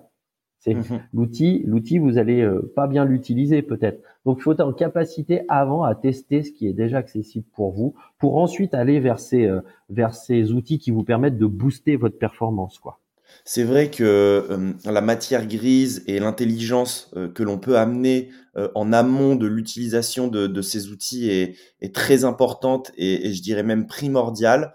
C'est 0.59 0.75
mhm. 0.75 1.01
l'outil, 1.13 1.61
l'outil 1.65 1.97
vous 1.97 2.17
allez 2.17 2.41
euh, 2.41 2.71
pas 2.75 2.87
bien 2.87 3.03
l'utiliser 3.03 3.61
peut-être. 3.61 4.01
Donc 4.25 4.37
il 4.39 4.43
faut 4.43 4.53
être 4.53 4.61
en 4.61 4.71
capacité 4.71 5.41
avant 5.49 5.83
à 5.83 5.93
tester 5.93 6.41
ce 6.41 6.51
qui 6.51 6.67
est 6.67 6.73
déjà 6.73 6.99
accessible 6.99 7.45
pour 7.53 7.71
vous, 7.73 7.95
pour 8.17 8.37
ensuite 8.37 8.73
aller 8.73 9.01
vers 9.01 9.19
ces 9.19 9.45
euh, 9.45 9.59
vers 9.89 10.15
ces 10.15 10.53
outils 10.53 10.79
qui 10.79 10.91
vous 10.91 11.03
permettent 11.03 11.37
de 11.37 11.47
booster 11.47 11.97
votre 11.97 12.17
performance, 12.17 12.79
quoi. 12.79 12.99
C'est 13.45 13.63
vrai 13.63 13.91
que 13.91 14.03
euh, 14.03 14.73
la 14.85 15.01
matière 15.01 15.45
grise 15.47 16.03
et 16.07 16.19
l'intelligence 16.19 17.11
euh, 17.15 17.27
que 17.29 17.43
l'on 17.43 17.57
peut 17.57 17.77
amener 17.77 18.29
euh, 18.55 18.69
en 18.73 18.93
amont 18.93 19.35
de 19.35 19.47
l'utilisation 19.47 20.27
de, 20.27 20.61
ces 20.61 20.89
outils 20.89 21.29
est, 21.29 21.93
très 21.93 22.23
importante 22.23 22.91
et, 22.97 23.33
je 23.33 23.41
dirais 23.41 23.63
même 23.63 23.85
primordiale. 23.85 24.73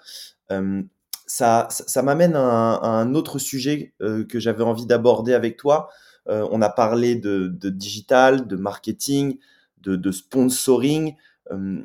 ça, 1.27 1.69
ça, 1.71 2.03
m'amène 2.03 2.35
à, 2.37 2.81
un 2.83 3.15
autre 3.15 3.39
sujet 3.39 3.95
que 4.01 4.39
j'avais 4.39 4.65
envie 4.65 4.87
d'aborder 4.87 5.33
avec 5.33 5.57
toi. 5.57 5.89
on 6.27 6.61
a 6.61 6.69
parlé 6.69 7.17
de, 7.17 7.49
digital, 7.71 8.47
de 8.47 8.57
marketing, 8.57 9.39
de, 9.81 10.13
sponsoring. 10.13 11.15
On, 11.51 11.83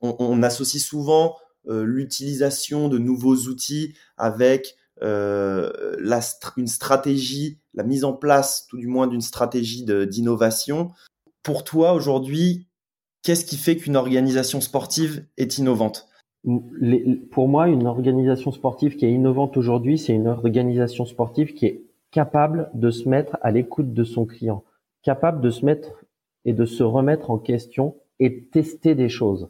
on, 0.00 0.42
associe 0.42 0.82
souvent 0.82 1.36
l'utilisation 1.66 2.88
de 2.88 2.98
nouveaux 2.98 3.36
outils 3.36 3.94
avec 4.16 4.76
euh, 5.02 5.96
la, 5.98 6.20
une 6.56 6.66
stratégie, 6.66 7.58
la 7.74 7.82
mise 7.82 8.04
en 8.04 8.12
place, 8.12 8.66
tout 8.68 8.78
du 8.78 8.86
moins, 8.86 9.06
d'une 9.06 9.20
stratégie 9.20 9.84
d'innovation. 9.84 10.92
Pour 11.42 11.64
toi, 11.64 11.92
aujourd'hui, 11.92 12.68
qu'est-ce 13.22 13.44
qui 13.44 13.56
fait 13.56 13.76
qu'une 13.76 13.96
organisation 13.96 14.60
sportive 14.60 15.24
est 15.36 15.58
innovante? 15.58 16.08
Pour 17.30 17.48
moi, 17.48 17.68
une 17.68 17.86
organisation 17.86 18.50
sportive 18.50 18.96
qui 18.96 19.06
est 19.06 19.12
innovante 19.12 19.56
aujourd'hui, 19.56 19.98
c'est 19.98 20.12
une 20.12 20.28
organisation 20.28 21.04
sportive 21.04 21.54
qui 21.54 21.66
est 21.66 21.84
capable 22.10 22.70
de 22.74 22.90
se 22.90 23.08
mettre 23.08 23.38
à 23.42 23.50
l'écoute 23.50 23.92
de 23.94 24.04
son 24.04 24.26
client, 24.26 24.64
capable 25.02 25.40
de 25.40 25.50
se 25.50 25.64
mettre 25.64 26.04
et 26.44 26.52
de 26.52 26.64
se 26.64 26.82
remettre 26.82 27.30
en 27.30 27.38
question 27.38 27.96
et 28.18 28.44
tester 28.44 28.94
des 28.94 29.08
choses. 29.08 29.48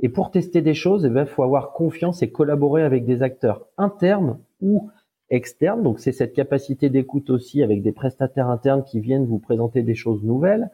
Et 0.00 0.08
pour 0.08 0.30
tester 0.30 0.62
des 0.62 0.74
choses, 0.74 1.02
il 1.02 1.08
eh 1.08 1.10
ben, 1.10 1.26
faut 1.26 1.42
avoir 1.42 1.72
confiance 1.72 2.22
et 2.22 2.30
collaborer 2.30 2.82
avec 2.82 3.04
des 3.04 3.22
acteurs 3.22 3.66
internes 3.76 4.38
ou 4.60 4.90
externes. 5.28 5.82
Donc 5.82 6.00
c'est 6.00 6.12
cette 6.12 6.32
capacité 6.32 6.88
d'écoute 6.88 7.30
aussi 7.30 7.62
avec 7.62 7.82
des 7.82 7.92
prestataires 7.92 8.48
internes 8.48 8.84
qui 8.84 9.00
viennent 9.00 9.26
vous 9.26 9.38
présenter 9.38 9.82
des 9.82 9.94
choses 9.94 10.22
nouvelles. 10.24 10.70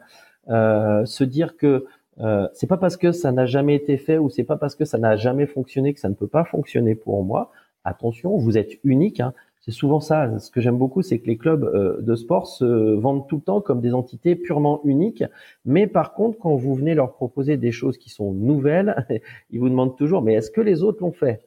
Euh, 0.49 1.05
se 1.05 1.23
dire 1.23 1.57
que 1.57 1.85
euh, 2.19 2.47
c'est 2.53 2.67
pas 2.67 2.77
parce 2.77 2.97
que 2.97 3.11
ça 3.11 3.31
n'a 3.31 3.45
jamais 3.45 3.75
été 3.75 3.97
fait 3.97 4.17
ou 4.17 4.29
c'est 4.29 4.43
pas 4.43 4.57
parce 4.57 4.75
que 4.75 4.85
ça 4.85 4.97
n'a 4.97 5.15
jamais 5.17 5.45
fonctionné 5.45 5.93
que 5.93 5.99
ça 5.99 6.09
ne 6.09 6.15
peut 6.15 6.27
pas 6.27 6.45
fonctionner 6.45 6.95
pour 6.95 7.23
moi. 7.23 7.51
Attention, 7.83 8.37
vous 8.37 8.57
êtes 8.57 8.79
unique. 8.83 9.19
Hein. 9.19 9.33
C'est 9.67 9.73
souvent 9.73 9.99
ça. 9.99 10.39
Ce 10.39 10.49
que 10.49 10.61
j'aime 10.61 10.77
beaucoup, 10.77 11.01
c'est 11.01 11.19
que 11.19 11.27
les 11.27 11.37
clubs 11.37 11.65
euh, 11.65 11.99
de 11.99 12.15
sport 12.15 12.47
se 12.47 12.65
vendent 12.93 13.27
tout 13.27 13.35
le 13.35 13.41
temps 13.41 13.59
comme 13.59 13.81
des 13.81 13.93
entités 13.93 14.37
purement 14.37 14.79
uniques. 14.85 15.25
Mais 15.65 15.87
par 15.87 16.13
contre, 16.13 16.39
quand 16.39 16.55
vous 16.55 16.73
venez 16.73 16.95
leur 16.95 17.11
proposer 17.11 17.57
des 17.57 17.73
choses 17.73 17.97
qui 17.97 18.09
sont 18.09 18.31
nouvelles, 18.31 19.05
ils 19.49 19.59
vous 19.59 19.67
demandent 19.67 19.97
toujours, 19.97 20.21
mais 20.21 20.35
est-ce 20.35 20.51
que 20.51 20.61
les 20.61 20.83
autres 20.83 21.03
l'ont 21.03 21.11
fait? 21.11 21.43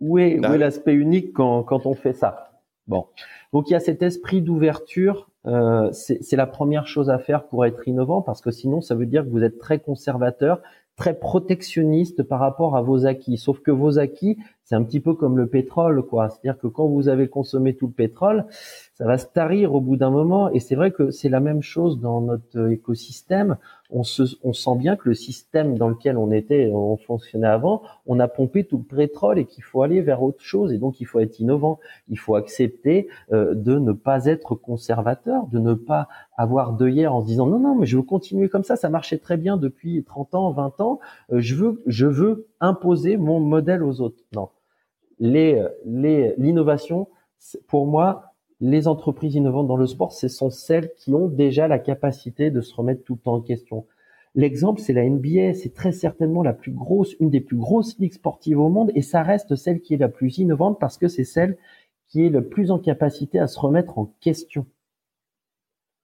Où 0.00 0.18
est, 0.18 0.32
est 0.32 0.58
l'aspect 0.58 0.94
unique 0.94 1.32
quand, 1.32 1.62
quand 1.62 1.86
on 1.86 1.94
fait 1.94 2.14
ça? 2.14 2.50
Bon. 2.88 3.06
Donc 3.52 3.70
il 3.70 3.74
y 3.74 3.76
a 3.76 3.80
cet 3.80 4.02
esprit 4.02 4.42
d'ouverture. 4.42 5.30
Euh, 5.46 5.92
c'est 5.92 6.36
la 6.36 6.46
première 6.46 6.88
chose 6.88 7.10
à 7.10 7.18
faire 7.18 7.46
pour 7.46 7.64
être 7.64 7.86
innovant 7.86 8.22
parce 8.22 8.40
que 8.40 8.50
sinon 8.50 8.80
ça 8.80 8.96
veut 8.96 9.06
dire 9.06 9.22
que 9.24 9.28
vous 9.28 9.44
êtes 9.44 9.58
très 9.58 9.78
conservateur 9.78 10.60
très 10.96 11.18
protectionniste 11.18 12.22
par 12.22 12.40
rapport 12.40 12.76
à 12.76 12.82
vos 12.82 13.06
acquis. 13.06 13.36
Sauf 13.36 13.60
que 13.60 13.70
vos 13.70 13.98
acquis, 13.98 14.38
c'est 14.64 14.74
un 14.74 14.82
petit 14.82 15.00
peu 15.00 15.14
comme 15.14 15.36
le 15.36 15.46
pétrole, 15.46 16.02
quoi. 16.02 16.30
C'est-à-dire 16.30 16.58
que 16.58 16.66
quand 16.66 16.86
vous 16.86 17.08
avez 17.08 17.28
consommé 17.28 17.76
tout 17.76 17.86
le 17.86 17.92
pétrole, 17.92 18.46
ça 18.94 19.04
va 19.04 19.18
se 19.18 19.26
tarir 19.26 19.74
au 19.74 19.80
bout 19.80 19.96
d'un 19.96 20.10
moment. 20.10 20.50
Et 20.50 20.58
c'est 20.58 20.74
vrai 20.74 20.90
que 20.90 21.10
c'est 21.10 21.28
la 21.28 21.40
même 21.40 21.62
chose 21.62 22.00
dans 22.00 22.22
notre 22.22 22.70
écosystème. 22.70 23.58
On, 23.90 24.02
se, 24.02 24.22
on 24.42 24.52
sent 24.52 24.76
bien 24.76 24.96
que 24.96 25.08
le 25.08 25.14
système 25.14 25.78
dans 25.78 25.88
lequel 25.88 26.16
on 26.16 26.30
était, 26.30 26.70
on 26.72 26.96
fonctionnait 26.96 27.46
avant, 27.46 27.82
on 28.06 28.18
a 28.20 28.28
pompé 28.28 28.64
tout 28.64 28.78
le 28.78 28.96
pétrole 28.96 29.38
et 29.38 29.44
qu'il 29.44 29.64
faut 29.64 29.82
aller 29.82 30.00
vers 30.00 30.22
autre 30.22 30.42
chose. 30.42 30.72
Et 30.72 30.78
donc, 30.78 31.00
il 31.00 31.04
faut 31.04 31.20
être 31.20 31.38
innovant. 31.40 31.78
Il 32.08 32.18
faut 32.18 32.34
accepter 32.34 33.08
euh, 33.32 33.54
de 33.54 33.78
ne 33.78 33.92
pas 33.92 34.26
être 34.26 34.54
conservateur, 34.54 35.46
de 35.46 35.58
ne 35.58 35.74
pas 35.74 36.08
avoir 36.36 36.72
de 36.72 36.88
hier 36.88 37.14
en 37.14 37.22
se 37.22 37.26
disant 37.26 37.46
non, 37.46 37.58
non, 37.58 37.74
mais 37.74 37.86
je 37.86 37.96
veux 37.96 38.02
continuer 38.02 38.48
comme 38.48 38.64
ça. 38.64 38.76
Ça 38.76 38.88
marchait 38.88 39.18
très 39.18 39.36
bien 39.36 39.56
depuis 39.56 40.02
30 40.04 40.34
ans, 40.34 40.50
20 40.50 40.80
ans. 40.80 41.00
Euh, 41.32 41.40
je 41.40 41.54
veux, 41.54 41.82
je 41.86 42.06
veux 42.06 42.48
imposer 42.60 43.16
mon 43.16 43.40
modèle 43.40 43.82
aux 43.82 44.00
autres. 44.00 44.22
Non. 44.34 44.50
Les, 45.18 45.64
les, 45.84 46.34
l'innovation, 46.36 47.08
pour 47.68 47.86
moi, 47.86 48.25
les 48.60 48.88
entreprises 48.88 49.34
innovantes 49.34 49.68
dans 49.68 49.76
le 49.76 49.86
sport, 49.86 50.12
ce 50.12 50.28
sont 50.28 50.50
celles 50.50 50.92
qui 50.94 51.14
ont 51.14 51.28
déjà 51.28 51.68
la 51.68 51.78
capacité 51.78 52.50
de 52.50 52.60
se 52.60 52.74
remettre 52.74 53.04
tout 53.04 53.14
le 53.14 53.20
temps 53.20 53.34
en 53.34 53.40
question. 53.40 53.86
L'exemple, 54.34 54.80
c'est 54.80 54.92
la 54.92 55.08
NBA. 55.08 55.54
C'est 55.54 55.74
très 55.74 55.92
certainement 55.92 56.42
la 56.42 56.52
plus 56.52 56.72
grosse, 56.72 57.14
une 57.20 57.30
des 57.30 57.40
plus 57.40 57.56
grosses 57.56 57.98
ligues 57.98 58.14
sportives 58.14 58.58
au 58.58 58.68
monde, 58.68 58.92
et 58.94 59.02
ça 59.02 59.22
reste 59.22 59.56
celle 59.56 59.80
qui 59.80 59.94
est 59.94 59.98
la 59.98 60.08
plus 60.08 60.38
innovante 60.38 60.78
parce 60.78 60.98
que 60.98 61.08
c'est 61.08 61.24
celle 61.24 61.56
qui 62.06 62.24
est 62.24 62.28
le 62.28 62.46
plus 62.48 62.70
en 62.70 62.78
capacité 62.78 63.38
à 63.38 63.46
se 63.46 63.58
remettre 63.58 63.98
en 63.98 64.12
question 64.20 64.66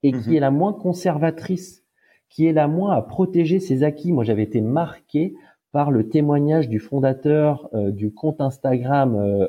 et 0.03 0.12
qui 0.12 0.30
mhm. 0.30 0.36
est 0.36 0.40
la 0.40 0.50
moins 0.50 0.72
conservatrice, 0.72 1.84
qui 2.28 2.46
est 2.46 2.53
la 2.53 2.68
moins 2.68 2.92
à 2.92 3.03
protéger 3.03 3.61
ses 3.61 3.82
acquis. 3.82 4.12
Moi, 4.12 4.24
j'avais 4.24 4.42
été 4.42 4.61
marqué 4.61 5.34
par 5.70 5.90
le 5.90 6.09
témoignage 6.09 6.68
du 6.68 6.80
fondateur 6.80 7.68
euh, 7.74 7.90
du 7.90 8.12
compte 8.12 8.40
Instagram 8.40 9.14
euh, 9.14 9.46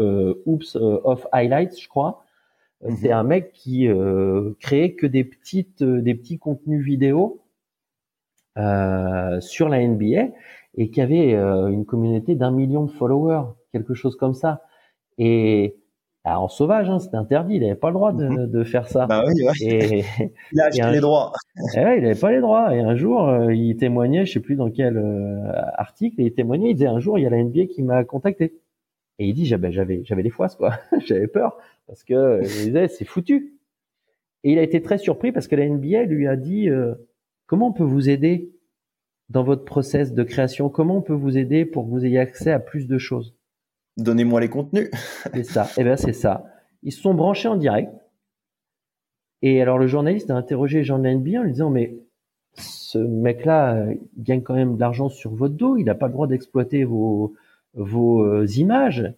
euh, 0.00 0.42
Oops 0.46 0.76
euh, 0.76 1.00
of 1.04 1.26
Highlights, 1.32 1.80
je 1.80 1.88
crois, 1.88 2.23
Mhm. 2.82 2.96
C'est 2.96 3.12
un 3.12 3.22
mec 3.22 3.52
qui 3.52 3.88
euh, 3.88 4.52
créait 4.60 4.94
que 4.94 5.06
des 5.06 5.24
petites, 5.24 5.82
euh, 5.82 6.00
des 6.02 6.14
petits 6.14 6.38
contenus 6.38 6.84
vidéo 6.84 7.42
euh, 8.58 9.40
sur 9.40 9.68
la 9.68 9.86
NBA 9.86 10.28
et 10.76 10.90
qui 10.90 11.00
avait 11.00 11.34
euh, 11.34 11.68
une 11.68 11.84
communauté 11.84 12.34
d'un 12.34 12.50
million 12.50 12.84
de 12.84 12.90
followers, 12.90 13.44
quelque 13.72 13.94
chose 13.94 14.16
comme 14.16 14.34
ça. 14.34 14.62
Et 15.18 15.76
en 16.24 16.48
sauvage, 16.48 16.88
hein, 16.88 16.98
c'était 16.98 17.16
interdit, 17.16 17.56
il 17.56 17.60
n'avait 17.60 17.74
pas 17.74 17.88
le 17.88 17.94
droit 17.94 18.12
de, 18.12 18.26
mhm. 18.26 18.50
de 18.50 18.64
faire 18.64 18.88
ça. 18.88 19.06
Bah 19.06 19.24
oui, 19.26 19.44
ouais. 19.44 19.52
Et, 19.60 20.04
il 20.52 20.60
a 20.60 20.66
acheté 20.66 20.90
les 20.90 21.00
droits. 21.00 21.32
Et 21.76 21.80
ouais, 21.80 21.98
il 21.98 22.02
n'avait 22.02 22.18
pas 22.18 22.32
les 22.32 22.40
droits. 22.40 22.74
Et 22.74 22.80
un 22.80 22.96
jour, 22.96 23.28
euh, 23.28 23.54
il 23.54 23.76
témoignait, 23.76 24.24
je 24.24 24.32
sais 24.32 24.40
plus 24.40 24.56
dans 24.56 24.70
quel 24.70 24.96
euh, 24.96 25.52
article, 25.74 26.20
il 26.20 26.32
témoignait, 26.32 26.70
il 26.70 26.74
disait 26.74 26.86
un 26.86 27.00
jour, 27.00 27.18
il 27.18 27.22
y 27.22 27.26
a 27.26 27.30
la 27.30 27.42
NBA 27.42 27.66
qui 27.66 27.82
m'a 27.82 28.04
contacté. 28.04 28.54
Et 29.18 29.28
il 29.28 29.34
dit, 29.34 29.46
j'avais, 29.46 29.70
j'avais, 29.72 30.22
les 30.22 30.30
foies, 30.30 30.48
quoi. 30.48 30.78
j'avais 31.06 31.28
peur 31.28 31.56
parce 31.86 32.02
que 32.02 32.40
il 32.42 32.66
disait, 32.66 32.88
c'est 32.88 33.04
foutu. 33.04 33.58
Et 34.42 34.52
il 34.52 34.58
a 34.58 34.62
été 34.62 34.82
très 34.82 34.98
surpris 34.98 35.32
parce 35.32 35.48
que 35.48 35.56
la 35.56 35.68
NBA 35.68 36.04
lui 36.04 36.26
a 36.26 36.36
dit, 36.36 36.68
comment 37.46 37.68
on 37.68 37.72
peut 37.72 37.84
vous 37.84 38.10
aider 38.10 38.52
dans 39.30 39.42
votre 39.42 39.64
process 39.64 40.12
de 40.12 40.22
création? 40.22 40.68
Comment 40.68 40.98
on 40.98 41.02
peut 41.02 41.14
vous 41.14 41.38
aider 41.38 41.64
pour 41.64 41.84
que 41.84 41.90
vous 41.90 42.04
ayez 42.04 42.18
accès 42.18 42.52
à 42.52 42.58
plus 42.58 42.86
de 42.86 42.98
choses? 42.98 43.34
Donnez-moi 43.96 44.40
les 44.40 44.48
contenus. 44.48 44.90
c'est 45.32 45.44
ça. 45.44 45.68
Eh 45.76 45.84
bien, 45.84 45.96
c'est 45.96 46.12
ça. 46.12 46.44
Ils 46.82 46.92
se 46.92 47.00
sont 47.00 47.14
branchés 47.14 47.48
en 47.48 47.56
direct. 47.56 47.92
Et 49.42 49.60
alors, 49.60 49.78
le 49.78 49.86
journaliste 49.86 50.30
a 50.30 50.34
interrogé 50.34 50.84
Jean 50.84 50.98
de 50.98 51.08
NBA 51.08 51.40
en 51.40 51.42
lui 51.42 51.52
disant, 51.52 51.70
mais 51.70 51.96
ce 52.54 52.98
mec-là 52.98 53.76
euh, 53.76 53.94
gagne 54.16 54.42
quand 54.42 54.54
même 54.54 54.76
de 54.76 54.80
l'argent 54.80 55.08
sur 55.08 55.34
votre 55.34 55.54
dos. 55.54 55.76
Il 55.76 55.84
n'a 55.84 55.94
pas 55.94 56.06
le 56.06 56.12
droit 56.12 56.26
d'exploiter 56.26 56.84
vos, 56.84 57.34
vos 57.74 58.22
euh, 58.22 58.46
images. 58.56 59.12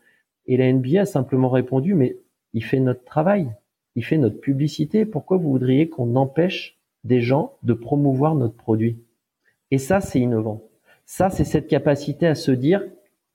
Et 0.47 0.57
la 0.57 0.73
NBA 0.73 1.03
a 1.03 1.07
simplement 1.07 1.49
répondu, 1.49 1.95
mais 1.95 2.17
il 2.53 2.65
fait 2.65 2.81
notre 2.81 3.05
travail. 3.05 3.51
Il 3.95 4.05
fait 4.05 4.19
notre 4.19 4.41
publicité. 4.41 5.05
Pourquoi 5.05 5.37
vous 5.37 5.51
voudriez 5.51 5.89
qu'on 5.89 6.17
empêche 6.17 6.79
des 7.05 7.21
gens 7.21 7.55
de 7.63 7.73
promouvoir 7.73 8.35
notre 8.35 8.57
produit? 8.57 8.99
Et 9.71 9.79
ça, 9.79 10.01
c'est 10.01 10.21
innovant. 10.21 10.63
Ça, 11.07 11.31
c'est 11.31 11.45
cette 11.45 11.69
capacité 11.69 12.27
à 12.27 12.35
se 12.35 12.51
dire, 12.51 12.83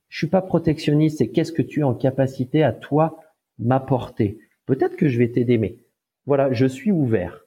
je 0.10 0.18
suis 0.18 0.28
pas 0.28 0.42
protectionniste, 0.42 1.20
c'est 1.20 1.30
qu'est-ce 1.30 1.54
que 1.54 1.62
tu 1.62 1.82
es 1.82 1.84
en 1.84 1.94
capacité 1.94 2.64
à 2.64 2.74
toi 2.74 3.20
m'apporter? 3.60 4.40
Peut-être 4.66 4.96
que 4.98 5.08
je 5.08 5.18
vais 5.18 5.30
t'aider, 5.30 5.58
mais 5.58 5.78
voilà, 6.26 6.52
je 6.52 6.66
suis 6.66 6.92
ouvert. 6.92 7.46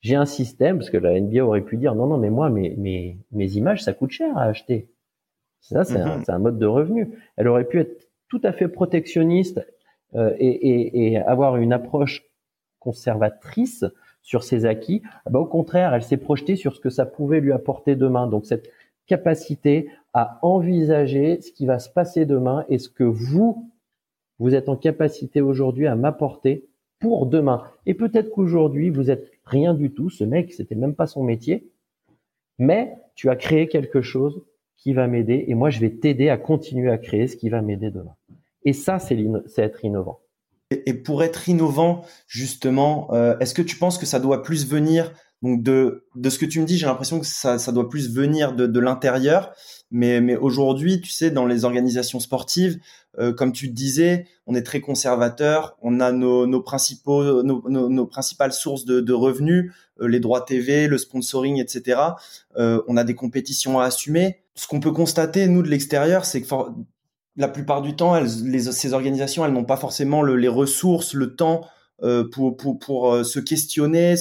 J'ai 0.00 0.14
un 0.14 0.26
système, 0.26 0.78
parce 0.78 0.90
que 0.90 0.96
la 0.96 1.18
NBA 1.20 1.44
aurait 1.44 1.62
pu 1.62 1.76
dire, 1.76 1.94
non, 1.94 2.06
non, 2.06 2.18
mais 2.18 2.30
moi, 2.30 2.50
mes, 2.50 2.76
mes, 2.76 3.18
mes 3.32 3.52
images, 3.56 3.82
ça 3.82 3.92
coûte 3.92 4.10
cher 4.10 4.36
à 4.36 4.44
acheter. 4.44 4.88
Ça, 5.60 5.84
c'est 5.84 5.98
un, 6.00 6.18
mhm. 6.18 6.42
mode 6.42 6.58
de 6.58 6.66
revenu. 6.66 7.18
Elle 7.36 7.48
aurait 7.48 7.66
pu 7.66 7.80
être 7.80 8.08
tout 8.28 8.40
à 8.44 8.52
fait 8.52 8.68
protectionniste 8.68 9.66
euh, 10.14 10.34
et, 10.38 10.48
et, 10.48 11.12
et, 11.12 11.18
avoir 11.18 11.56
une 11.56 11.72
approche 11.72 12.24
conservatrice 12.78 13.84
sur 14.22 14.44
ses 14.44 14.64
acquis. 14.64 15.02
Bah, 15.28 15.38
au 15.38 15.46
contraire, 15.46 15.94
elle 15.94 16.02
s'est 16.02 16.16
projetée 16.16 16.56
sur 16.56 16.74
ce 16.74 16.80
que 16.80 16.90
ça 16.90 17.06
pouvait 17.06 17.40
lui 17.40 17.52
apporter 17.52 17.96
demain. 17.96 18.26
Donc 18.26 18.46
cette 18.46 18.70
capacité 19.06 19.90
à 20.12 20.38
envisager 20.42 21.40
ce 21.40 21.52
qui 21.52 21.66
va 21.66 21.78
se 21.78 21.88
passer 21.88 22.26
demain 22.26 22.64
et 22.68 22.78
ce 22.78 22.88
que 22.88 23.04
vous, 23.04 23.70
vous 24.38 24.54
êtes 24.54 24.68
en 24.68 24.76
capacité 24.76 25.40
aujourd'hui 25.40 25.86
à 25.86 25.96
m'apporter 25.96 26.68
pour 26.98 27.26
demain. 27.26 27.62
Et 27.86 27.94
peut-être 27.94 28.30
qu'aujourd'hui, 28.30 28.90
vous 28.90 29.10
êtes 29.10 29.30
rien 29.44 29.74
du 29.74 29.92
tout. 29.92 30.10
Ce 30.10 30.24
mec, 30.24 30.52
c'était 30.52 30.74
même 30.74 30.94
pas 30.94 31.06
son 31.06 31.22
métier. 31.22 31.70
Mais 32.58 32.96
tu 33.14 33.30
as 33.30 33.36
créé 33.36 33.68
quelque 33.68 34.02
chose 34.02 34.42
qui 34.78 34.94
va 34.94 35.06
m'aider 35.06 35.44
et 35.48 35.54
moi, 35.54 35.70
je 35.70 35.80
vais 35.80 35.90
t'aider 35.90 36.30
à 36.30 36.38
continuer 36.38 36.90
à 36.90 36.98
créer 36.98 37.26
ce 37.26 37.36
qui 37.36 37.50
va 37.50 37.60
m'aider 37.60 37.90
demain. 37.90 38.14
Et 38.64 38.72
ça, 38.72 38.98
c'est 38.98 39.18
être 39.58 39.84
innovant. 39.84 40.20
Et 40.70 40.94
pour 40.94 41.22
être 41.22 41.48
innovant, 41.48 42.04
justement, 42.26 43.12
euh, 43.14 43.38
est-ce 43.38 43.54
que 43.54 43.62
tu 43.62 43.76
penses 43.76 43.98
que 43.98 44.06
ça 44.06 44.20
doit 44.20 44.42
plus 44.42 44.68
venir 44.68 45.12
donc 45.42 45.62
de 45.62 46.04
de 46.16 46.30
ce 46.30 46.38
que 46.38 46.46
tu 46.46 46.60
me 46.60 46.66
dis, 46.66 46.78
j'ai 46.78 46.86
l'impression 46.86 47.20
que 47.20 47.26
ça, 47.26 47.58
ça 47.58 47.72
doit 47.72 47.88
plus 47.88 48.12
venir 48.12 48.54
de, 48.54 48.66
de 48.66 48.80
l'intérieur. 48.80 49.52
Mais 49.90 50.20
mais 50.20 50.36
aujourd'hui, 50.36 51.00
tu 51.00 51.10
sais, 51.10 51.30
dans 51.30 51.46
les 51.46 51.64
organisations 51.64 52.20
sportives, 52.20 52.78
euh, 53.18 53.32
comme 53.32 53.52
tu 53.52 53.68
disais, 53.68 54.26
on 54.46 54.54
est 54.54 54.62
très 54.62 54.80
conservateur. 54.80 55.76
On 55.80 56.00
a 56.00 56.12
nos, 56.12 56.46
nos 56.46 56.60
principaux 56.60 57.42
nos, 57.42 57.62
nos, 57.68 58.06
principales 58.06 58.52
sources 58.52 58.84
de, 58.84 59.00
de 59.00 59.12
revenus, 59.12 59.72
euh, 60.00 60.08
les 60.08 60.20
droits 60.20 60.42
TV, 60.42 60.88
le 60.88 60.98
sponsoring, 60.98 61.60
etc. 61.60 62.00
on 62.56 62.96
a 62.96 63.04
des 63.04 63.14
compétitions 63.14 63.80
à 63.80 63.84
assumer. 63.84 64.40
Ce 64.54 64.66
qu'on 64.66 64.80
peut 64.80 64.92
constater 64.92 65.46
nous 65.46 65.62
de 65.62 65.68
l'extérieur, 65.68 66.24
c'est 66.24 66.42
que 66.42 66.48
la 67.36 67.48
plupart 67.48 67.80
du 67.80 67.94
temps, 67.94 68.16
elles, 68.16 68.44
les, 68.44 68.72
ces 68.72 68.92
organisations, 68.92 69.44
elles 69.44 69.52
n'ont 69.52 69.64
pas 69.64 69.76
forcément 69.76 70.22
le, 70.22 70.36
les 70.36 70.48
ressources, 70.48 71.14
le 71.14 71.36
temps 71.36 71.62
euh, 71.62 71.68
pour, 72.32 72.56
pour, 72.56 73.12
euh, 73.12 73.24
se 73.24 73.40
questionner 73.40 74.14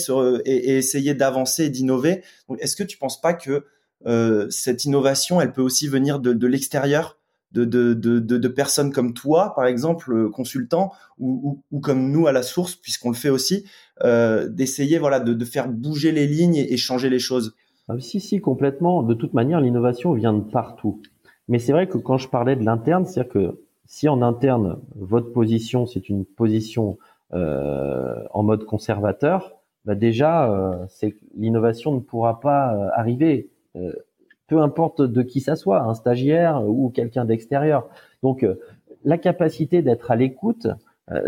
et, 0.45 0.77
essayer 0.77 1.13
d'avancer 1.13 1.65
et 1.65 1.69
d'innover. 1.69 2.23
Est-ce 2.59 2.75
que 2.75 2.83
tu 2.83 2.97
penses 2.97 3.21
pas 3.21 3.33
que 3.33 3.65
euh, 4.05 4.47
cette 4.49 4.85
innovation, 4.85 5.41
elle 5.41 5.53
peut 5.53 5.61
aussi 5.61 5.87
venir 5.87 6.19
de, 6.19 6.47
l'extérieur, 6.47 7.17
de, 7.51 8.47
personnes 8.47 8.91
comme 8.91 9.13
toi, 9.13 9.53
par 9.55 9.65
exemple, 9.65 10.13
euh, 10.13 10.29
consultant, 10.29 10.91
ou, 11.19 11.61
comme 11.81 12.11
nous 12.11 12.27
à 12.27 12.31
la 12.31 12.43
source, 12.43 12.75
puisqu'on 12.75 13.09
le 13.09 13.15
fait 13.15 13.29
aussi, 13.29 13.65
euh, 14.03 14.47
d'essayer 14.47 14.99
voilà, 14.99 15.19
de, 15.19 15.45
faire 15.45 15.67
bouger 15.67 16.11
les 16.11 16.27
lignes 16.27 16.55
et, 16.55 16.77
changer 16.77 17.09
les 17.09 17.19
choses? 17.19 17.55
Ah, 17.89 17.95
Si, 17.99 18.19
si, 18.19 18.41
complètement. 18.41 19.03
De 19.03 19.13
toute 19.13 19.33
manière, 19.33 19.61
l'innovation 19.61 20.13
vient 20.13 20.33
de 20.33 20.41
partout. 20.41 21.01
Mais 21.47 21.59
c'est 21.59 21.71
vrai 21.71 21.87
que 21.87 21.97
quand 21.97 22.17
je 22.17 22.27
parlais 22.27 22.55
de 22.55 22.63
l'interne, 22.63 23.05
c'est-à-dire 23.05 23.31
que 23.31 23.61
si 23.85 24.09
en 24.09 24.21
interne, 24.21 24.79
votre 24.95 25.31
position, 25.31 25.85
c'est 25.85 26.09
une 26.09 26.25
position 26.25 26.91
euh, 26.91 26.97
en 27.31 28.43
mode 28.43 28.65
conservateur, 28.65 29.57
bah 29.87 29.95
déjà, 29.95 30.51
euh, 30.51 30.85
c'est 30.89 31.15
l'innovation 31.37 31.93
ne 31.93 32.01
pourra 32.01 32.41
pas 32.41 32.75
euh, 32.75 32.89
arriver, 32.93 33.49
euh, 33.77 33.93
peu 34.47 34.59
importe 34.61 35.01
de 35.01 35.21
qui 35.21 35.39
ça 35.39 35.55
soit, 35.55 35.81
un 35.81 35.93
stagiaire 35.93 36.61
ou 36.67 36.89
quelqu'un 36.89 37.23
d'extérieur. 37.23 37.87
Donc, 38.21 38.45
la 39.05 39.17
capacité 39.17 39.81
d'être 39.81 40.11
à 40.11 40.15
l'écoute, 40.15 40.67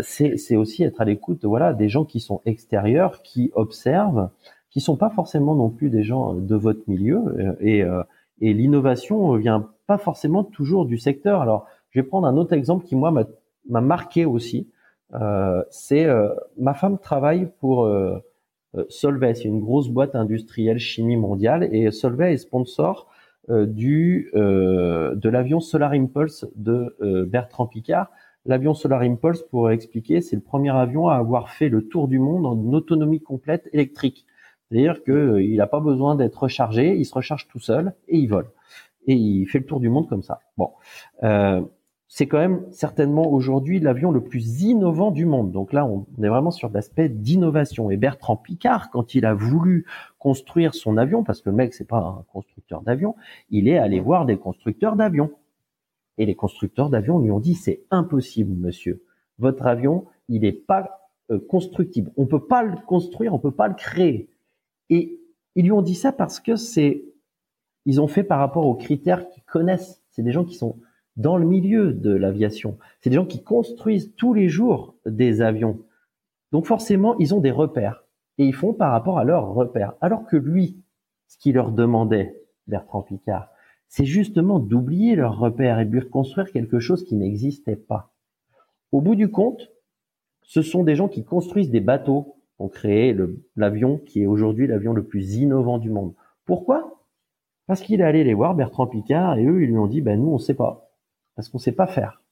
c'est 0.00 0.56
aussi 0.56 0.82
être 0.84 1.00
à 1.00 1.04
l'écoute, 1.04 1.44
voilà, 1.44 1.74
des 1.74 1.88
gens 1.88 2.04
qui 2.04 2.18
sont 2.20 2.40
extérieurs, 2.46 3.22
qui 3.22 3.50
observent, 3.54 4.30
qui 4.70 4.80
sont 4.80 4.96
pas 4.96 5.10
forcément 5.10 5.54
non 5.54 5.68
plus 5.68 5.90
des 5.90 6.02
gens 6.02 6.34
de 6.34 6.56
votre 6.56 6.80
milieu, 6.88 7.56
et, 7.60 7.84
et 8.40 8.54
l'innovation 8.54 9.34
vient 9.36 9.68
pas 9.86 9.98
forcément 9.98 10.42
toujours 10.42 10.86
du 10.86 10.96
secteur. 10.96 11.42
Alors, 11.42 11.66
je 11.90 12.00
vais 12.00 12.06
prendre 12.06 12.26
un 12.26 12.38
autre 12.38 12.54
exemple 12.54 12.86
qui 12.86 12.96
moi 12.96 13.12
m'a 13.68 13.80
marqué 13.80 14.24
aussi. 14.24 14.66
Euh, 15.14 15.62
c'est 15.70 16.04
euh, 16.04 16.28
ma 16.56 16.74
femme 16.74 16.98
travaille 16.98 17.48
pour 17.60 17.84
euh, 17.84 18.18
Solvay, 18.88 19.34
c'est 19.34 19.48
une 19.48 19.60
grosse 19.60 19.88
boîte 19.88 20.14
industrielle 20.14 20.78
chimie 20.78 21.16
mondiale, 21.16 21.68
et 21.72 21.90
Solvay 21.90 22.34
est 22.34 22.38
sponsor 22.38 23.08
du 23.48 24.30
de 24.32 25.28
l'avion 25.28 25.58
Solar 25.58 25.90
Impulse 25.90 26.46
de 26.54 26.96
Bertrand 27.24 27.66
Piccard. 27.66 28.10
L'avion 28.46 28.74
Solar 28.74 29.00
Impulse, 29.00 29.42
pour 29.42 29.72
expliquer, 29.72 30.20
c'est 30.20 30.36
le 30.36 30.42
premier 30.42 30.70
avion 30.70 31.08
à 31.08 31.16
avoir 31.16 31.50
fait 31.50 31.68
le 31.68 31.88
tour 31.88 32.06
du 32.06 32.20
monde 32.20 32.46
en 32.46 32.72
autonomie 32.72 33.20
complète 33.20 33.68
électrique. 33.72 34.24
C'est-à-dire 34.68 35.02
qu'il 35.02 35.56
n'a 35.56 35.66
pas 35.66 35.80
besoin 35.80 36.14
d'être 36.14 36.44
rechargé, 36.44 36.94
il 36.96 37.04
se 37.04 37.14
recharge 37.14 37.48
tout 37.48 37.58
seul 37.58 37.92
et 38.06 38.18
il 38.18 38.28
vole 38.28 38.46
et 39.06 39.14
il 39.14 39.46
fait 39.46 39.58
le 39.58 39.66
tour 39.66 39.80
du 39.80 39.88
monde 39.88 40.08
comme 40.08 40.22
ça. 40.22 40.40
Bon, 40.56 40.72
euh, 41.22 41.62
c'est 42.12 42.26
quand 42.26 42.38
même 42.38 42.66
certainement 42.72 43.32
aujourd'hui 43.32 43.78
l'avion 43.78 44.10
le 44.10 44.20
plus 44.20 44.64
innovant 44.64 45.12
du 45.12 45.26
monde. 45.26 45.52
Donc 45.52 45.72
là, 45.72 45.86
on 45.86 46.06
est 46.20 46.28
vraiment 46.28 46.50
sur 46.50 46.68
l'aspect 46.68 47.08
d'innovation. 47.08 47.88
Et 47.92 47.96
Bertrand 47.96 48.34
Piccard, 48.34 48.90
quand 48.90 49.14
il 49.14 49.24
a 49.24 49.32
voulu 49.32 49.86
construire 50.18 50.74
son 50.74 50.96
avion, 50.96 51.22
parce 51.22 51.40
que 51.40 51.50
le 51.50 51.54
mec 51.54 51.72
c'est 51.72 51.86
pas 51.86 51.98
un 51.98 52.24
constructeur 52.32 52.82
d'avion, 52.82 53.14
il 53.50 53.68
est 53.68 53.78
allé 53.78 54.00
voir 54.00 54.26
des 54.26 54.36
constructeurs 54.36 54.96
d'avions. 54.96 55.30
Et 56.18 56.26
les 56.26 56.34
constructeurs 56.34 56.90
d'avions 56.90 57.20
lui 57.20 57.30
ont 57.30 57.38
dit 57.38 57.54
c'est 57.54 57.84
impossible, 57.92 58.54
monsieur. 58.54 59.04
Votre 59.38 59.68
avion, 59.68 60.04
il 60.28 60.40
n'est 60.40 60.50
pas 60.50 61.12
euh, 61.30 61.38
constructible. 61.38 62.10
On 62.16 62.26
peut 62.26 62.44
pas 62.44 62.64
le 62.64 62.74
construire, 62.88 63.34
on 63.34 63.38
peut 63.38 63.52
pas 63.52 63.68
le 63.68 63.74
créer. 63.74 64.28
Et 64.88 65.20
ils 65.54 65.64
lui 65.64 65.72
ont 65.72 65.80
dit 65.80 65.94
ça 65.94 66.10
parce 66.10 66.40
que 66.40 66.56
c'est 66.56 67.04
ils 67.86 68.00
ont 68.00 68.08
fait 68.08 68.24
par 68.24 68.40
rapport 68.40 68.66
aux 68.66 68.74
critères 68.74 69.28
qu'ils 69.28 69.44
connaissent. 69.44 70.02
C'est 70.10 70.22
des 70.22 70.32
gens 70.32 70.44
qui 70.44 70.56
sont 70.56 70.74
dans 71.20 71.36
le 71.36 71.46
milieu 71.46 71.92
de 71.92 72.10
l'aviation. 72.10 72.78
C'est 73.00 73.10
des 73.10 73.16
gens 73.16 73.26
qui 73.26 73.42
construisent 73.42 74.14
tous 74.16 74.32
les 74.32 74.48
jours 74.48 74.94
des 75.04 75.42
avions. 75.42 75.80
Donc 76.50 76.64
forcément, 76.64 77.16
ils 77.18 77.34
ont 77.34 77.40
des 77.40 77.50
repères. 77.50 78.04
Et 78.38 78.46
ils 78.46 78.54
font 78.54 78.72
par 78.72 78.92
rapport 78.92 79.18
à 79.18 79.24
leurs 79.24 79.52
repères. 79.52 79.92
Alors 80.00 80.24
que 80.24 80.38
lui, 80.38 80.82
ce 81.28 81.36
qu'il 81.36 81.56
leur 81.56 81.72
demandait, 81.72 82.40
Bertrand 82.66 83.02
Picard, 83.02 83.50
c'est 83.86 84.06
justement 84.06 84.58
d'oublier 84.58 85.14
leurs 85.14 85.38
repères 85.38 85.78
et 85.78 85.84
de 85.84 86.00
construire 86.00 86.50
quelque 86.50 86.78
chose 86.78 87.04
qui 87.04 87.16
n'existait 87.16 87.76
pas. 87.76 88.14
Au 88.90 89.02
bout 89.02 89.14
du 89.14 89.30
compte, 89.30 89.70
ce 90.42 90.62
sont 90.62 90.84
des 90.84 90.96
gens 90.96 91.08
qui 91.08 91.24
construisent 91.24 91.70
des 91.70 91.80
bateaux, 91.80 92.36
ont 92.58 92.68
créé 92.68 93.14
l'avion 93.56 93.98
qui 93.98 94.22
est 94.22 94.26
aujourd'hui 94.26 94.66
l'avion 94.66 94.94
le 94.94 95.04
plus 95.04 95.36
innovant 95.36 95.78
du 95.78 95.90
monde. 95.90 96.14
Pourquoi? 96.46 97.04
Parce 97.66 97.82
qu'il 97.82 98.00
est 98.00 98.04
allé 98.04 98.24
les 98.24 98.34
voir, 98.34 98.54
Bertrand 98.54 98.86
Picard, 98.86 99.36
et 99.36 99.44
eux, 99.44 99.62
ils 99.62 99.68
lui 99.68 99.78
ont 99.78 99.86
dit, 99.86 100.00
ben 100.00 100.18
nous, 100.18 100.30
on 100.30 100.38
sait 100.38 100.54
pas. 100.54 100.89
Parce 101.36 101.48
qu'on 101.48 101.58
sait 101.58 101.72
pas 101.72 101.86
faire. 101.86 102.22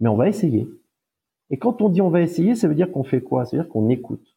Mais 0.00 0.08
on 0.08 0.16
va 0.16 0.28
essayer. 0.28 0.68
Et 1.50 1.58
quand 1.58 1.82
on 1.82 1.88
dit 1.88 2.00
on 2.00 2.10
va 2.10 2.20
essayer, 2.20 2.54
ça 2.54 2.68
veut 2.68 2.74
dire 2.74 2.90
qu'on 2.90 3.04
fait 3.04 3.20
quoi? 3.20 3.44
Ça 3.44 3.56
veut 3.56 3.62
dire 3.62 3.70
qu'on 3.70 3.88
écoute. 3.88 4.36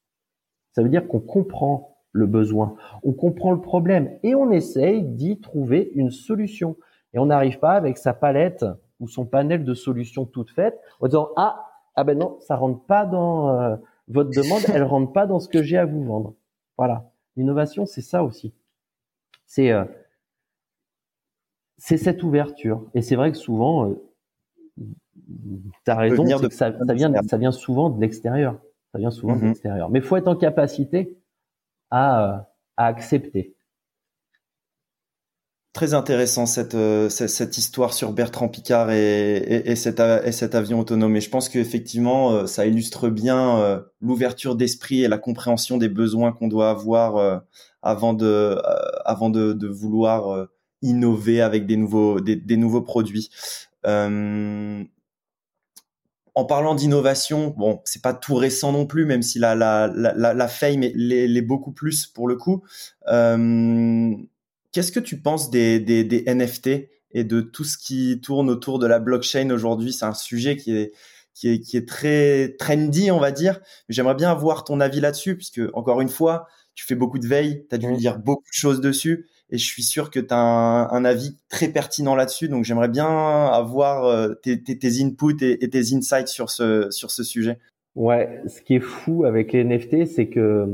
Ça 0.73 0.83
veut 0.83 0.89
dire 0.89 1.07
qu'on 1.07 1.19
comprend 1.19 1.97
le 2.11 2.25
besoin, 2.25 2.75
on 3.03 3.13
comprend 3.13 3.51
le 3.51 3.61
problème 3.61 4.17
et 4.23 4.35
on 4.35 4.51
essaye 4.51 5.03
d'y 5.03 5.39
trouver 5.39 5.91
une 5.95 6.11
solution. 6.11 6.75
Et 7.13 7.19
on 7.19 7.27
n'arrive 7.27 7.59
pas 7.59 7.73
avec 7.73 7.97
sa 7.97 8.13
palette 8.13 8.65
ou 8.99 9.07
son 9.07 9.25
panel 9.25 9.63
de 9.63 9.73
solutions 9.73 10.25
toutes 10.25 10.51
faites 10.51 10.79
en 10.99 11.07
disant 11.07 11.29
ah 11.35 11.65
ah 11.95 12.03
ben 12.03 12.17
non 12.17 12.37
ça 12.41 12.55
rentre 12.55 12.83
pas 12.85 13.05
dans 13.05 13.49
euh, 13.49 13.75
votre 14.07 14.29
demande, 14.31 14.61
elle 14.73 14.83
rentre 14.83 15.13
pas 15.13 15.27
dans 15.27 15.39
ce 15.39 15.47
que 15.47 15.63
j'ai 15.63 15.77
à 15.77 15.85
vous 15.85 16.03
vendre. 16.03 16.33
Voilà, 16.77 17.09
l'innovation 17.35 17.85
c'est 17.85 18.01
ça 18.01 18.23
aussi. 18.23 18.53
C'est 19.45 19.71
euh, 19.71 19.85
c'est 21.77 21.97
cette 21.97 22.23
ouverture. 22.23 22.89
Et 22.93 23.01
c'est 23.01 23.15
vrai 23.15 23.31
que 23.31 23.37
souvent, 23.37 23.89
euh, 23.89 24.03
tu 24.77 25.91
as 25.91 25.95
raison, 25.95 26.25
ça, 26.49 26.71
vient, 26.93 27.11
ça 27.27 27.37
vient 27.37 27.51
souvent 27.51 27.89
de 27.89 28.01
l'extérieur. 28.01 28.59
Ça 28.91 28.99
vient 28.99 29.11
souvent 29.11 29.35
de 29.35 29.41
mhm. 29.41 29.47
l'extérieur. 29.49 29.89
Mais 29.89 29.99
il 29.99 30.05
faut 30.05 30.17
être 30.17 30.27
en 30.27 30.35
capacité 30.35 31.17
à, 31.91 32.49
à 32.77 32.85
accepter. 32.85 33.53
Très 35.73 35.93
intéressant 35.93 36.47
cette, 36.47 36.73
euh, 36.73 37.07
cette, 37.07 37.59
histoire 37.59 37.93
sur 37.93 38.11
Bertrand 38.11 38.47
Picard 38.47 38.89
et, 38.89 39.35
et, 39.37 39.75
cet, 39.75 39.99
et 39.99 40.31
cet 40.31 40.55
avion 40.55 40.79
autonome. 40.79 41.15
Et 41.15 41.21
je 41.21 41.29
pense 41.29 41.49
qu'effectivement, 41.49 42.31
euh, 42.31 42.45
ça 42.47 42.65
illustre 42.65 43.09
bien 43.09 43.83
l'ouverture 44.01 44.55
d'esprit 44.55 45.03
et 45.03 45.07
la 45.07 45.19
compréhension 45.19 45.77
des 45.77 45.89
besoins 45.89 46.31
qu'on 46.31 46.47
doit 46.47 46.71
avoir 46.71 47.43
avant 47.83 48.13
de, 48.13 48.59
avant 49.05 49.29
de, 49.29 49.53
de 49.53 49.67
vouloir 49.67 50.47
innover 50.81 51.41
avec 51.41 51.65
des 51.65 51.77
nouveaux, 51.77 52.19
des, 52.19 52.35
des 52.35 52.57
nouveaux 52.57 52.81
produits. 52.81 53.29
en 53.83 54.85
parlant 56.45 56.75
d'innovation, 56.75 57.53
bon, 57.57 57.81
c'est 57.85 58.01
pas 58.01 58.13
tout 58.13 58.35
récent 58.35 58.71
non 58.71 58.85
plus, 58.85 59.05
même 59.05 59.23
si 59.23 59.39
la 59.39 59.55
la 59.55 59.87
la, 59.87 60.33
la, 60.33 60.47
fame 60.47 60.81
l'est 60.81 61.41
beaucoup 61.41 61.71
plus 61.71 62.05
pour 62.05 62.27
le 62.27 62.35
coup. 62.35 62.63
Euh, 63.07 64.15
Qu'est-ce 64.77 64.91
que 64.91 64.99
tu 64.99 65.19
penses 65.19 65.49
des, 65.49 65.79
des, 65.79 66.23
NFT 66.27 66.89
et 67.11 67.23
de 67.23 67.41
tout 67.41 67.63
ce 67.63 67.79
qui 67.79 68.21
tourne 68.21 68.47
autour 68.47 68.77
de 68.77 68.85
la 68.85 68.99
blockchain 68.99 69.49
aujourd'hui? 69.49 69.91
C'est 69.91 70.05
un 70.05 70.13
sujet 70.13 70.55
qui 70.55 70.75
est, 70.75 70.91
qui 71.33 71.49
est, 71.49 71.59
qui 71.59 71.77
est 71.77 71.87
très 71.87 72.55
trendy, 72.59 73.09
on 73.09 73.19
va 73.19 73.31
dire. 73.31 73.59
J'aimerais 73.89 74.13
bien 74.13 74.29
avoir 74.29 74.65
ton 74.65 74.79
avis 74.79 74.99
là-dessus, 74.99 75.35
puisque 75.35 75.61
encore 75.73 75.99
une 76.01 76.09
fois, 76.09 76.47
tu 76.75 76.85
fais 76.85 76.93
beaucoup 76.93 77.17
de 77.17 77.27
veille, 77.27 77.65
tu 77.67 77.75
as 77.75 77.79
dû 77.79 77.87
me 77.87 77.97
dire 77.97 78.19
beaucoup 78.19 78.43
de 78.43 78.53
choses 78.53 78.79
dessus, 78.79 79.27
et 79.49 79.57
je 79.57 79.65
suis 79.65 79.83
sûr 79.83 80.11
que 80.11 80.19
tu 80.19 80.33
as 80.33 80.37
un, 80.37 81.05
avis 81.05 81.37
très 81.49 81.69
pertinent 81.69 82.15
là-dessus. 82.15 82.49
Donc 82.49 82.63
j'aimerais 82.63 82.89
bien 82.89 83.07
avoir 83.07 84.05
euh, 84.05 84.33
tes, 84.33 84.61
tes, 84.61 85.03
inputs 85.03 85.41
et, 85.41 85.69
tes 85.69 85.93
insights 85.93 86.27
sur 86.27 86.49
ce, 86.49 86.89
sur 86.91 87.11
ce 87.11 87.23
sujet. 87.23 87.59
Ouais, 87.95 88.41
ce 88.47 88.61
qui 88.61 88.75
est 88.75 88.79
fou 88.79 89.25
avec 89.25 89.53
les 89.53 89.63
NFT, 89.63 90.05
c'est 90.05 90.27
que, 90.27 90.67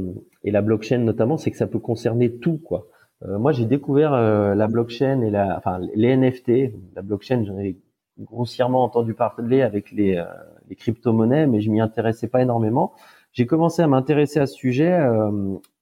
et 0.43 0.51
la 0.51 0.61
blockchain 0.61 0.97
notamment, 0.99 1.37
c'est 1.37 1.51
que 1.51 1.57
ça 1.57 1.67
peut 1.67 1.79
concerner 1.79 2.37
tout, 2.39 2.57
quoi. 2.57 2.87
Euh, 3.25 3.39
moi, 3.39 3.51
j'ai 3.51 3.65
découvert 3.65 4.13
euh, 4.13 4.55
la 4.55 4.67
blockchain 4.67 5.21
et 5.21 5.29
la, 5.29 5.57
enfin, 5.57 5.79
les 5.95 6.17
NFT. 6.17 6.73
La 6.95 7.01
blockchain, 7.01 7.45
j'en 7.45 7.57
ai 7.57 7.77
grossièrement 8.19 8.83
entendu 8.83 9.13
parler 9.13 9.61
avec 9.61 9.91
les, 9.91 10.17
euh, 10.17 10.25
les 10.69 10.75
crypto-monnaies, 10.75 11.47
mais 11.47 11.61
je 11.61 11.69
m'y 11.69 11.79
intéressais 11.79 12.27
pas 12.27 12.41
énormément. 12.41 12.93
J'ai 13.31 13.45
commencé 13.45 13.81
à 13.81 13.87
m'intéresser 13.87 14.39
à 14.39 14.45
ce 14.45 14.53
sujet 14.53 14.95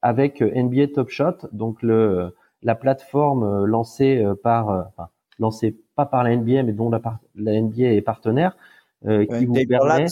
avec 0.01 0.41
NBA 0.41 0.87
Top 0.95 1.09
Shot, 1.09 1.49
donc 1.51 1.81
le, 1.81 2.33
la 2.63 2.75
plateforme 2.75 3.65
lancée 3.65 4.23
par, 4.43 4.69
enfin, 4.69 5.09
lancée 5.39 5.77
pas 5.95 6.05
par 6.05 6.23
la 6.23 6.35
NBA, 6.35 6.63
mais 6.63 6.73
dont 6.73 6.89
la, 6.89 7.01
la 7.35 7.59
NBA 7.59 7.93
est 7.93 8.01
partenaire, 8.01 8.55
qui 9.03 9.45
vous 9.45 9.53
permet, 9.67 10.05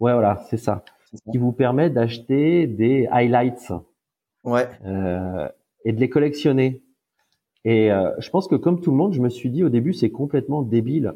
ouais, 0.00 0.12
voilà, 0.12 0.40
c'est 0.48 0.56
ça, 0.56 0.84
qui 1.30 1.38
vous 1.38 1.52
permet 1.52 1.90
d'acheter 1.90 2.66
des 2.66 3.06
highlights. 3.10 3.72
Ouais. 4.44 4.68
Euh, 4.84 5.48
et 5.84 5.92
de 5.92 6.00
les 6.00 6.08
collectionner. 6.08 6.82
Et 7.64 7.92
euh, 7.92 8.10
je 8.18 8.30
pense 8.30 8.48
que 8.48 8.56
comme 8.56 8.80
tout 8.80 8.90
le 8.90 8.96
monde, 8.96 9.12
je 9.12 9.20
me 9.20 9.28
suis 9.28 9.50
dit 9.50 9.62
au 9.64 9.68
début, 9.68 9.92
c'est 9.92 10.10
complètement 10.10 10.62
débile 10.62 11.14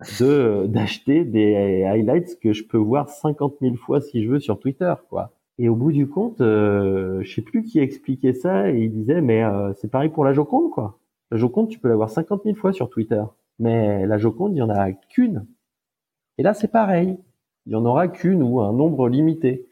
de 0.20 0.66
d'acheter 0.66 1.24
des 1.24 1.84
highlights 1.84 2.38
que 2.40 2.52
je 2.52 2.64
peux 2.64 2.78
voir 2.78 3.08
50 3.08 3.56
000 3.60 3.76
fois 3.76 4.00
si 4.00 4.22
je 4.24 4.30
veux 4.30 4.40
sur 4.40 4.58
Twitter, 4.58 4.92
quoi. 5.08 5.32
Et 5.58 5.68
au 5.68 5.76
bout 5.76 5.92
du 5.92 6.08
compte, 6.08 6.40
euh, 6.40 7.22
je 7.22 7.34
sais 7.34 7.42
plus 7.42 7.62
qui 7.62 7.78
expliquait 7.78 8.34
ça 8.34 8.70
et 8.70 8.78
il 8.78 8.92
disait 8.92 9.20
mais 9.20 9.42
euh, 9.42 9.72
c'est 9.74 9.90
pareil 9.90 10.10
pour 10.10 10.24
la 10.24 10.32
Joconde, 10.32 10.70
quoi. 10.70 10.98
La 11.30 11.38
Joconde, 11.38 11.68
tu 11.68 11.78
peux 11.78 11.88
la 11.88 11.96
voir 11.96 12.10
50 12.10 12.44
000 12.44 12.56
fois 12.56 12.72
sur 12.72 12.90
Twitter, 12.90 13.22
mais 13.58 14.06
la 14.06 14.18
Joconde, 14.18 14.54
il 14.54 14.58
y 14.58 14.62
en 14.62 14.70
a 14.70 14.92
qu'une. 14.92 15.46
Et 16.38 16.42
là, 16.42 16.54
c'est 16.54 16.68
pareil. 16.70 17.18
Il 17.66 17.72
y 17.72 17.74
en 17.74 17.84
aura 17.84 18.08
qu'une 18.08 18.42
ou 18.42 18.60
un 18.60 18.72
nombre 18.72 19.08
limité. 19.08 19.66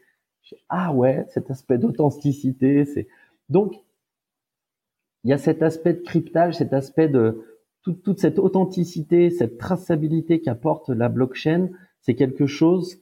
Ah 0.69 0.93
ouais, 0.93 1.25
cet 1.29 1.49
aspect 1.49 1.77
d'authenticité, 1.77 2.85
c'est 2.85 3.07
donc 3.49 3.75
il 5.23 5.29
y 5.29 5.33
a 5.33 5.37
cet 5.39 5.63
aspect 5.63 5.93
de 5.93 6.01
cryptage, 6.01 6.57
cet 6.57 6.71
aspect 6.71 7.07
de 7.09 7.43
toute, 7.81 8.19
cette 8.19 8.39
authenticité, 8.39 9.29
cette 9.29 9.57
traçabilité 9.57 10.39
qu'apporte 10.39 10.89
la 10.89 11.09
blockchain, 11.09 11.69
c'est 12.01 12.15
quelque 12.15 12.45
chose 12.45 12.99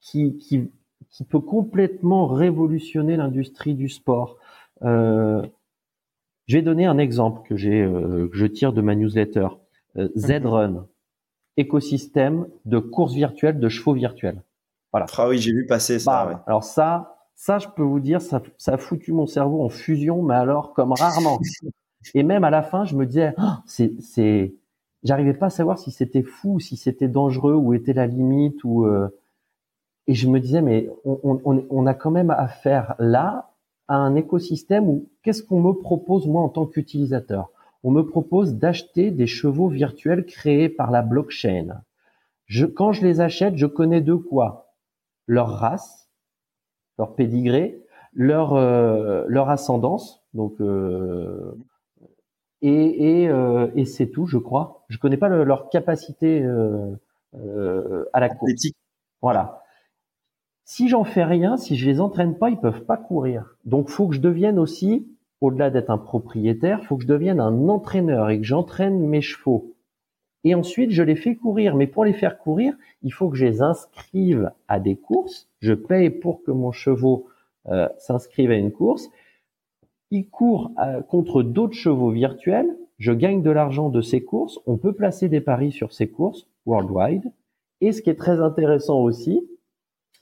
qui, 0.00 0.36
qui, 0.38 0.70
qui, 1.10 1.24
peut 1.24 1.40
complètement 1.40 2.26
révolutionner 2.26 3.16
l'industrie 3.16 3.74
du 3.74 3.88
sport. 3.88 4.36
Euh, 4.82 5.42
je 6.46 6.56
vais 6.56 6.62
donner 6.62 6.86
un 6.86 6.98
exemple 6.98 7.46
que 7.48 7.56
j'ai, 7.56 7.82
euh, 7.82 8.28
que 8.28 8.36
je 8.36 8.46
tire 8.46 8.72
de 8.72 8.80
ma 8.80 8.94
newsletter. 8.94 9.48
Euh, 9.96 10.08
Z-Run, 10.16 10.86
écosystème 11.56 12.46
de 12.64 12.78
course 12.78 13.14
virtuelle 13.14 13.58
de 13.58 13.68
chevaux 13.68 13.94
virtuels. 13.94 14.42
Voilà. 14.92 15.06
Ah 15.16 15.28
oui, 15.28 15.38
j'ai 15.38 15.52
vu 15.52 15.66
passer 15.66 15.98
ça. 15.98 16.26
Bah, 16.26 16.44
alors 16.46 16.64
ça, 16.64 17.16
ça, 17.34 17.58
je 17.58 17.68
peux 17.68 17.82
vous 17.82 18.00
dire, 18.00 18.20
ça, 18.20 18.42
ça 18.58 18.74
a 18.74 18.76
foutu 18.76 19.12
mon 19.12 19.26
cerveau 19.26 19.62
en 19.62 19.68
fusion, 19.68 20.22
mais 20.22 20.34
alors 20.34 20.72
comme 20.72 20.92
rarement. 20.92 21.38
Et 22.14 22.22
même 22.22 22.44
à 22.44 22.50
la 22.50 22.62
fin, 22.62 22.84
je 22.84 22.94
me 22.94 23.04
disais, 23.06 23.34
oh, 23.38 23.42
c'est, 23.66 23.92
c'est, 24.00 24.54
j'arrivais 25.02 25.34
pas 25.34 25.46
à 25.46 25.50
savoir 25.50 25.78
si 25.78 25.90
c'était 25.90 26.22
fou, 26.22 26.60
si 26.60 26.76
c'était 26.76 27.08
dangereux, 27.08 27.54
où 27.54 27.74
était 27.74 27.92
la 27.92 28.06
limite, 28.06 28.62
ou 28.64 28.84
euh... 28.84 29.08
et 30.06 30.14
je 30.14 30.28
me 30.28 30.38
disais, 30.38 30.62
mais 30.62 30.88
on, 31.04 31.40
on, 31.44 31.64
on, 31.68 31.86
a 31.86 31.94
quand 31.94 32.10
même 32.10 32.30
affaire 32.30 32.94
là 32.98 33.50
à 33.88 33.96
un 33.96 34.14
écosystème 34.14 34.88
où 34.88 35.08
qu'est-ce 35.22 35.42
qu'on 35.42 35.60
me 35.60 35.72
propose 35.72 36.26
moi 36.26 36.42
en 36.42 36.48
tant 36.48 36.66
qu'utilisateur? 36.66 37.50
On 37.82 37.90
me 37.90 38.02
propose 38.02 38.54
d'acheter 38.54 39.10
des 39.10 39.26
chevaux 39.26 39.68
virtuels 39.68 40.24
créés 40.24 40.68
par 40.68 40.90
la 40.90 41.02
blockchain. 41.02 41.82
Je, 42.46 42.66
quand 42.66 42.92
je 42.92 43.04
les 43.04 43.20
achète, 43.20 43.56
je 43.56 43.66
connais 43.66 44.00
de 44.00 44.14
quoi? 44.14 44.74
Leur 45.26 45.48
race, 45.48 46.08
leur 46.98 47.14
pédigré, 47.14 47.82
leur 48.12 48.54
euh, 48.54 49.24
leur 49.28 49.50
ascendance, 49.50 50.24
donc 50.34 50.60
euh, 50.60 51.58
et 52.62 53.22
et, 53.22 53.28
euh, 53.28 53.68
et 53.74 53.84
c'est 53.84 54.06
tout, 54.08 54.26
je 54.26 54.38
crois. 54.38 54.84
Je 54.88 54.98
connais 54.98 55.16
pas 55.16 55.28
leur 55.28 55.68
capacité 55.68 56.44
à 58.12 58.20
la 58.20 58.28
course. 58.28 58.52
Voilà. 59.20 59.62
Si 60.68 60.88
j'en 60.88 61.04
fais 61.04 61.22
rien, 61.22 61.56
si 61.56 61.76
je 61.76 61.88
les 61.88 62.00
entraîne 62.00 62.36
pas, 62.36 62.50
ils 62.50 62.58
peuvent 62.58 62.84
pas 62.84 62.96
courir. 62.96 63.56
Donc 63.64 63.88
faut 63.88 64.08
que 64.08 64.16
je 64.16 64.20
devienne 64.20 64.58
aussi, 64.58 65.06
au-delà 65.40 65.70
d'être 65.70 65.90
un 65.90 65.96
propriétaire, 65.96 66.82
faut 66.84 66.96
que 66.96 67.04
je 67.04 67.08
devienne 67.08 67.38
un 67.38 67.68
entraîneur 67.68 68.30
et 68.30 68.38
que 68.38 68.44
j'entraîne 68.44 68.98
mes 68.98 69.20
chevaux. 69.20 69.76
Et 70.42 70.56
ensuite, 70.56 70.90
je 70.90 71.04
les 71.04 71.14
fais 71.14 71.36
courir. 71.36 71.76
Mais 71.76 71.86
pour 71.86 72.04
les 72.04 72.12
faire 72.12 72.36
courir, 72.38 72.74
il 73.02 73.12
faut 73.12 73.28
que 73.28 73.36
je 73.36 73.46
les 73.46 73.62
inscrive 73.62 74.50
à 74.66 74.80
des 74.80 74.96
courses. 74.96 75.48
Je 75.60 75.72
paye 75.72 76.10
pour 76.10 76.42
que 76.42 76.50
mon 76.50 76.72
chevaux 76.72 77.28
euh, 77.68 77.88
s'inscrive 77.98 78.50
à 78.50 78.56
une 78.56 78.72
course. 78.72 79.08
Il 80.10 80.28
court 80.28 80.72
euh, 80.84 81.00
contre 81.00 81.44
d'autres 81.44 81.74
chevaux 81.74 82.10
virtuels. 82.10 82.76
Je 82.98 83.12
gagne 83.12 83.42
de 83.42 83.50
l'argent 83.50 83.88
de 83.88 84.00
ces 84.00 84.24
courses. 84.24 84.58
On 84.66 84.78
peut 84.78 84.94
placer 84.94 85.28
des 85.28 85.40
paris 85.40 85.70
sur 85.70 85.92
ces 85.92 86.08
courses 86.08 86.48
worldwide. 86.64 87.32
Et 87.80 87.92
ce 87.92 88.02
qui 88.02 88.10
est 88.10 88.14
très 88.14 88.40
intéressant 88.40 89.00
aussi, 89.00 89.46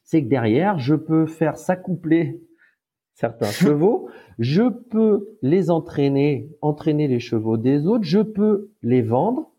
c'est 0.05 0.23
que 0.23 0.29
derrière, 0.29 0.79
je 0.79 0.95
peux 0.95 1.27
faire 1.27 1.57
s'accoupler 1.57 2.41
certains 3.15 3.51
chevaux, 3.51 4.09
je 4.39 4.69
peux 4.69 5.37
les 5.43 5.71
entraîner, 5.71 6.51
entraîner 6.61 7.09
les 7.09 7.21
chevaux 7.21 7.57
des 7.57 7.87
autres, 7.87 8.05
je 8.05 8.21
peux 8.21 8.71
les 8.83 9.03
vendre, 9.03 9.51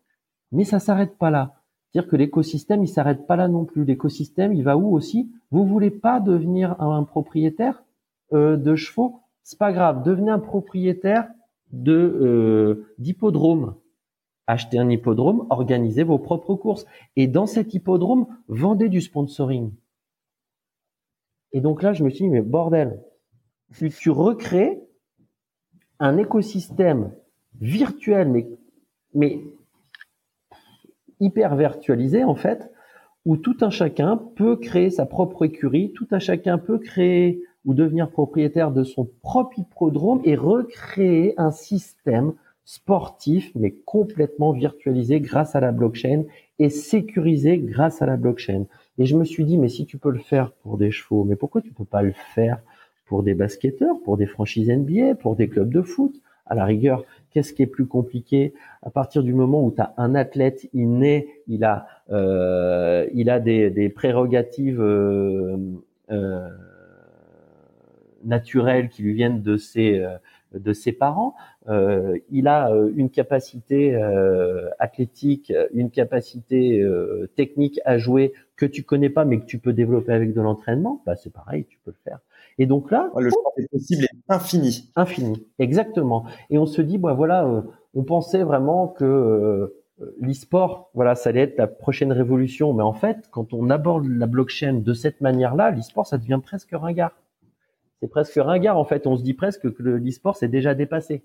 mais 0.52 0.64
ça 0.64 0.78
s'arrête 0.78 1.18
pas 1.18 1.30
là. 1.30 1.56
C'est-à-dire 1.90 2.10
que 2.10 2.16
l'écosystème, 2.16 2.84
il 2.84 2.88
s'arrête 2.88 3.26
pas 3.26 3.36
là 3.36 3.48
non 3.48 3.64
plus. 3.64 3.84
L'écosystème, 3.84 4.52
il 4.52 4.62
va 4.62 4.76
où 4.76 4.94
aussi? 4.94 5.30
Vous 5.50 5.64
voulez 5.64 5.90
pas 5.90 6.20
devenir 6.20 6.80
un, 6.80 7.04
propriétaire 7.04 7.82
euh, 8.32 8.56
de 8.56 8.74
chevaux? 8.74 9.20
C'est 9.42 9.58
pas 9.58 9.72
grave. 9.72 10.02
Devenez 10.02 10.30
un 10.30 10.38
propriétaire 10.38 11.28
de 11.72 11.92
euh, 11.92 12.94
d'hippodrome. 12.98 13.76
Achetez 14.46 14.78
un 14.78 14.90
hippodrome, 14.90 15.46
organisez 15.50 16.02
vos 16.02 16.18
propres 16.18 16.54
courses. 16.54 16.86
Et 17.16 17.26
dans 17.28 17.46
cet 17.46 17.72
hippodrome, 17.74 18.26
vendez 18.48 18.88
du 18.88 19.00
sponsoring. 19.00 19.72
Et 21.52 21.60
donc 21.60 21.82
là, 21.82 21.92
je 21.92 22.04
me 22.04 22.10
suis 22.10 22.24
dit, 22.24 22.30
mais 22.30 22.42
bordel, 22.42 23.00
tu, 23.72 24.10
recrées 24.10 24.80
un 25.98 26.18
écosystème 26.18 27.12
virtuel, 27.60 28.28
mais, 28.28 28.46
mais 29.14 29.40
hyper 31.20 31.56
virtualisé 31.56 32.24
en 32.24 32.34
fait, 32.34 32.70
où 33.24 33.36
tout 33.36 33.56
un 33.60 33.70
chacun 33.70 34.16
peut 34.36 34.56
créer 34.56 34.90
sa 34.90 35.06
propre 35.06 35.44
écurie, 35.44 35.92
tout 35.94 36.06
un 36.10 36.18
chacun 36.18 36.58
peut 36.58 36.78
créer 36.78 37.42
ou 37.64 37.74
devenir 37.74 38.10
propriétaire 38.10 38.70
de 38.70 38.84
son 38.84 39.10
propre 39.22 39.58
hippodrome 39.58 40.20
et 40.24 40.36
recréer 40.36 41.34
un 41.36 41.50
système 41.50 42.34
sportif, 42.64 43.52
mais 43.54 43.72
complètement 43.72 44.52
virtualisé 44.52 45.20
grâce 45.20 45.56
à 45.56 45.60
la 45.60 45.72
blockchain 45.72 46.24
et 46.58 46.70
sécurisé 46.70 47.58
grâce 47.58 48.02
à 48.02 48.06
la 48.06 48.16
blockchain. 48.16 48.66
Et 48.98 49.06
je 49.06 49.16
me 49.16 49.24
suis 49.24 49.44
dit, 49.44 49.58
mais 49.58 49.68
si 49.68 49.86
tu 49.86 49.98
peux 49.98 50.10
le 50.10 50.18
faire 50.18 50.52
pour 50.52 50.78
des 50.78 50.90
chevaux, 50.90 51.24
mais 51.24 51.36
pourquoi 51.36 51.60
tu 51.60 51.72
peux 51.72 51.84
pas 51.84 52.02
le 52.02 52.12
faire 52.34 52.60
pour 53.06 53.22
des 53.22 53.34
basketteurs, 53.34 53.96
pour 54.04 54.16
des 54.16 54.26
franchises 54.26 54.70
NBA, 54.70 55.16
pour 55.16 55.36
des 55.36 55.48
clubs 55.48 55.72
de 55.72 55.82
foot? 55.82 56.14
À 56.48 56.54
la 56.54 56.64
rigueur, 56.64 57.04
qu'est-ce 57.30 57.52
qui 57.52 57.62
est 57.62 57.66
plus 57.66 57.86
compliqué? 57.86 58.54
À 58.82 58.90
partir 58.90 59.24
du 59.24 59.34
moment 59.34 59.64
où 59.64 59.72
tu 59.72 59.80
as 59.80 59.94
un 59.96 60.14
athlète, 60.14 60.68
naît, 60.72 61.26
il 61.48 61.64
a, 61.64 61.86
euh, 62.10 63.06
il 63.14 63.30
a 63.30 63.40
des, 63.40 63.68
des 63.68 63.88
prérogatives 63.88 64.80
euh, 64.80 65.56
euh, 66.10 66.48
naturelles 68.24 68.88
qui 68.88 69.02
lui 69.02 69.12
viennent 69.12 69.42
de 69.42 69.56
ses 69.56 69.98
euh, 69.98 70.16
de 70.54 70.72
ses 70.72 70.92
parents. 70.92 71.34
Euh, 71.68 72.18
il 72.30 72.48
a 72.48 72.70
euh, 72.70 72.90
une 72.96 73.10
capacité 73.10 73.94
euh, 73.94 74.68
athlétique, 74.78 75.52
une 75.74 75.90
capacité 75.90 76.80
euh, 76.80 77.28
technique 77.36 77.80
à 77.84 77.98
jouer 77.98 78.32
que 78.56 78.66
tu 78.66 78.82
connais 78.82 79.10
pas, 79.10 79.24
mais 79.24 79.40
que 79.40 79.46
tu 79.46 79.58
peux 79.58 79.72
développer 79.72 80.12
avec 80.12 80.32
de 80.34 80.40
l'entraînement. 80.40 81.02
Bah 81.06 81.16
c'est 81.16 81.32
pareil, 81.32 81.64
tu 81.66 81.78
peux 81.84 81.90
le 81.90 81.96
faire. 82.04 82.20
Et 82.58 82.66
donc 82.66 82.90
là, 82.90 83.10
le 83.16 83.28
champ 83.30 83.52
des 83.56 83.66
possibles 83.68 84.04
est 84.04 84.32
infini. 84.32 84.90
Infini, 84.96 85.46
exactement. 85.58 86.24
Et 86.48 86.58
on 86.58 86.66
se 86.66 86.80
dit, 86.80 86.98
bah 86.98 87.12
voilà, 87.12 87.64
on 87.94 88.02
pensait 88.02 88.42
vraiment 88.42 88.88
que 88.88 89.74
l'e-sport, 90.20 90.90
voilà, 90.94 91.14
ça 91.14 91.30
allait 91.30 91.42
être 91.42 91.58
la 91.58 91.66
prochaine 91.66 92.12
révolution. 92.12 92.72
Mais 92.72 92.82
en 92.82 92.94
fait, 92.94 93.28
quand 93.30 93.52
on 93.52 93.68
aborde 93.68 94.06
la 94.06 94.26
blockchain 94.26 94.74
de 94.74 94.94
cette 94.94 95.20
manière-là, 95.20 95.70
l'e-sport, 95.70 96.06
ça 96.06 96.16
devient 96.16 96.40
presque 96.42 96.70
ringard 96.72 97.12
c'est 98.00 98.08
presque 98.08 98.34
ringard 98.36 98.78
en 98.78 98.84
fait. 98.84 99.06
On 99.06 99.16
se 99.16 99.22
dit 99.22 99.34
presque 99.34 99.72
que 99.72 99.82
l'e-sport 99.82 100.36
s'est 100.36 100.48
déjà 100.48 100.74
dépassé. 100.74 101.22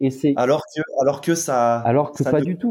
Et 0.00 0.10
c'est 0.10 0.34
alors 0.36 0.62
que 0.62 0.82
alors 1.00 1.20
que 1.22 1.34
ça 1.34 1.78
alors 1.78 2.12
que 2.12 2.22
pas 2.22 2.40
du 2.40 2.58
tout. 2.58 2.70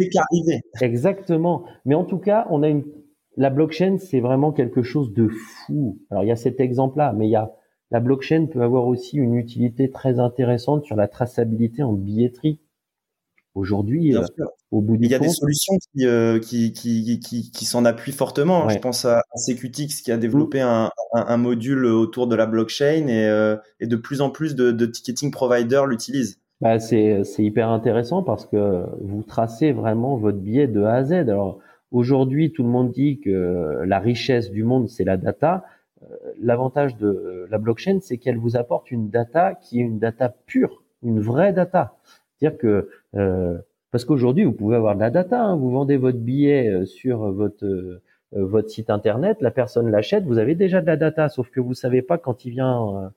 Exactement. 0.82 1.64
Mais 1.86 1.96
en 1.96 2.04
tout 2.04 2.20
cas, 2.20 2.46
on 2.50 2.64
a 2.64 2.68
une 2.68 2.84
la 3.38 3.50
blockchain, 3.50 3.98
c'est 3.98 4.20
vraiment 4.20 4.52
quelque 4.52 4.84
chose 4.84 5.14
de 5.14 5.28
fou. 5.28 6.00
Alors 6.10 6.24
il 6.24 6.28
y 6.28 6.32
a 6.32 6.36
cet 6.36 6.60
exemple-là, 6.60 7.14
mais 7.14 7.28
il 7.28 7.32
y 7.32 7.36
a 7.36 7.52
la 7.92 8.00
blockchain 8.00 8.48
peut 8.52 8.62
avoir 8.62 8.88
aussi 8.88 9.18
une 9.18 9.36
utilité 9.36 9.92
très 9.92 10.20
intéressante 10.20 10.86
sur 10.86 10.96
la 10.96 11.08
traçabilité 11.08 11.84
en 11.84 11.94
billetterie. 11.94 12.60
Aujourd'hui, 13.54 14.18
euh, 14.18 14.22
au 14.72 14.82
bout 14.82 14.98
du 14.98 15.06
il 15.06 15.12
y 15.12 15.16
a 15.16 15.20
des 15.20 15.30
solutions 15.30 15.76
qui, 15.78 16.06
euh, 16.06 16.40
qui, 16.40 16.74
qui, 16.74 17.22
qui, 17.22 17.52
qui 17.52 17.66
s'en 17.66 17.86
appuient 17.86 18.12
fortement. 18.12 18.68
Je 18.68 18.80
pense 18.80 19.06
à, 19.06 19.20
à 19.20 19.38
Secutix 19.38 20.02
qui 20.02 20.12
a 20.12 20.18
développé 20.18 20.60
mm. 20.60 20.68
un, 20.68 20.90
un, 21.14 21.26
un, 21.28 21.38
module 21.38 21.86
autour 21.86 22.28
de 22.28 22.36
la 22.36 22.48
blockchain 22.48 23.08
et, 23.08 23.28
euh, 23.28 23.56
et 23.80 23.88
de 23.88 23.96
plus 23.96 24.20
en 24.20 24.30
plus 24.30 24.56
de, 24.56 24.72
de 24.72 24.86
ticketing 24.86 25.32
providers 25.32 25.86
l'utilisent. 25.86 26.42
Bah, 26.60 26.80
c'est 26.80 27.24
hyper 27.38 27.70
intéressant 27.70 28.24
parce 28.24 28.46
que 28.46 28.84
vous 29.00 29.24
tracez 29.24 29.72
vraiment 29.72 30.18
votre 30.18 30.40
billet 30.40 30.68
de 30.68 30.84
A 30.84 30.96
à 30.96 31.04
Z. 31.06 31.14
Alors 31.14 31.60
aujourd'hui, 31.96 32.52
tout 32.52 32.64
le 32.64 32.70
monde 32.70 32.92
dit 32.92 33.20
que 33.20 33.84
la 33.86 34.00
richesse 34.00 34.52
du 34.52 34.64
monde, 34.64 34.90
c'est 34.90 35.04
la 35.04 35.18
data. 35.18 35.66
Euh, 36.04 36.16
l'avantage 36.42 36.98
de 36.98 37.48
la 37.50 37.58
blockchain, 37.58 38.00
c'est 38.02 38.18
qu'elle 38.18 38.38
vous 38.38 38.58
apporte 38.58 38.92
une 38.92 39.10
data 39.10 39.56
qui 39.56 39.80
est 39.80 39.84
une 39.84 40.00
data 40.00 40.30
pure, 40.46 40.84
une 41.04 41.20
vraie 41.20 41.54
data. 41.54 41.98
C'est-à-dire 42.38 42.58
que 42.58 42.90
euh, 43.16 43.58
parce 43.92 44.04
qu'aujourd'hui, 44.04 44.44
vous 44.44 44.52
pouvez 44.52 44.76
avoir 44.76 44.96
de 44.96 45.00
la 45.00 45.10
data. 45.10 45.42
Hein. 45.42 45.56
vous 45.56 45.72
vendez 45.72 45.98
votre 45.98 46.18
billet 46.18 46.68
euh, 46.68 46.86
sur 46.86 47.32
votre 47.32 47.66
euh, 47.66 48.02
votre 48.34 48.70
site 48.70 48.90
internet, 48.90 49.38
la 49.42 49.52
personne 49.52 49.90
l'achète, 49.90 50.26
vous 50.26 50.40
avez 50.40 50.56
déjà 50.56 50.82
de 50.82 50.88
la 50.88 50.98
data, 50.98 51.30
sauf 51.30 51.50
que 51.50 51.62
vous 51.62 51.74
savez 51.74 52.02
pas 52.02 52.18
quand 52.18 52.44
il 52.44 52.52
vient 52.52 53.14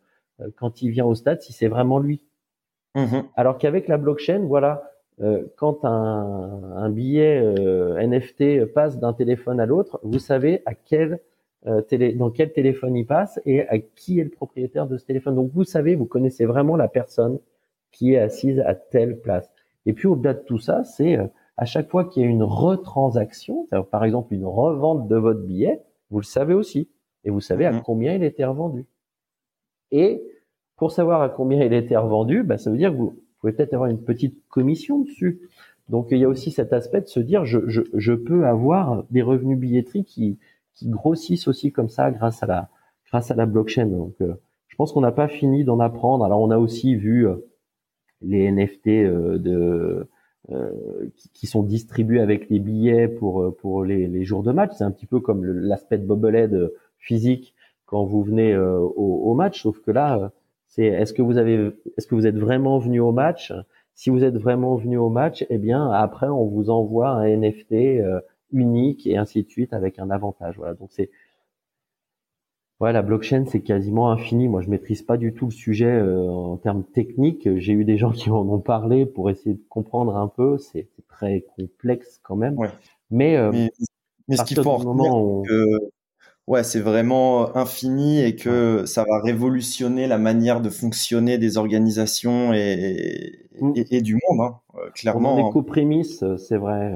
quand 0.54 0.82
il 0.82 0.90
vient 0.90 1.06
au 1.06 1.16
stade 1.16 1.40
si 1.40 1.52
c'est 1.52 1.66
vraiment 1.66 1.98
lui. 1.98 2.20
Mmh 2.94 3.22
Alors 3.34 3.58
qu'avec 3.58 3.88
la 3.88 3.96
blockchain, 3.96 4.44
voilà, 4.46 4.92
quand 5.56 5.84
un, 5.84 6.62
un 6.76 6.90
billet 6.90 7.42
NFT 8.06 8.66
passe 8.66 8.98
d'un 8.98 9.12
téléphone 9.12 9.58
à 9.58 9.66
l'autre, 9.66 9.98
vous 10.02 10.18
savez 10.18 10.62
à 10.64 10.74
quel 10.74 11.20
télé, 11.88 12.12
dans 12.12 12.30
quel 12.30 12.52
téléphone 12.52 12.96
il 12.96 13.04
passe 13.04 13.40
et 13.44 13.66
à 13.68 13.78
qui 13.78 14.20
est 14.20 14.24
le 14.24 14.30
propriétaire 14.30 14.86
de 14.86 14.96
ce 14.96 15.04
téléphone. 15.04 15.34
Donc 15.34 15.50
vous 15.52 15.64
savez, 15.64 15.96
vous 15.96 16.06
connaissez 16.06 16.44
vraiment 16.46 16.76
la 16.76 16.88
personne 16.88 17.40
qui 17.90 18.14
est 18.14 18.18
assise 18.18 18.60
à 18.60 18.74
telle 18.74 19.20
place. 19.20 19.50
Et 19.86 19.92
puis 19.92 20.06
au-delà 20.06 20.34
de 20.34 20.42
tout 20.44 20.58
ça, 20.58 20.84
c'est 20.84 21.16
euh, 21.16 21.26
à 21.56 21.64
chaque 21.64 21.88
fois 21.88 22.04
qu'il 22.04 22.22
y 22.22 22.26
a 22.26 22.28
une 22.28 22.42
retransaction, 22.42 23.66
par 23.90 24.04
exemple 24.04 24.34
une 24.34 24.44
revente 24.44 25.08
de 25.08 25.16
votre 25.16 25.40
billet, 25.40 25.82
vous 26.10 26.20
le 26.20 26.24
savez 26.24 26.54
aussi. 26.54 26.88
Et 27.24 27.30
vous 27.30 27.40
savez 27.40 27.66
à 27.66 27.72
mhm. 27.72 27.82
combien 27.82 28.14
il 28.14 28.22
était 28.22 28.44
revendu. 28.44 28.86
Et 29.90 30.22
pour 30.76 30.92
savoir 30.92 31.20
à 31.22 31.28
combien 31.28 31.64
il 31.64 31.72
était 31.72 31.96
revendu, 31.96 32.42
bah, 32.42 32.58
ça 32.58 32.70
veut 32.70 32.76
dire 32.76 32.92
que 32.92 32.96
vous 32.96 33.16
pouvez 33.40 33.52
peut-être 33.52 33.74
avoir 33.74 33.90
une 33.90 34.02
petite 34.02 34.36
commission 34.48 35.00
dessus. 35.00 35.40
Donc 35.88 36.08
il 36.10 36.18
y 36.18 36.24
a 36.24 36.28
aussi 36.28 36.50
cet 36.50 36.72
aspect 36.72 37.00
de 37.00 37.06
se 37.06 37.20
dire 37.20 37.44
je, 37.44 37.60
je, 37.66 37.82
je 37.94 38.12
peux 38.12 38.46
avoir 38.46 39.04
des 39.10 39.22
revenus 39.22 39.58
billetterie 39.58 40.04
qui, 40.04 40.38
qui 40.74 40.88
grossissent 40.88 41.48
aussi 41.48 41.72
comme 41.72 41.88
ça 41.88 42.10
grâce 42.10 42.42
à 42.42 42.46
la 42.46 42.68
grâce 43.10 43.30
à 43.30 43.34
la 43.34 43.46
blockchain. 43.46 43.86
Donc 43.86 44.14
euh, 44.20 44.34
je 44.68 44.76
pense 44.76 44.92
qu'on 44.92 45.00
n'a 45.00 45.12
pas 45.12 45.28
fini 45.28 45.64
d'en 45.64 45.80
apprendre. 45.80 46.24
Alors 46.24 46.40
on 46.40 46.50
a 46.50 46.58
aussi 46.58 46.94
vu 46.94 47.26
euh, 47.26 47.36
les 48.22 48.50
NFT 48.50 48.88
euh, 48.88 49.38
de 49.38 50.08
euh, 50.50 51.10
qui, 51.34 51.46
sont 51.46 51.62
distribués 51.62 52.20
avec 52.20 52.48
les 52.48 52.58
billets 52.58 53.08
pour 53.08 53.42
euh, 53.42 53.50
pour 53.50 53.84
les, 53.84 54.06
les 54.06 54.24
jours 54.24 54.42
de 54.42 54.52
match. 54.52 54.72
C'est 54.76 54.84
un 54.84 54.90
petit 54.90 55.06
peu 55.06 55.20
comme 55.20 55.44
l'aspect 55.44 55.98
de 55.98 56.06
bobblehead 56.06 56.72
physique 56.98 57.54
quand 57.86 58.04
vous 58.04 58.22
venez 58.22 58.56
au, 58.56 58.92
au, 58.96 59.34
match, 59.34 59.62
sauf 59.62 59.80
que 59.80 59.90
là, 59.90 60.30
c'est 60.78 60.86
est-ce 60.86 61.12
que 61.12 61.22
vous 61.22 61.36
avez 61.36 61.72
est-ce 61.96 62.06
que 62.06 62.14
vous 62.14 62.26
êtes 62.26 62.38
vraiment 62.38 62.78
venu 62.78 63.00
au 63.00 63.12
match? 63.12 63.52
Si 63.94 64.10
vous 64.10 64.22
êtes 64.22 64.36
vraiment 64.36 64.76
venu 64.76 64.96
au 64.96 65.10
match, 65.10 65.44
eh 65.50 65.58
bien 65.58 65.90
après 65.90 66.28
on 66.28 66.46
vous 66.46 66.70
envoie 66.70 67.10
un 67.10 67.26
NFT 67.26 68.00
unique 68.52 69.06
et 69.06 69.16
ainsi 69.16 69.42
de 69.42 69.48
suite 69.48 69.72
avec 69.72 69.98
un 69.98 70.10
avantage. 70.10 70.56
Voilà, 70.56 70.74
donc 70.74 70.90
c'est 70.92 71.10
Ouais, 72.80 72.92
la 72.92 73.02
blockchain, 73.02 73.44
c'est 73.46 73.60
quasiment 73.60 74.12
infini. 74.12 74.46
Moi, 74.46 74.60
je 74.60 74.70
maîtrise 74.70 75.02
pas 75.02 75.16
du 75.16 75.34
tout 75.34 75.46
le 75.46 75.50
sujet 75.50 75.90
euh, 75.90 76.30
en 76.30 76.56
termes 76.58 76.84
techniques. 76.84 77.48
J'ai 77.56 77.72
eu 77.72 77.84
des 77.84 77.98
gens 77.98 78.12
qui 78.12 78.30
en 78.30 78.48
ont 78.48 78.60
parlé 78.60 79.04
pour 79.04 79.30
essayer 79.30 79.56
de 79.56 79.64
comprendre 79.68 80.16
un 80.16 80.28
peu. 80.28 80.58
C'est 80.58 80.88
très 81.08 81.44
complexe 81.56 82.20
quand 82.22 82.36
même. 82.36 82.56
Ouais. 82.56 82.70
Mais, 83.10 83.36
euh, 83.36 83.50
mais, 84.28 84.36
ce 84.36 84.44
qu'il 84.44 84.62
faut 84.62 84.78
que 84.78 85.90
ouais, 86.48 86.64
c'est 86.64 86.80
vraiment 86.80 87.56
infini 87.56 88.20
et 88.20 88.34
que 88.34 88.84
ça 88.86 89.04
va 89.08 89.20
révolutionner 89.20 90.06
la 90.06 90.18
manière 90.18 90.60
de 90.60 90.70
fonctionner 90.70 91.38
des 91.38 91.56
organisations 91.58 92.52
et, 92.52 93.48
et, 93.54 93.64
mm. 93.64 93.72
et, 93.90 94.00
du 94.02 94.14
monde. 94.14 94.40
Hein, 94.40 94.56
euh, 94.76 94.90
clairement. 94.94 95.36
Les 95.36 95.52
co-prémices, 95.52 96.24
c'est 96.36 96.56
vrai 96.56 96.92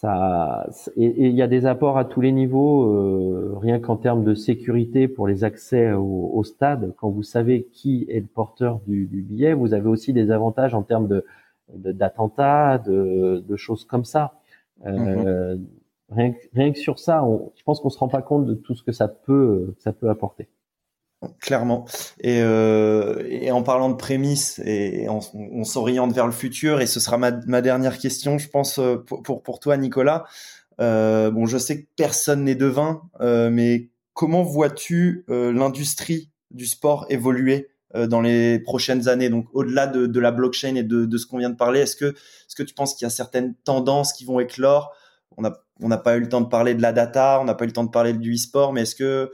ça 0.00 0.68
et 0.96 1.28
il 1.28 1.34
y 1.34 1.40
a 1.40 1.46
des 1.46 1.64
apports 1.64 1.96
à 1.96 2.04
tous 2.04 2.20
les 2.20 2.32
niveaux, 2.32 2.92
euh, 2.92 3.56
rien 3.58 3.80
qu'en 3.80 3.96
termes 3.96 4.24
de 4.24 4.34
sécurité 4.34 5.08
pour 5.08 5.26
les 5.26 5.42
accès 5.42 5.92
au, 5.92 6.30
au, 6.34 6.44
stade. 6.44 6.92
Quand 6.98 7.08
vous 7.08 7.22
savez 7.22 7.66
qui 7.72 8.04
est 8.10 8.20
le 8.20 8.26
porteur 8.26 8.80
du, 8.86 9.06
du, 9.06 9.22
billet, 9.22 9.54
vous 9.54 9.72
avez 9.72 9.88
aussi 9.88 10.12
des 10.12 10.30
avantages 10.30 10.74
en 10.74 10.82
termes 10.82 11.08
de 11.08 11.24
d'attentats, 11.74 12.78
de, 12.78 13.42
de, 13.48 13.56
choses 13.56 13.84
comme 13.84 14.04
ça. 14.04 14.34
Euh, 14.86 15.56
mm-hmm. 15.56 15.60
Rien, 16.10 16.34
rien, 16.54 16.72
que 16.72 16.78
sur 16.78 16.98
ça, 16.98 17.24
on, 17.24 17.52
je 17.56 17.62
pense 17.62 17.80
qu'on 17.80 17.90
se 17.90 17.98
rend 17.98 18.08
pas 18.08 18.22
compte 18.22 18.46
de 18.46 18.54
tout 18.54 18.74
ce 18.74 18.82
que 18.82 18.92
ça 18.92 19.08
peut 19.08 19.74
ça 19.78 19.92
peut 19.92 20.08
apporter. 20.08 20.48
Clairement. 21.40 21.86
Et, 22.20 22.40
euh, 22.42 23.26
et, 23.28 23.50
en 23.50 23.62
parlant 23.62 23.88
de 23.88 23.96
prémices, 23.96 24.60
et 24.64 25.08
on, 25.08 25.20
on 25.34 25.64
s'oriente 25.64 26.12
vers 26.12 26.26
le 26.26 26.32
futur, 26.32 26.80
et 26.80 26.86
ce 26.86 27.00
sera 27.00 27.16
ma, 27.16 27.32
ma 27.46 27.62
dernière 27.62 27.98
question, 27.98 28.38
je 28.38 28.48
pense, 28.48 28.78
euh, 28.78 28.96
pour, 28.96 29.22
pour, 29.22 29.42
pour 29.42 29.58
toi, 29.58 29.76
Nicolas. 29.76 30.24
Euh, 30.80 31.30
bon, 31.30 31.46
je 31.46 31.56
sais 31.56 31.82
que 31.82 31.86
personne 31.96 32.44
n'est 32.44 32.54
devin, 32.54 33.02
euh, 33.20 33.50
mais 33.50 33.88
comment 34.12 34.42
vois-tu 34.42 35.24
euh, 35.30 35.52
l'industrie 35.52 36.30
du 36.50 36.66
sport 36.66 37.06
évoluer 37.08 37.68
euh, 37.94 38.06
dans 38.06 38.20
les 38.20 38.58
prochaines 38.58 39.08
années? 39.08 39.30
Donc, 39.30 39.46
au-delà 39.54 39.86
de, 39.86 40.06
de, 40.06 40.20
la 40.20 40.32
blockchain 40.32 40.74
et 40.74 40.82
de, 40.82 41.06
de 41.06 41.16
ce 41.16 41.26
qu'on 41.26 41.38
vient 41.38 41.50
de 41.50 41.56
parler, 41.56 41.80
est-ce 41.80 41.96
que, 41.96 42.06
est-ce 42.06 42.54
que 42.54 42.62
tu 42.62 42.74
penses 42.74 42.94
qu'il 42.94 43.06
y 43.06 43.08
a 43.08 43.10
certaines 43.10 43.54
tendances 43.64 44.12
qui 44.12 44.26
vont 44.26 44.38
éclore 44.38 44.92
On 45.36 45.88
n'a 45.88 45.98
pas 45.98 46.16
eu 46.16 46.20
le 46.20 46.28
temps 46.28 46.40
de 46.40 46.48
parler 46.48 46.74
de 46.74 46.82
la 46.82 46.92
data, 46.92 47.38
on 47.40 47.44
n'a 47.44 47.54
pas 47.54 47.64
eu 47.64 47.68
le 47.68 47.72
temps 47.72 47.84
de 47.84 47.90
parler 47.90 48.12
du 48.12 48.34
e-sport, 48.34 48.72
mais 48.72 48.82
est-ce 48.82 48.94
que 48.94 49.30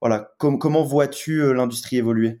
voilà, 0.00 0.30
comment 0.38 0.82
vois-tu 0.82 1.42
euh, 1.42 1.52
l'industrie 1.52 1.96
évoluer? 1.96 2.40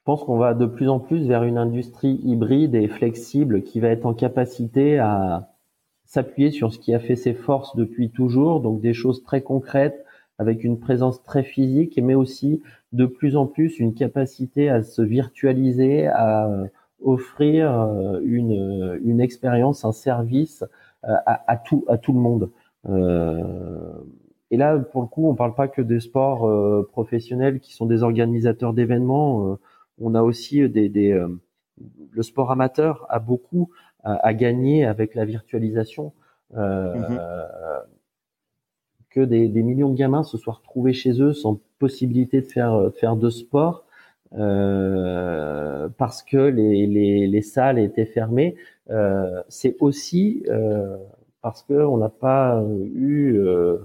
Je 0.00 0.04
pense 0.04 0.24
qu'on 0.24 0.38
va 0.38 0.54
de 0.54 0.66
plus 0.66 0.88
en 0.88 0.98
plus 0.98 1.26
vers 1.28 1.44
une 1.44 1.58
industrie 1.58 2.20
hybride 2.24 2.74
et 2.74 2.88
flexible 2.88 3.62
qui 3.62 3.80
va 3.80 3.88
être 3.88 4.06
en 4.06 4.14
capacité 4.14 4.98
à 4.98 5.50
s'appuyer 6.06 6.50
sur 6.50 6.72
ce 6.72 6.78
qui 6.78 6.94
a 6.94 6.98
fait 6.98 7.16
ses 7.16 7.34
forces 7.34 7.76
depuis 7.76 8.10
toujours, 8.10 8.60
donc 8.60 8.80
des 8.80 8.94
choses 8.94 9.22
très 9.22 9.42
concrètes 9.42 10.04
avec 10.38 10.64
une 10.64 10.80
présence 10.80 11.22
très 11.22 11.42
physique, 11.42 12.00
mais 12.02 12.14
aussi 12.14 12.62
de 12.92 13.04
plus 13.04 13.36
en 13.36 13.46
plus 13.46 13.78
une 13.78 13.94
capacité 13.94 14.70
à 14.70 14.82
se 14.82 15.02
virtualiser, 15.02 16.06
à 16.06 16.48
euh, 16.48 16.66
offrir 17.02 17.70
euh, 17.70 18.20
une 18.24 19.20
expérience, 19.20 19.84
un 19.84 19.92
service 19.92 20.64
à, 21.02 21.50
à, 21.50 21.56
tout, 21.56 21.84
à 21.88 21.98
tout 21.98 22.12
le 22.12 22.20
monde. 22.20 22.50
Euh, 22.88 23.92
et 24.50 24.56
là, 24.56 24.78
pour 24.78 25.02
le 25.02 25.06
coup, 25.06 25.28
on 25.28 25.34
parle 25.34 25.54
pas 25.54 25.68
que 25.68 25.82
des 25.82 26.00
sports 26.00 26.48
euh, 26.48 26.88
professionnels 26.90 27.60
qui 27.60 27.72
sont 27.72 27.86
des 27.86 28.02
organisateurs 28.02 28.72
d'événements. 28.72 29.52
Euh, 29.52 29.56
on 30.00 30.14
a 30.14 30.22
aussi 30.22 30.68
des, 30.68 30.88
des, 30.88 31.12
euh, 31.12 31.28
le 32.10 32.22
sport 32.22 32.50
amateur 32.50 33.06
a 33.08 33.20
beaucoup 33.20 33.70
à, 34.02 34.32
gagner 34.32 34.86
avec 34.86 35.14
la 35.14 35.26
virtualisation. 35.26 36.14
Mm-hmm. 36.54 37.20
Que 39.10 39.20
des, 39.20 39.48
des, 39.48 39.62
millions 39.62 39.90
de 39.90 39.94
gamins 39.94 40.22
se 40.22 40.38
soient 40.38 40.54
retrouvés 40.54 40.94
chez 40.94 41.20
eux 41.20 41.34
sans 41.34 41.60
possibilité 41.78 42.40
de 42.40 42.46
faire, 42.46 42.80
de 42.80 42.90
faire 42.90 43.16
de 43.16 43.28
sport 43.28 43.84
euh, 44.38 45.88
parce 45.98 46.22
que 46.22 46.36
les, 46.36 46.86
les, 46.86 47.26
les, 47.26 47.42
salles 47.42 47.78
étaient 47.78 48.06
fermées. 48.06 48.56
Euh, 48.90 49.42
c'est 49.48 49.76
aussi 49.80 50.44
euh, 50.48 50.96
parce 51.42 51.62
qu'on 51.62 51.96
n'a 51.96 52.08
pas 52.08 52.62
eu 52.94 53.38
euh, 53.38 53.78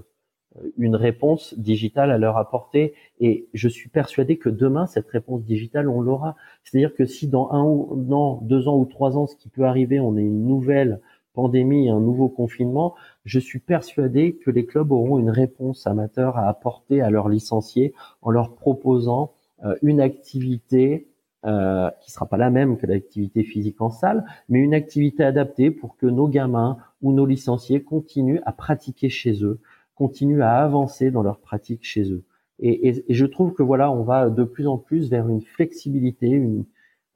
une 0.76 0.96
réponse 0.96 1.54
digitale 1.58 2.10
à 2.10 2.18
leur 2.18 2.36
apporter. 2.36 2.94
Et 3.20 3.48
je 3.54 3.68
suis 3.68 3.88
persuadé 3.88 4.36
que 4.36 4.48
demain, 4.48 4.86
cette 4.86 5.08
réponse 5.08 5.44
digitale, 5.44 5.88
on 5.88 6.00
l'aura. 6.00 6.36
C'est-à-dire 6.64 6.94
que 6.94 7.04
si 7.04 7.28
dans 7.28 7.50
un 7.50 7.64
ou 7.64 8.40
deux 8.42 8.68
ans 8.68 8.78
ou 8.78 8.84
trois 8.84 9.16
ans, 9.16 9.26
ce 9.26 9.36
qui 9.36 9.48
peut 9.48 9.64
arriver, 9.64 10.00
on 10.00 10.16
a 10.16 10.20
une 10.20 10.46
nouvelle 10.46 11.00
pandémie, 11.34 11.90
un 11.90 12.00
nouveau 12.00 12.28
confinement, 12.28 12.94
je 13.24 13.38
suis 13.38 13.58
persuadé 13.58 14.36
que 14.36 14.50
les 14.50 14.64
clubs 14.64 14.90
auront 14.90 15.18
une 15.18 15.30
réponse 15.30 15.86
amateur 15.86 16.38
à 16.38 16.48
apporter 16.48 17.02
à 17.02 17.10
leurs 17.10 17.28
licenciés 17.28 17.92
en 18.22 18.30
leur 18.30 18.54
proposant 18.54 19.35
une 19.82 20.00
activité 20.00 21.08
euh, 21.46 21.90
qui 22.00 22.10
sera 22.10 22.26
pas 22.26 22.38
la 22.38 22.50
même 22.50 22.76
que 22.76 22.86
l'activité 22.86 23.44
physique 23.44 23.80
en 23.80 23.88
salle, 23.88 24.24
mais 24.48 24.58
une 24.58 24.74
activité 24.74 25.22
adaptée 25.22 25.70
pour 25.70 25.96
que 25.96 26.06
nos 26.06 26.26
gamins 26.26 26.78
ou 27.02 27.12
nos 27.12 27.24
licenciés 27.24 27.84
continuent 27.84 28.40
à 28.44 28.52
pratiquer 28.52 29.08
chez 29.10 29.44
eux, 29.44 29.60
continuent 29.94 30.42
à 30.42 30.56
avancer 30.64 31.12
dans 31.12 31.22
leur 31.22 31.38
pratique 31.38 31.84
chez 31.84 32.10
eux. 32.10 32.24
Et, 32.58 33.04
je 33.08 33.26
trouve 33.26 33.52
que 33.52 33.62
voilà, 33.62 33.92
on 33.92 34.02
va 34.02 34.28
de 34.28 34.42
plus 34.42 34.66
en 34.66 34.76
plus 34.76 35.08
vers 35.08 35.28
une 35.28 35.40
flexibilité, 35.40 36.42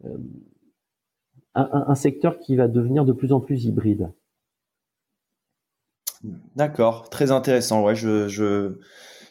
euh, 0.04 0.16
un, 1.56 1.94
secteur 1.96 2.38
qui 2.38 2.54
va 2.54 2.68
devenir 2.68 3.04
de 3.04 3.12
plus 3.12 3.32
en 3.32 3.40
plus 3.40 3.64
hybride. 3.64 4.12
D'accord, 6.54 7.10
très 7.10 7.32
intéressant. 7.32 7.82
Ouais, 7.82 7.96
je, 7.96 8.76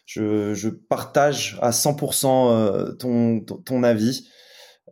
je, 0.10 0.56
je 0.56 0.70
partage 0.70 1.60
à 1.62 1.70
100% 1.70 2.26
euh, 2.26 2.94
ton, 2.94 3.42
ton, 3.42 3.84
avis. 3.84 4.28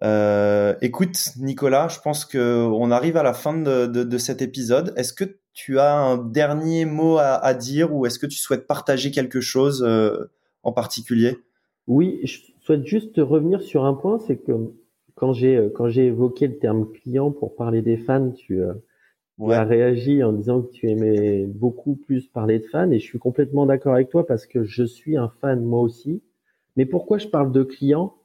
Euh, 0.04 0.76
écoute, 0.84 1.30
Nicolas, 1.38 1.88
je 1.88 2.00
pense 2.02 2.24
que 2.24 2.64
on 2.68 2.92
arrive 2.92 3.18
à 3.18 3.24
la 3.24 3.34
fin 3.34 3.58
de, 3.58 3.88
de, 3.88 4.04
de 4.04 4.18
cet 4.20 4.44
épisode. 4.44 4.94
Est-ce 4.96 5.14
que 5.14 5.40
tu 5.54 5.80
as 5.80 5.96
un 5.96 6.18
dernier 6.18 6.86
mot 6.86 7.18
à, 7.18 7.34
à 7.34 7.56
dire 7.56 7.96
ou 7.96 8.06
est-ce 8.06 8.20
que 8.20 8.28
tu 8.28 8.38
souhaites 8.38 8.68
partager 8.68 9.10
quelque 9.10 9.42
chose 9.42 9.84
euh, 9.84 10.32
en 10.62 10.72
particulier? 10.72 11.36
Oui, 11.88 12.20
je 12.24 12.38
souhaite 12.64 12.86
juste 12.86 13.18
revenir 13.18 13.64
sur 13.64 13.86
un 13.86 13.96
point, 13.96 14.20
c'est 14.28 14.38
que 14.38 14.52
quand 15.16 15.34
j'ai 15.34 15.72
quand 15.74 15.90
j'ai 15.90 16.06
évoqué 16.06 16.46
le 16.46 16.60
terme 16.60 16.92
client 16.92 17.32
pour 17.32 17.56
parler 17.56 17.82
des 17.82 17.98
fans, 17.98 18.30
tu 18.30 18.62
tu 19.38 19.52
as 19.52 19.64
réagi 19.64 20.24
en 20.24 20.34
disant 20.34 20.62
que 20.62 20.72
tu 20.72 20.90
aimais 20.90 21.46
beaucoup 21.46 21.96
plus 21.96 22.28
parler 22.28 22.60
de 22.60 22.66
fans 22.66 22.90
et 22.92 23.00
je 23.00 23.06
suis 23.06 23.20
complètement 23.20 23.66
d'accord 23.66 23.94
avec 23.94 24.10
toi 24.10 24.26
parce 24.26 24.46
que 24.46 24.64
je 24.64 24.84
suis 24.84 25.16
un 25.18 25.30
fan 25.42 25.64
moi 25.64 25.82
aussi. 25.82 26.22
Mais 26.76 26.86
pourquoi 26.86 27.18
je 27.18 27.28
parle 27.28 27.52
de 27.52 27.64
client 27.64 28.16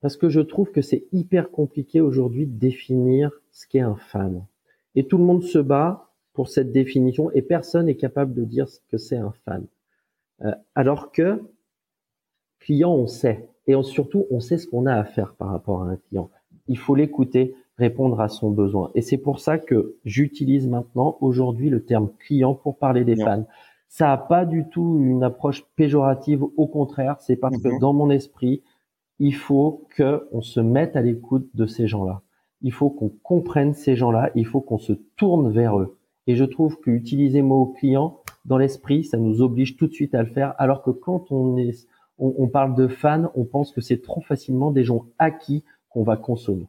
Parce 0.00 0.16
que 0.16 0.28
je 0.28 0.40
trouve 0.40 0.70
que 0.70 0.82
c'est 0.82 1.06
hyper 1.12 1.50
compliqué 1.50 2.00
aujourd'hui 2.00 2.46
de 2.46 2.58
définir 2.58 3.30
ce 3.52 3.66
qu'est 3.66 3.80
un 3.80 3.96
fan. 3.96 4.46
Et 4.94 5.06
tout 5.06 5.18
le 5.18 5.24
monde 5.24 5.42
se 5.42 5.58
bat 5.58 6.10
pour 6.34 6.48
cette 6.48 6.72
définition 6.72 7.30
et 7.32 7.42
personne 7.42 7.86
n'est 7.86 7.96
capable 7.96 8.34
de 8.34 8.44
dire 8.44 8.68
ce 8.68 8.80
que 8.90 8.98
c'est 8.98 9.16
un 9.16 9.32
fan. 9.44 9.66
Euh, 10.42 10.52
alors 10.74 11.12
que 11.12 11.42
client, 12.58 12.92
on 12.92 13.06
sait. 13.06 13.48
Et 13.66 13.74
surtout, 13.82 14.26
on 14.30 14.40
sait 14.40 14.58
ce 14.58 14.66
qu'on 14.66 14.86
a 14.86 14.94
à 14.94 15.04
faire 15.04 15.34
par 15.34 15.48
rapport 15.48 15.82
à 15.82 15.86
un 15.86 15.96
client. 15.96 16.30
Il 16.66 16.78
faut 16.78 16.94
l'écouter, 16.94 17.54
répondre 17.78 18.20
à 18.20 18.28
son 18.28 18.50
besoin. 18.50 18.90
Et 18.94 19.02
c'est 19.02 19.18
pour 19.18 19.40
ça 19.40 19.58
que 19.58 19.96
j'utilise 20.04 20.68
maintenant 20.68 21.16
aujourd'hui 21.20 21.70
le 21.70 21.84
terme 21.84 22.10
client 22.18 22.54
pour 22.54 22.78
parler 22.78 23.04
des 23.04 23.16
fans. 23.16 23.46
Ça 23.88 24.06
n'a 24.06 24.16
pas 24.16 24.44
du 24.44 24.68
tout 24.68 24.98
une 25.00 25.22
approche 25.22 25.64
péjorative, 25.76 26.42
au 26.56 26.66
contraire, 26.66 27.16
c'est 27.20 27.36
parce 27.36 27.56
que 27.58 27.68
mhm. 27.68 27.78
dans 27.78 27.92
mon 27.92 28.10
esprit, 28.10 28.62
il 29.18 29.34
faut 29.34 29.86
que 29.96 30.28
on 30.32 30.40
se 30.40 30.60
mette 30.60 30.96
à 30.96 31.02
l'écoute 31.02 31.48
de 31.54 31.66
ces 31.66 31.86
gens-là. 31.86 32.22
Il 32.62 32.72
faut 32.72 32.90
qu'on 32.90 33.10
comprenne 33.22 33.74
ces 33.74 33.94
gens-là, 33.94 34.30
il 34.34 34.46
faut 34.46 34.60
qu'on 34.60 34.78
se 34.78 34.94
tourne 35.16 35.50
vers 35.50 35.78
eux. 35.78 35.96
Et 36.26 36.36
je 36.36 36.44
trouve 36.44 36.80
qu'utiliser 36.80 37.42
mot 37.42 37.66
client 37.66 38.18
dans 38.44 38.58
l'esprit, 38.58 39.04
ça 39.04 39.18
nous 39.18 39.42
oblige 39.42 39.76
tout 39.76 39.86
de 39.86 39.92
suite 39.92 40.14
à 40.14 40.22
le 40.22 40.28
faire, 40.28 40.54
alors 40.58 40.82
que 40.82 40.90
quand 40.90 41.30
on 41.30 41.56
est, 41.56 41.86
on, 42.18 42.34
on 42.38 42.48
parle 42.48 42.74
de 42.74 42.88
fans, 42.88 43.30
on 43.34 43.44
pense 43.44 43.72
que 43.72 43.80
c'est 43.80 44.02
trop 44.02 44.22
facilement 44.22 44.70
des 44.70 44.84
gens 44.84 45.06
acquis 45.18 45.64
qu'on 45.88 46.02
va 46.02 46.16
consommer. 46.16 46.66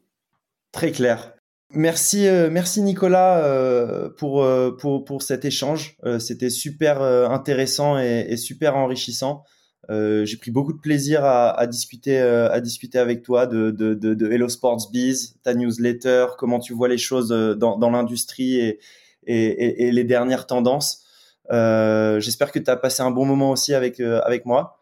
Très 0.76 0.92
clair. 0.92 1.32
Merci, 1.74 2.28
euh, 2.28 2.50
merci 2.52 2.82
Nicolas 2.82 3.38
euh, 3.46 4.10
pour, 4.18 4.44
euh, 4.44 4.72
pour, 4.72 5.06
pour 5.06 5.24
cet 5.24 5.46
échange. 5.46 5.96
C'était 6.20 6.50
super 6.50 7.02
intéressant 7.02 7.98
et, 7.98 8.36
super 8.36 8.76
enrichissant. 8.76 9.44
J'ai 9.90 10.38
pris 10.38 10.52
beaucoup 10.52 10.74
de 10.74 10.80
plaisir 10.80 11.24
à, 11.24 11.50
à 11.52 11.66
discuter 11.66 12.20
à 12.20 12.60
discuter 12.60 13.00
avec 13.00 13.22
toi 13.22 13.48
de, 13.48 13.72
de, 13.72 13.94
de, 13.94 14.14
de, 14.14 14.32
Hello 14.32 14.50
Sports 14.50 14.90
Biz, 14.92 15.38
ta 15.44 15.54
newsletter, 15.54 16.26
comment 16.38 16.60
tu 16.60 16.74
vois 16.74 16.90
les 16.90 16.98
choses 16.98 17.30
dans, 17.30 17.78
dans 17.78 17.90
l'industrie 17.90 18.60
et, 18.60 18.80
et, 19.26 19.88
et, 19.88 19.92
les 19.92 20.04
dernières 20.04 20.48
tendances. 20.48 21.06
J'espère 21.50 22.52
que 22.52 22.60
tu 22.60 22.70
as 22.70 22.76
passé 22.76 23.02
un 23.02 23.12
bon 23.12 23.26
moment 23.26 23.52
aussi 23.52 23.74
avec 23.74 24.02
avec 24.02 24.46
moi. 24.46 24.82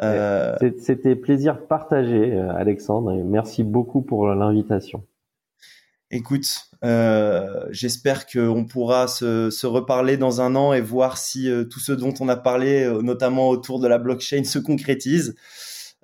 C'était 0.00 1.16
plaisir 1.16 1.66
partagé, 1.66 2.38
Alexandre, 2.38 3.12
et 3.12 3.22
merci 3.22 3.64
beaucoup 3.64 4.02
pour 4.02 4.28
l'invitation. 4.28 5.02
Écoute, 6.12 6.66
euh, 6.82 7.66
j'espère 7.70 8.26
qu'on 8.26 8.64
pourra 8.64 9.06
se, 9.06 9.48
se, 9.50 9.66
reparler 9.66 10.16
dans 10.16 10.40
un 10.40 10.56
an 10.56 10.72
et 10.72 10.80
voir 10.80 11.16
si 11.18 11.48
euh, 11.48 11.62
tout 11.62 11.78
ce 11.78 11.92
dont 11.92 12.12
on 12.18 12.28
a 12.28 12.36
parlé, 12.36 12.82
euh, 12.82 13.00
notamment 13.00 13.48
autour 13.48 13.78
de 13.78 13.86
la 13.86 13.98
blockchain, 13.98 14.42
se 14.42 14.58
concrétise. 14.58 15.36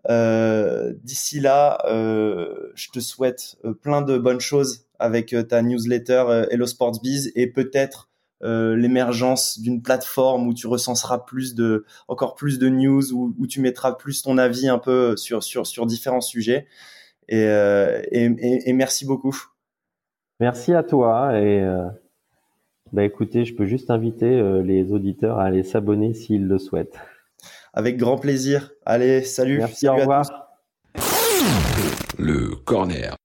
Euh, 0.08 0.94
D'ici 1.02 1.40
là, 1.40 1.78
euh, 1.88 2.70
je 2.76 2.90
te 2.90 3.00
souhaite 3.00 3.56
plein 3.82 4.00
de 4.00 4.16
bonnes 4.16 4.38
choses 4.38 4.86
avec 5.00 5.34
ta 5.48 5.60
newsletter 5.62 6.44
Hello 6.52 6.66
Sports 6.66 7.00
Biz 7.02 7.32
et 7.34 7.48
peut-être 7.48 8.08
l'émergence 8.42 9.58
d'une 9.58 9.82
plateforme 9.82 10.46
où 10.46 10.54
tu 10.54 10.68
recenseras 10.68 11.18
plus 11.18 11.54
de, 11.56 11.84
encore 12.06 12.36
plus 12.36 12.58
de 12.60 12.68
news, 12.68 13.12
où, 13.12 13.34
où, 13.38 13.46
tu 13.48 13.60
mettras 13.60 13.92
plus 13.92 14.22
ton 14.22 14.38
avis 14.38 14.68
un 14.68 14.78
peu 14.78 15.16
sur 15.16 15.42
sur 15.42 15.66
sur 15.66 15.84
différents 15.84 16.20
sujets. 16.20 16.66
Et, 17.28 17.40
et, 17.40 18.24
et, 18.38 18.70
et 18.70 18.72
merci 18.72 19.04
beaucoup. 19.04 19.55
Merci 20.38 20.74
à 20.74 20.82
toi 20.82 21.38
et 21.38 21.60
euh, 21.62 21.86
bah 22.92 23.04
écoutez, 23.04 23.44
je 23.44 23.54
peux 23.54 23.64
juste 23.64 23.90
inviter 23.90 24.38
euh, 24.38 24.62
les 24.62 24.92
auditeurs 24.92 25.38
à 25.38 25.44
aller 25.44 25.62
s'abonner 25.62 26.12
s'ils 26.12 26.46
le 26.46 26.58
souhaitent. 26.58 26.98
Avec 27.72 27.96
grand 27.96 28.18
plaisir. 28.18 28.72
Allez, 28.84 29.22
salut. 29.22 29.58
Merci, 29.58 29.88
au 29.88 29.96
revoir. 29.96 30.24
Le 32.18 32.54
corner. 32.64 33.16